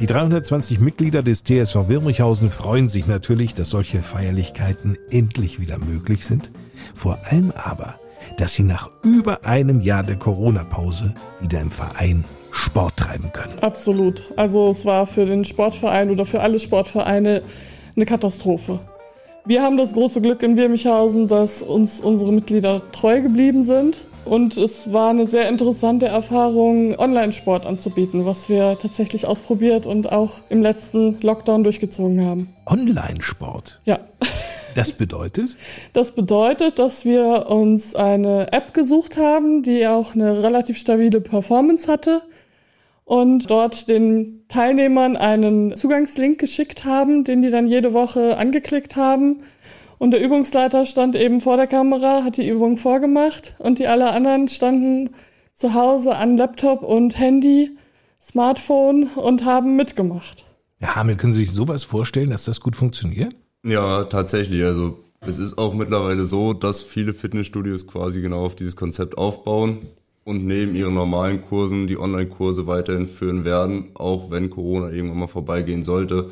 Die 0.00 0.06
320 0.06 0.80
Mitglieder 0.80 1.22
des 1.22 1.44
TSV 1.44 1.88
Wirmichhausen 1.88 2.50
freuen 2.50 2.88
sich 2.88 3.06
natürlich, 3.06 3.52
dass 3.52 3.68
solche 3.68 4.00
Feierlichkeiten 4.02 4.96
endlich 5.10 5.60
wieder 5.60 5.76
möglich 5.76 6.24
sind. 6.24 6.50
Vor 6.94 7.18
allem 7.28 7.52
aber, 7.54 7.96
dass 8.38 8.54
sie 8.54 8.62
nach 8.62 8.90
über 9.02 9.44
einem 9.44 9.82
Jahr 9.82 10.02
der 10.02 10.16
Corona-Pause 10.16 11.14
wieder 11.42 11.60
im 11.60 11.70
Verein 11.70 12.24
Sport 12.50 12.93
treiben 13.04 13.32
können. 13.32 13.58
Absolut. 13.60 14.22
Also 14.36 14.68
es 14.70 14.84
war 14.84 15.06
für 15.06 15.26
den 15.26 15.44
Sportverein 15.44 16.10
oder 16.10 16.24
für 16.24 16.40
alle 16.40 16.58
Sportvereine 16.58 17.42
eine 17.96 18.06
Katastrophe. 18.06 18.80
Wir 19.46 19.62
haben 19.62 19.76
das 19.76 19.92
große 19.92 20.20
Glück 20.20 20.42
in 20.42 20.56
Wirmichhausen, 20.56 21.28
dass 21.28 21.62
uns 21.62 22.00
unsere 22.00 22.32
Mitglieder 22.32 22.80
treu 22.92 23.20
geblieben 23.20 23.62
sind. 23.62 23.98
Und 24.24 24.56
es 24.56 24.90
war 24.90 25.10
eine 25.10 25.28
sehr 25.28 25.50
interessante 25.50 26.06
Erfahrung, 26.06 26.98
Online-Sport 26.98 27.66
anzubieten, 27.66 28.24
was 28.24 28.48
wir 28.48 28.78
tatsächlich 28.80 29.26
ausprobiert 29.26 29.86
und 29.86 30.10
auch 30.10 30.40
im 30.48 30.62
letzten 30.62 31.20
Lockdown 31.20 31.62
durchgezogen 31.62 32.24
haben. 32.24 32.48
Online-Sport? 32.64 33.80
Ja. 33.84 34.00
Das 34.74 34.92
bedeutet? 34.92 35.58
Das 35.92 36.12
bedeutet, 36.12 36.78
dass 36.78 37.04
wir 37.04 37.48
uns 37.48 37.94
eine 37.94 38.50
App 38.50 38.72
gesucht 38.72 39.18
haben, 39.18 39.62
die 39.62 39.86
auch 39.86 40.14
eine 40.14 40.42
relativ 40.42 40.78
stabile 40.78 41.20
Performance 41.20 41.86
hatte 41.86 42.22
und 43.04 43.50
dort 43.50 43.88
den 43.88 44.44
Teilnehmern 44.48 45.16
einen 45.16 45.76
Zugangslink 45.76 46.38
geschickt 46.38 46.84
haben, 46.84 47.24
den 47.24 47.42
die 47.42 47.50
dann 47.50 47.66
jede 47.66 47.92
Woche 47.92 48.38
angeklickt 48.38 48.96
haben. 48.96 49.42
Und 49.98 50.10
der 50.10 50.22
Übungsleiter 50.22 50.86
stand 50.86 51.14
eben 51.16 51.40
vor 51.40 51.56
der 51.56 51.66
Kamera, 51.66 52.24
hat 52.24 52.36
die 52.36 52.48
Übung 52.48 52.76
vorgemacht 52.76 53.54
und 53.58 53.78
die 53.78 53.86
alle 53.86 54.10
anderen 54.10 54.48
standen 54.48 55.10
zu 55.52 55.74
Hause 55.74 56.16
an 56.16 56.36
Laptop 56.36 56.82
und 56.82 57.18
Handy, 57.18 57.76
Smartphone 58.20 59.08
und 59.14 59.44
haben 59.44 59.76
mitgemacht. 59.76 60.44
Herr 60.78 60.96
Hamel, 60.96 61.16
können 61.16 61.32
Sie 61.32 61.44
sich 61.44 61.52
sowas 61.52 61.84
vorstellen, 61.84 62.30
dass 62.30 62.44
das 62.44 62.60
gut 62.60 62.74
funktioniert? 62.74 63.34
Ja, 63.62 64.04
tatsächlich. 64.04 64.64
Also 64.64 64.98
es 65.20 65.38
ist 65.38 65.56
auch 65.56 65.74
mittlerweile 65.74 66.24
so, 66.24 66.52
dass 66.52 66.82
viele 66.82 67.14
Fitnessstudios 67.14 67.86
quasi 67.86 68.20
genau 68.20 68.44
auf 68.44 68.56
dieses 68.56 68.76
Konzept 68.76 69.16
aufbauen 69.16 69.78
und 70.24 70.46
neben 70.46 70.74
ihren 70.74 70.94
normalen 70.94 71.42
Kursen 71.42 71.86
die 71.86 71.98
Online-Kurse 71.98 72.66
weiterhin 72.66 73.06
führen 73.06 73.44
werden, 73.44 73.90
auch 73.94 74.30
wenn 74.30 74.50
Corona 74.50 74.90
irgendwann 74.90 75.20
mal 75.20 75.26
vorbeigehen 75.26 75.82
sollte, 75.82 76.30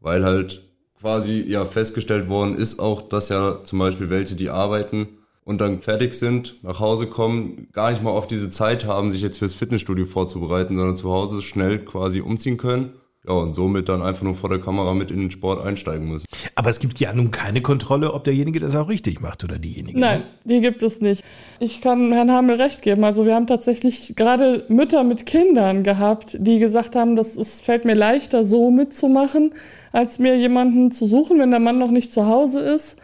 weil 0.00 0.24
halt 0.24 0.62
quasi 1.00 1.42
ja 1.46 1.64
festgestellt 1.64 2.28
worden 2.28 2.56
ist 2.56 2.78
auch, 2.78 3.02
dass 3.02 3.28
ja 3.28 3.62
zum 3.64 3.78
Beispiel 3.78 4.10
welche, 4.10 4.34
die 4.34 4.50
arbeiten 4.50 5.08
und 5.44 5.60
dann 5.60 5.80
fertig 5.80 6.14
sind, 6.14 6.62
nach 6.62 6.80
Hause 6.80 7.06
kommen, 7.06 7.68
gar 7.72 7.90
nicht 7.90 8.02
mal 8.02 8.10
auf 8.10 8.26
diese 8.26 8.50
Zeit 8.50 8.84
haben, 8.84 9.10
sich 9.10 9.22
jetzt 9.22 9.38
fürs 9.38 9.54
Fitnessstudio 9.54 10.06
vorzubereiten, 10.06 10.76
sondern 10.76 10.96
zu 10.96 11.10
Hause 11.10 11.40
schnell 11.40 11.84
quasi 11.84 12.20
umziehen 12.20 12.56
können 12.56 12.92
ja, 13.26 13.34
und 13.34 13.54
somit 13.54 13.88
dann 13.90 14.00
einfach 14.00 14.22
nur 14.22 14.34
vor 14.34 14.48
der 14.48 14.60
Kamera 14.60 14.94
mit 14.94 15.10
in 15.10 15.18
den 15.18 15.30
Sport 15.30 15.64
einsteigen 15.64 16.08
müssen. 16.08 16.26
Aber 16.54 16.70
es 16.70 16.80
gibt 16.80 17.00
ja 17.00 17.12
nun 17.12 17.30
keine 17.30 17.60
Kontrolle, 17.60 18.14
ob 18.14 18.24
derjenige 18.24 18.60
das 18.60 18.74
auch 18.74 18.88
richtig 18.88 19.20
macht 19.20 19.44
oder 19.44 19.58
diejenige. 19.58 19.98
Nein, 19.98 20.20
ne? 20.20 20.26
die 20.44 20.60
gibt 20.60 20.82
es 20.82 21.00
nicht. 21.00 21.22
Ich 21.58 21.82
kann 21.82 22.12
Herrn 22.12 22.30
Hamel 22.30 22.56
recht 22.56 22.80
geben. 22.80 23.04
Also 23.04 23.26
wir 23.26 23.34
haben 23.34 23.46
tatsächlich 23.46 24.14
gerade 24.16 24.64
Mütter 24.68 25.04
mit 25.04 25.26
Kindern 25.26 25.82
gehabt, 25.82 26.36
die 26.40 26.58
gesagt 26.58 26.96
haben, 26.96 27.14
dass 27.14 27.36
es 27.36 27.60
fällt 27.60 27.84
mir 27.84 27.94
leichter, 27.94 28.42
so 28.42 28.70
mitzumachen, 28.70 29.52
als 29.92 30.18
mir 30.18 30.36
jemanden 30.38 30.90
zu 30.90 31.06
suchen, 31.06 31.38
wenn 31.38 31.50
der 31.50 31.60
Mann 31.60 31.78
noch 31.78 31.90
nicht 31.90 32.12
zu 32.12 32.26
Hause 32.26 32.60
ist 32.60 32.96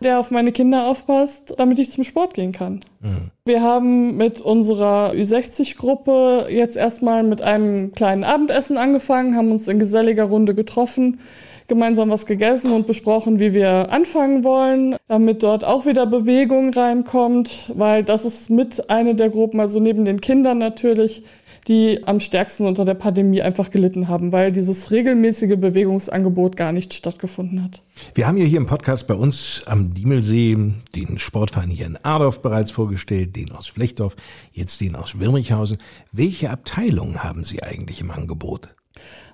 der 0.00 0.20
auf 0.20 0.30
meine 0.30 0.52
Kinder 0.52 0.86
aufpasst, 0.86 1.54
damit 1.56 1.78
ich 1.78 1.90
zum 1.90 2.04
Sport 2.04 2.34
gehen 2.34 2.52
kann. 2.52 2.84
Mhm. 3.00 3.30
Wir 3.44 3.62
haben 3.62 4.16
mit 4.16 4.40
unserer 4.40 5.12
Ü60-Gruppe 5.12 6.46
jetzt 6.50 6.76
erstmal 6.76 7.22
mit 7.22 7.42
einem 7.42 7.92
kleinen 7.92 8.24
Abendessen 8.24 8.78
angefangen, 8.78 9.36
haben 9.36 9.52
uns 9.52 9.68
in 9.68 9.78
geselliger 9.78 10.24
Runde 10.24 10.54
getroffen, 10.54 11.20
gemeinsam 11.68 12.10
was 12.10 12.26
gegessen 12.26 12.72
und 12.72 12.86
besprochen, 12.86 13.40
wie 13.40 13.52
wir 13.52 13.90
anfangen 13.90 14.44
wollen, 14.44 14.96
damit 15.08 15.42
dort 15.42 15.64
auch 15.64 15.86
wieder 15.86 16.06
Bewegung 16.06 16.72
reinkommt, 16.72 17.72
weil 17.74 18.04
das 18.04 18.24
ist 18.24 18.50
mit 18.50 18.90
eine 18.90 19.14
der 19.14 19.30
Gruppen, 19.30 19.60
also 19.60 19.80
neben 19.80 20.04
den 20.04 20.20
Kindern 20.20 20.58
natürlich, 20.58 21.22
die 21.68 22.06
am 22.06 22.20
stärksten 22.20 22.66
unter 22.66 22.84
der 22.84 22.94
Pandemie 22.94 23.42
einfach 23.42 23.70
gelitten 23.70 24.08
haben, 24.08 24.32
weil 24.32 24.52
dieses 24.52 24.90
regelmäßige 24.90 25.56
Bewegungsangebot 25.56 26.56
gar 26.56 26.72
nicht 26.72 26.94
stattgefunden 26.94 27.62
hat. 27.64 27.82
Wir 28.14 28.26
haben 28.26 28.36
ja 28.36 28.44
hier 28.44 28.58
im 28.58 28.66
Podcast 28.66 29.06
bei 29.08 29.14
uns 29.14 29.62
am 29.66 29.92
Diemelsee 29.92 30.56
den 30.94 31.18
Sportverein 31.18 31.70
hier 31.70 31.86
in 31.86 31.98
Adorf 32.02 32.42
bereits 32.42 32.70
vorgestellt, 32.70 33.34
den 33.34 33.52
aus 33.52 33.66
Flechtdorf, 33.66 34.16
jetzt 34.52 34.80
den 34.80 34.94
aus 34.94 35.18
Wirmichhausen. 35.18 35.78
Welche 36.12 36.50
Abteilungen 36.50 37.24
haben 37.24 37.44
Sie 37.44 37.62
eigentlich 37.62 38.00
im 38.00 38.10
Angebot? 38.10 38.76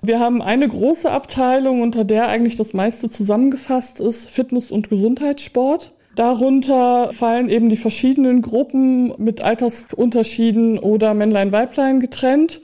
Wir 0.01 0.19
haben 0.19 0.41
eine 0.41 0.67
große 0.67 1.09
Abteilung, 1.09 1.81
unter 1.81 2.03
der 2.03 2.27
eigentlich 2.27 2.57
das 2.57 2.73
meiste 2.73 3.09
zusammengefasst 3.09 3.99
ist, 3.99 4.29
Fitness- 4.29 4.71
und 4.71 4.89
Gesundheitssport. 4.89 5.92
Darunter 6.15 7.11
fallen 7.11 7.49
eben 7.49 7.69
die 7.69 7.77
verschiedenen 7.77 8.41
Gruppen 8.41 9.13
mit 9.17 9.43
Altersunterschieden 9.43 10.77
oder 10.77 11.13
Männlein-Weiblein 11.13 11.99
getrennt. 11.99 12.61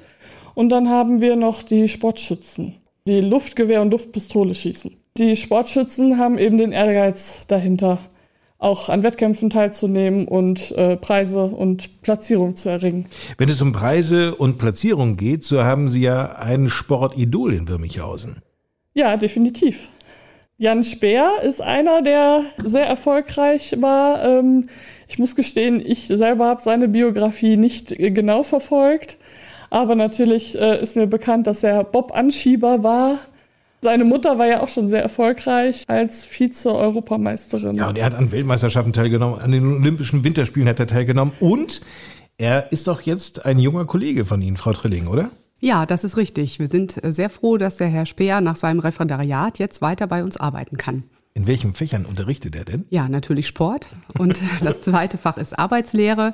Und 0.54 0.70
dann 0.70 0.90
haben 0.90 1.22
wir 1.22 1.36
noch 1.36 1.64
die 1.64 1.88
Sportschützen, 1.88 2.76
die 3.08 3.22
Luftgewehr 3.22 3.82
und 3.82 3.92
Luftpistole 3.92 4.54
schießen. 4.54 4.92
Die 5.18 5.36
Sportschützen 5.36 6.18
haben 6.18 6.38
eben 6.38 6.58
den 6.58 6.72
Ehrgeiz 6.72 7.48
dahinter, 7.48 8.00
auch 8.58 8.90
an 8.90 9.04
Wettkämpfen 9.04 9.50
teilzunehmen 9.50 10.28
und 10.28 10.72
äh, 10.72 10.98
Preise 10.98 11.44
und 11.44 12.02
Platzierung 12.02 12.56
zu 12.56 12.70
erringen. 12.70 13.06
Wenn 13.38 13.50
es 13.50 13.62
um 13.62 13.72
Preise 13.72 14.36
und 14.36 14.58
Platzierung 14.58 15.18
geht, 15.18 15.44
so 15.44 15.64
haben 15.64 15.90
Sie 15.90 16.02
ja 16.02 16.36
ein 16.36 16.70
Sportidol 16.70 17.54
in 17.54 17.68
Wirmichhausen. 17.68 18.42
Ja, 18.94 19.18
definitiv. 19.18 19.90
Jan 20.60 20.84
Speer 20.84 21.42
ist 21.42 21.62
einer, 21.62 22.02
der 22.02 22.44
sehr 22.58 22.86
erfolgreich 22.86 23.78
war. 23.80 24.26
Ähm, 24.26 24.68
ich 25.08 25.18
muss 25.18 25.38
gestehen, 25.38 25.82
ich 25.84 26.08
selber 26.08 26.48
habe 26.48 26.62
seine 26.62 26.90
Biografie 26.90 27.56
nicht 27.56 27.96
genau 27.98 28.44
verfolgt. 28.44 29.18
Aber 29.70 29.96
natürlich 29.96 30.60
äh, 30.60 30.84
ist 30.84 30.98
mir 30.98 31.08
bekannt, 31.08 31.48
dass 31.48 31.64
er 31.64 31.86
Bob-Anschieber 31.86 32.84
war. 32.84 33.20
Seine 33.82 34.04
Mutter 34.04 34.38
war 34.38 34.48
ja 34.48 34.62
auch 34.62 34.68
schon 34.68 34.90
sehr 34.90 35.02
erfolgreich 35.02 35.86
als 35.88 36.26
Vize-Europameisterin. 36.26 37.78
Ja, 37.78 37.88
und 37.88 37.98
er 37.98 38.08
hat 38.08 38.16
an 38.16 38.34
Weltmeisterschaften 38.34 38.92
teilgenommen, 38.92 39.40
an 39.40 39.54
den 39.54 39.66
Olympischen 39.78 40.26
Winterspielen 40.26 40.68
hat 40.68 40.82
er 40.82 40.88
teilgenommen. 40.88 41.34
Und 41.40 41.80
er 42.38 42.70
ist 42.74 42.88
doch 42.88 43.00
jetzt 43.00 43.46
ein 43.46 43.60
junger 43.60 43.86
Kollege 43.86 44.26
von 44.26 44.42
Ihnen, 44.42 44.58
Frau 44.58 44.74
Trilling, 44.74 45.08
oder? 45.08 45.32
Ja, 45.60 45.86
das 45.86 46.04
ist 46.04 46.18
richtig. 46.18 46.60
Wir 46.60 46.68
sind 46.68 47.04
äh, 47.04 47.12
sehr 47.12 47.30
froh, 47.30 47.58
dass 47.58 47.78
der 47.78 47.88
Herr 47.88 48.06
Speer 48.06 48.42
nach 48.42 48.56
seinem 48.56 48.80
Referendariat 48.80 49.60
jetzt 49.60 49.82
weiter 49.82 50.08
bei 50.08 50.24
uns 50.24 50.38
arbeiten 50.38 50.78
kann. 50.78 51.04
In 51.34 51.48
welchen 51.48 51.74
Fächern 51.74 52.06
unterrichtet 52.06 52.56
er 52.56 52.66
denn? 52.66 52.86
Ja, 52.90 53.08
natürlich 53.10 53.48
Sport. 53.48 53.90
Und 54.18 54.42
das 54.64 54.82
zweite 54.82 55.18
Fach 55.18 55.38
ist 55.38 55.58
Arbeitslehre. 55.58 56.34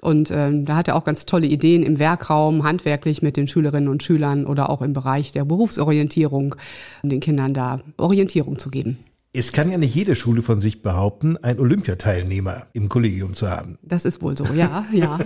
Und 0.00 0.30
ähm, 0.30 0.64
da 0.64 0.76
hat 0.76 0.88
er 0.88 0.96
auch 0.96 1.04
ganz 1.04 1.26
tolle 1.26 1.46
Ideen 1.46 1.82
im 1.82 1.98
Werkraum, 1.98 2.64
handwerklich 2.64 3.20
mit 3.20 3.36
den 3.36 3.48
Schülerinnen 3.48 3.88
und 3.88 4.02
Schülern 4.02 4.46
oder 4.46 4.70
auch 4.70 4.80
im 4.80 4.94
Bereich 4.94 5.32
der 5.32 5.44
Berufsorientierung, 5.44 6.54
um 7.02 7.10
den 7.10 7.20
Kindern 7.20 7.52
da 7.52 7.80
Orientierung 7.98 8.58
zu 8.58 8.70
geben. 8.70 8.98
Es 9.32 9.52
kann 9.52 9.70
ja 9.70 9.78
nicht 9.78 9.94
jede 9.94 10.16
Schule 10.16 10.42
von 10.42 10.60
sich 10.60 10.82
behaupten, 10.82 11.36
einen 11.36 11.60
Olympiateilnehmer 11.60 12.66
im 12.72 12.88
Kollegium 12.88 13.34
zu 13.34 13.48
haben. 13.48 13.78
Das 13.80 14.04
ist 14.04 14.20
wohl 14.22 14.36
so, 14.36 14.44
ja, 14.54 14.86
ja. 14.90 15.20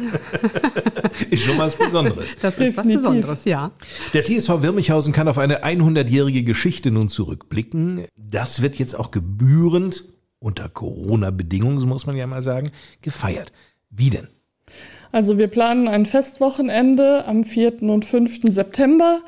ist 1.30 1.44
schon 1.44 1.56
was 1.56 1.74
Besonderes. 1.74 2.36
Das 2.42 2.58
ist 2.58 2.76
was 2.76 2.86
Besonderes, 2.86 3.46
ja. 3.46 3.70
Der 4.12 4.22
TSV 4.22 4.60
Wirmichhausen 4.60 5.14
kann 5.14 5.26
auf 5.26 5.38
eine 5.38 5.64
100-jährige 5.64 6.44
Geschichte 6.44 6.90
nun 6.90 7.08
zurückblicken. 7.08 8.04
Das 8.14 8.60
wird 8.60 8.76
jetzt 8.76 8.92
auch 8.92 9.10
gebührend 9.10 10.04
unter 10.38 10.68
Corona-Bedingungen, 10.68 11.80
so 11.80 11.86
muss 11.86 12.04
man 12.04 12.14
ja 12.14 12.26
mal 12.26 12.42
sagen, 12.42 12.72
gefeiert. 13.00 13.52
Wie 13.88 14.10
denn? 14.10 14.28
Also 15.12 15.38
wir 15.38 15.48
planen 15.48 15.88
ein 15.88 16.04
Festwochenende 16.04 17.24
am 17.26 17.44
4. 17.44 17.84
und 17.84 18.04
5. 18.04 18.52
September. 18.52 19.22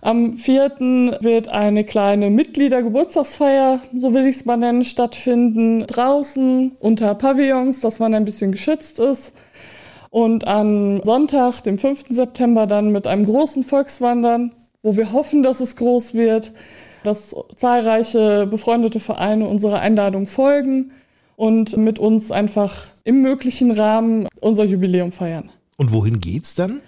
Am 0.00 0.38
4. 0.38 1.18
wird 1.20 1.52
eine 1.52 1.82
kleine 1.82 2.30
Mitgliedergeburtstagsfeier, 2.30 3.80
so 3.98 4.14
will 4.14 4.26
ich 4.26 4.36
es 4.36 4.44
mal 4.44 4.56
nennen, 4.56 4.84
stattfinden, 4.84 5.86
draußen 5.86 6.72
unter 6.78 7.14
Pavillons, 7.16 7.80
dass 7.80 7.98
man 7.98 8.14
ein 8.14 8.24
bisschen 8.24 8.52
geschützt 8.52 9.00
ist. 9.00 9.32
Und 10.10 10.46
am 10.46 11.02
Sonntag, 11.02 11.62
dem 11.62 11.78
5. 11.78 12.06
September, 12.10 12.66
dann 12.66 12.92
mit 12.92 13.06
einem 13.08 13.26
großen 13.26 13.64
Volkswandern, 13.64 14.52
wo 14.82 14.96
wir 14.96 15.12
hoffen, 15.12 15.42
dass 15.42 15.58
es 15.58 15.74
groß 15.74 16.14
wird, 16.14 16.52
dass 17.02 17.34
zahlreiche 17.56 18.46
befreundete 18.46 19.00
Vereine 19.00 19.48
unserer 19.48 19.80
Einladung 19.80 20.28
folgen 20.28 20.92
und 21.36 21.76
mit 21.76 21.98
uns 21.98 22.30
einfach 22.30 22.88
im 23.02 23.20
möglichen 23.20 23.72
Rahmen 23.72 24.28
unser 24.40 24.64
Jubiläum 24.64 25.10
feiern. 25.10 25.50
Und 25.76 25.92
wohin 25.92 26.20
geht's 26.20 26.54
dann? 26.54 26.80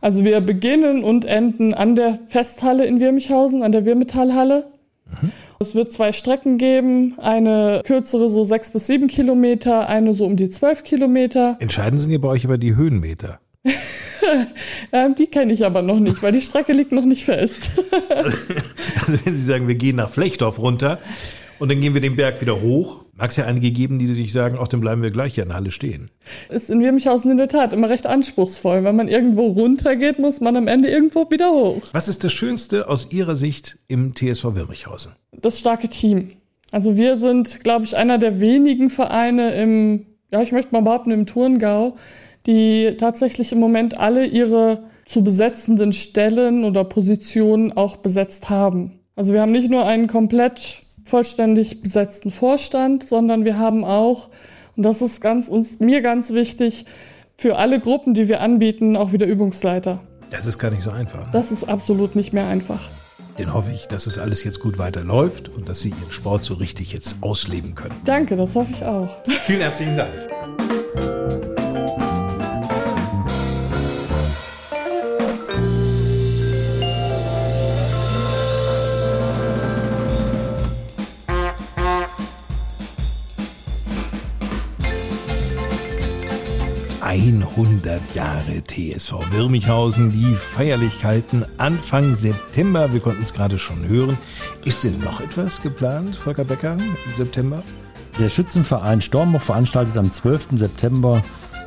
Also 0.00 0.24
wir 0.24 0.40
beginnen 0.40 1.04
und 1.04 1.24
enden 1.24 1.74
an 1.74 1.94
der 1.94 2.18
Festhalle 2.28 2.86
in 2.86 3.00
Wirmichhausen, 3.00 3.62
an 3.62 3.72
der 3.72 3.84
Wirmetallhalle. 3.84 4.66
Mhm. 5.06 5.32
Es 5.60 5.74
wird 5.74 5.92
zwei 5.92 6.12
Strecken 6.12 6.56
geben, 6.56 7.14
eine 7.18 7.82
kürzere 7.84 8.30
so 8.30 8.44
sechs 8.44 8.70
bis 8.70 8.86
sieben 8.86 9.08
Kilometer, 9.08 9.88
eine 9.88 10.14
so 10.14 10.24
um 10.24 10.36
die 10.36 10.50
zwölf 10.50 10.84
Kilometer. 10.84 11.56
Entscheiden 11.58 11.98
Sie 11.98 12.16
bei 12.18 12.28
euch 12.28 12.44
über 12.44 12.58
die 12.58 12.76
Höhenmeter? 12.76 13.40
ähm, 14.92 15.16
die 15.16 15.26
kenne 15.26 15.52
ich 15.52 15.66
aber 15.66 15.82
noch 15.82 15.98
nicht, 15.98 16.22
weil 16.22 16.30
die 16.32 16.42
Strecke 16.42 16.72
liegt 16.72 16.92
noch 16.92 17.04
nicht 17.04 17.24
fest. 17.24 17.72
also 18.08 19.18
wenn 19.24 19.34
Sie 19.34 19.42
sagen, 19.42 19.66
wir 19.66 19.74
gehen 19.74 19.96
nach 19.96 20.10
Flechtdorf 20.10 20.60
runter, 20.60 20.98
und 21.58 21.70
dann 21.70 21.80
gehen 21.80 21.94
wir 21.94 22.00
den 22.00 22.16
Berg 22.16 22.40
wieder 22.40 22.60
hoch. 22.60 23.04
Mag 23.14 23.30
es 23.30 23.36
ja 23.36 23.46
einige 23.46 23.72
geben, 23.72 23.98
die 23.98 24.12
sich 24.14 24.32
sagen, 24.32 24.58
ach, 24.60 24.68
dann 24.68 24.80
bleiben 24.80 25.02
wir 25.02 25.10
gleich 25.10 25.34
hier 25.34 25.42
in 25.42 25.48
der 25.48 25.56
Halle 25.56 25.70
stehen. 25.72 26.10
Ist 26.50 26.70
in 26.70 26.80
Wirmichhausen 26.80 27.30
in 27.32 27.36
der 27.36 27.48
Tat 27.48 27.72
immer 27.72 27.88
recht 27.88 28.06
anspruchsvoll. 28.06 28.84
Wenn 28.84 28.94
man 28.94 29.08
irgendwo 29.08 29.46
runter 29.46 29.96
geht, 29.96 30.18
muss 30.20 30.40
man 30.40 30.56
am 30.56 30.68
Ende 30.68 30.88
irgendwo 30.88 31.28
wieder 31.30 31.50
hoch. 31.50 31.82
Was 31.92 32.06
ist 32.06 32.22
das 32.22 32.32
Schönste 32.32 32.88
aus 32.88 33.10
Ihrer 33.10 33.34
Sicht 33.34 33.78
im 33.88 34.14
TSV 34.14 34.54
Wirmichhausen? 34.54 35.12
Das 35.32 35.58
starke 35.58 35.88
Team. 35.88 36.32
Also 36.70 36.96
wir 36.96 37.16
sind, 37.16 37.64
glaube 37.64 37.84
ich, 37.84 37.96
einer 37.96 38.18
der 38.18 38.40
wenigen 38.40 38.90
Vereine 38.90 39.54
im, 39.54 40.06
ja, 40.30 40.42
ich 40.42 40.52
möchte 40.52 40.72
mal 40.72 40.82
behaupten, 40.82 41.10
im 41.10 41.26
Turngau, 41.26 41.96
die 42.46 42.96
tatsächlich 42.98 43.52
im 43.52 43.58
Moment 43.58 43.98
alle 43.98 44.26
ihre 44.26 44.84
zu 45.06 45.24
besetzenden 45.24 45.92
Stellen 45.92 46.64
oder 46.64 46.84
Positionen 46.84 47.72
auch 47.72 47.96
besetzt 47.96 48.50
haben. 48.50 49.00
Also 49.16 49.32
wir 49.32 49.40
haben 49.40 49.52
nicht 49.52 49.70
nur 49.70 49.86
einen 49.86 50.06
komplett 50.06 50.82
vollständig 51.08 51.82
besetzten 51.82 52.30
Vorstand, 52.30 53.08
sondern 53.08 53.44
wir 53.44 53.58
haben 53.58 53.84
auch, 53.84 54.28
und 54.76 54.82
das 54.82 55.02
ist 55.02 55.20
ganz, 55.20 55.48
uns, 55.48 55.80
mir 55.80 56.02
ganz 56.02 56.30
wichtig, 56.30 56.84
für 57.36 57.56
alle 57.56 57.80
Gruppen, 57.80 58.14
die 58.14 58.28
wir 58.28 58.40
anbieten, 58.40 58.96
auch 58.96 59.12
wieder 59.12 59.26
Übungsleiter. 59.26 60.00
Das 60.30 60.46
ist 60.46 60.58
gar 60.58 60.70
nicht 60.70 60.82
so 60.82 60.90
einfach. 60.90 61.20
Ne? 61.20 61.28
Das 61.32 61.50
ist 61.50 61.68
absolut 61.68 62.16
nicht 62.16 62.32
mehr 62.32 62.46
einfach. 62.46 62.88
Den 63.38 63.54
hoffe 63.54 63.70
ich, 63.72 63.86
dass 63.86 64.06
es 64.08 64.18
alles 64.18 64.42
jetzt 64.42 64.58
gut 64.58 64.78
weiterläuft 64.78 65.48
und 65.48 65.68
dass 65.68 65.80
Sie 65.80 65.90
Ihren 65.90 66.10
Sport 66.10 66.42
so 66.42 66.54
richtig 66.54 66.92
jetzt 66.92 67.16
ausleben 67.20 67.76
können. 67.76 67.94
Danke, 68.04 68.36
das 68.36 68.56
hoffe 68.56 68.72
ich 68.72 68.84
auch. 68.84 69.08
Vielen 69.46 69.60
herzlichen 69.60 69.96
Dank. 69.96 71.47
100 87.20 88.14
Jahre 88.14 88.62
TSV 88.64 89.32
Wirmichhausen, 89.32 90.12
die 90.12 90.36
Feierlichkeiten 90.36 91.44
Anfang 91.56 92.14
September, 92.14 92.92
wir 92.92 93.00
konnten 93.00 93.22
es 93.22 93.34
gerade 93.34 93.58
schon 93.58 93.88
hören. 93.88 94.16
Ist 94.64 94.84
denn 94.84 95.00
noch 95.00 95.20
etwas 95.20 95.60
geplant, 95.60 96.14
Volker 96.14 96.44
Becker, 96.44 96.74
im 96.74 97.16
September? 97.16 97.64
Der 98.20 98.28
Schützenverein 98.28 99.00
Stormbruch 99.00 99.42
veranstaltet 99.42 99.96
am 99.96 100.12
12. 100.12 100.50
September 100.52 101.20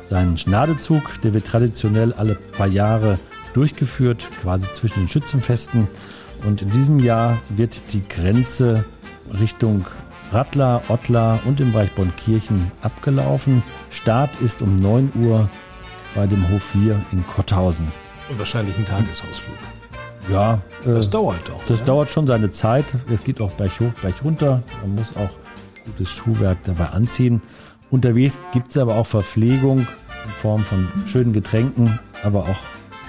seinen 0.08 0.38
Schnadezug. 0.38 1.20
Der 1.22 1.34
wird 1.34 1.46
traditionell 1.46 2.14
alle 2.14 2.34
paar 2.34 2.68
Jahre 2.68 3.18
durchgeführt, 3.52 4.26
quasi 4.40 4.66
zwischen 4.72 5.00
den 5.00 5.08
Schützenfesten. 5.08 5.86
Und 6.46 6.62
in 6.62 6.70
diesem 6.70 6.98
Jahr 6.98 7.38
wird 7.50 7.78
die 7.92 8.02
Grenze 8.08 8.86
Richtung 9.38 9.84
Rattler, 10.32 10.82
Ottlar 10.88 11.40
und 11.44 11.60
im 11.60 11.72
Bereich 11.72 11.90
Bonnkirchen 11.92 12.70
abgelaufen. 12.82 13.62
Start 13.90 14.40
ist 14.40 14.62
um 14.62 14.76
9 14.76 15.12
Uhr 15.22 15.48
bei 16.14 16.26
dem 16.26 16.48
Hof 16.50 16.62
4 16.62 17.00
in 17.12 17.26
Kotthausen. 17.26 17.86
Und 18.28 18.38
wahrscheinlich 18.38 18.76
ein 18.78 18.86
Tagesausflug. 18.86 19.58
Ja. 20.30 20.60
Das 20.84 21.06
äh, 21.06 21.10
dauert 21.10 21.48
doch. 21.48 21.60
Das 21.66 21.80
ja? 21.80 21.86
dauert 21.86 22.10
schon 22.10 22.26
seine 22.26 22.50
Zeit. 22.50 22.86
Es 23.12 23.24
geht 23.24 23.40
auch 23.40 23.50
Berg 23.52 23.72
hoch, 23.80 23.92
Berg 24.00 24.14
runter. 24.24 24.62
Man 24.82 24.94
muss 24.94 25.14
auch 25.16 25.30
gutes 25.84 26.10
Schuhwerk 26.10 26.58
dabei 26.64 26.86
anziehen. 26.86 27.42
Unterwegs 27.90 28.38
gibt 28.52 28.68
es 28.68 28.78
aber 28.78 28.96
auch 28.96 29.06
Verpflegung 29.06 29.80
in 29.80 30.30
Form 30.38 30.64
von 30.64 30.88
schönen 31.06 31.32
Getränken, 31.32 31.98
aber 32.22 32.44
auch 32.44 32.58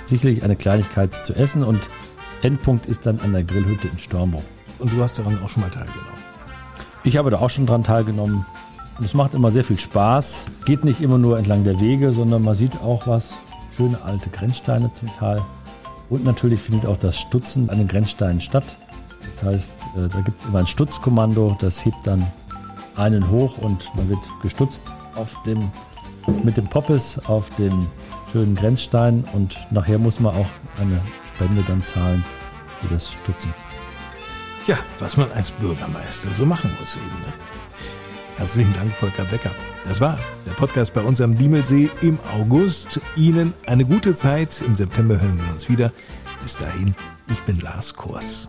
sicherlich 0.05 0.43
eine 0.43 0.55
Kleinigkeit 0.55 1.13
zu 1.23 1.33
essen. 1.33 1.63
Und 1.63 1.79
Endpunkt 2.41 2.87
ist 2.87 3.05
dann 3.05 3.19
an 3.19 3.31
der 3.31 3.43
Grillhütte 3.43 3.87
in 3.87 3.99
Stormbruch. 3.99 4.43
Und 4.79 4.91
du 4.91 5.01
hast 5.01 5.17
daran 5.17 5.41
auch 5.43 5.49
schon 5.49 5.61
mal 5.61 5.69
teilgenommen? 5.69 6.22
Ich 7.05 7.17
habe 7.17 7.29
da 7.29 7.39
auch 7.39 7.49
schon 7.49 7.65
dran 7.65 7.83
teilgenommen. 7.83 8.45
es 9.03 9.13
macht 9.13 9.33
immer 9.33 9.51
sehr 9.51 9.65
viel 9.65 9.79
Spaß. 9.79 10.45
Geht 10.65 10.85
nicht 10.85 11.01
immer 11.01 11.17
nur 11.17 11.37
entlang 11.37 11.65
der 11.65 11.79
Wege, 11.81 12.13
sondern 12.13 12.43
man 12.43 12.55
sieht 12.55 12.81
auch 12.81 13.07
was. 13.07 13.33
Schöne 13.75 14.01
alte 14.03 14.29
Grenzsteine 14.29 14.89
zum 14.91 15.09
Teil. 15.17 15.41
Und 16.09 16.23
natürlich 16.23 16.59
findet 16.59 16.85
auch 16.85 16.95
das 16.95 17.19
Stutzen 17.19 17.69
an 17.69 17.79
den 17.79 17.89
Grenzsteinen 17.89 18.39
statt. 18.39 18.63
Das 19.19 19.53
heißt, 19.53 19.73
äh, 19.97 20.07
da 20.07 20.21
gibt 20.21 20.39
es 20.39 20.45
immer 20.45 20.59
ein 20.59 20.67
Stutzkommando, 20.67 21.57
das 21.59 21.83
hebt 21.83 22.05
dann 22.05 22.25
einen 22.95 23.29
hoch 23.29 23.57
und 23.57 23.89
man 23.95 24.09
wird 24.09 24.19
gestutzt 24.41 24.83
auf 25.15 25.35
dem, 25.43 25.71
mit 26.43 26.55
dem 26.55 26.67
Poppes 26.67 27.19
auf 27.25 27.49
den 27.55 27.87
schönen 28.31 28.55
Grenzstein 28.55 29.23
und 29.33 29.57
nachher 29.71 29.99
muss 29.99 30.19
man 30.19 30.35
auch 30.35 30.49
eine 30.79 31.01
Spende 31.33 31.63
dann 31.67 31.83
zahlen 31.83 32.23
für 32.81 32.93
das 32.93 33.11
Stutzen. 33.11 33.53
Ja, 34.65 34.77
was 34.99 35.17
man 35.17 35.29
als 35.33 35.51
Bürgermeister 35.51 36.29
so 36.37 36.45
machen 36.45 36.71
muss 36.79 36.95
eben. 36.95 37.05
Ne? 37.05 37.33
Herzlichen 38.37 38.73
Dank, 38.73 38.93
Volker 38.93 39.25
Becker. 39.25 39.51
Das 39.83 39.99
war 39.99 40.17
der 40.45 40.51
Podcast 40.51 40.93
bei 40.93 41.01
uns 41.01 41.19
am 41.19 41.35
Diemelsee 41.35 41.89
im 42.01 42.17
August. 42.33 43.01
Ihnen 43.17 43.53
eine 43.65 43.83
gute 43.83 44.15
Zeit. 44.15 44.61
Im 44.65 44.75
September 44.75 45.19
hören 45.19 45.39
wir 45.43 45.51
uns 45.51 45.67
wieder. 45.67 45.91
Bis 46.41 46.55
dahin, 46.55 46.95
ich 47.29 47.39
bin 47.41 47.59
Lars 47.59 47.93
Kors. 47.93 48.47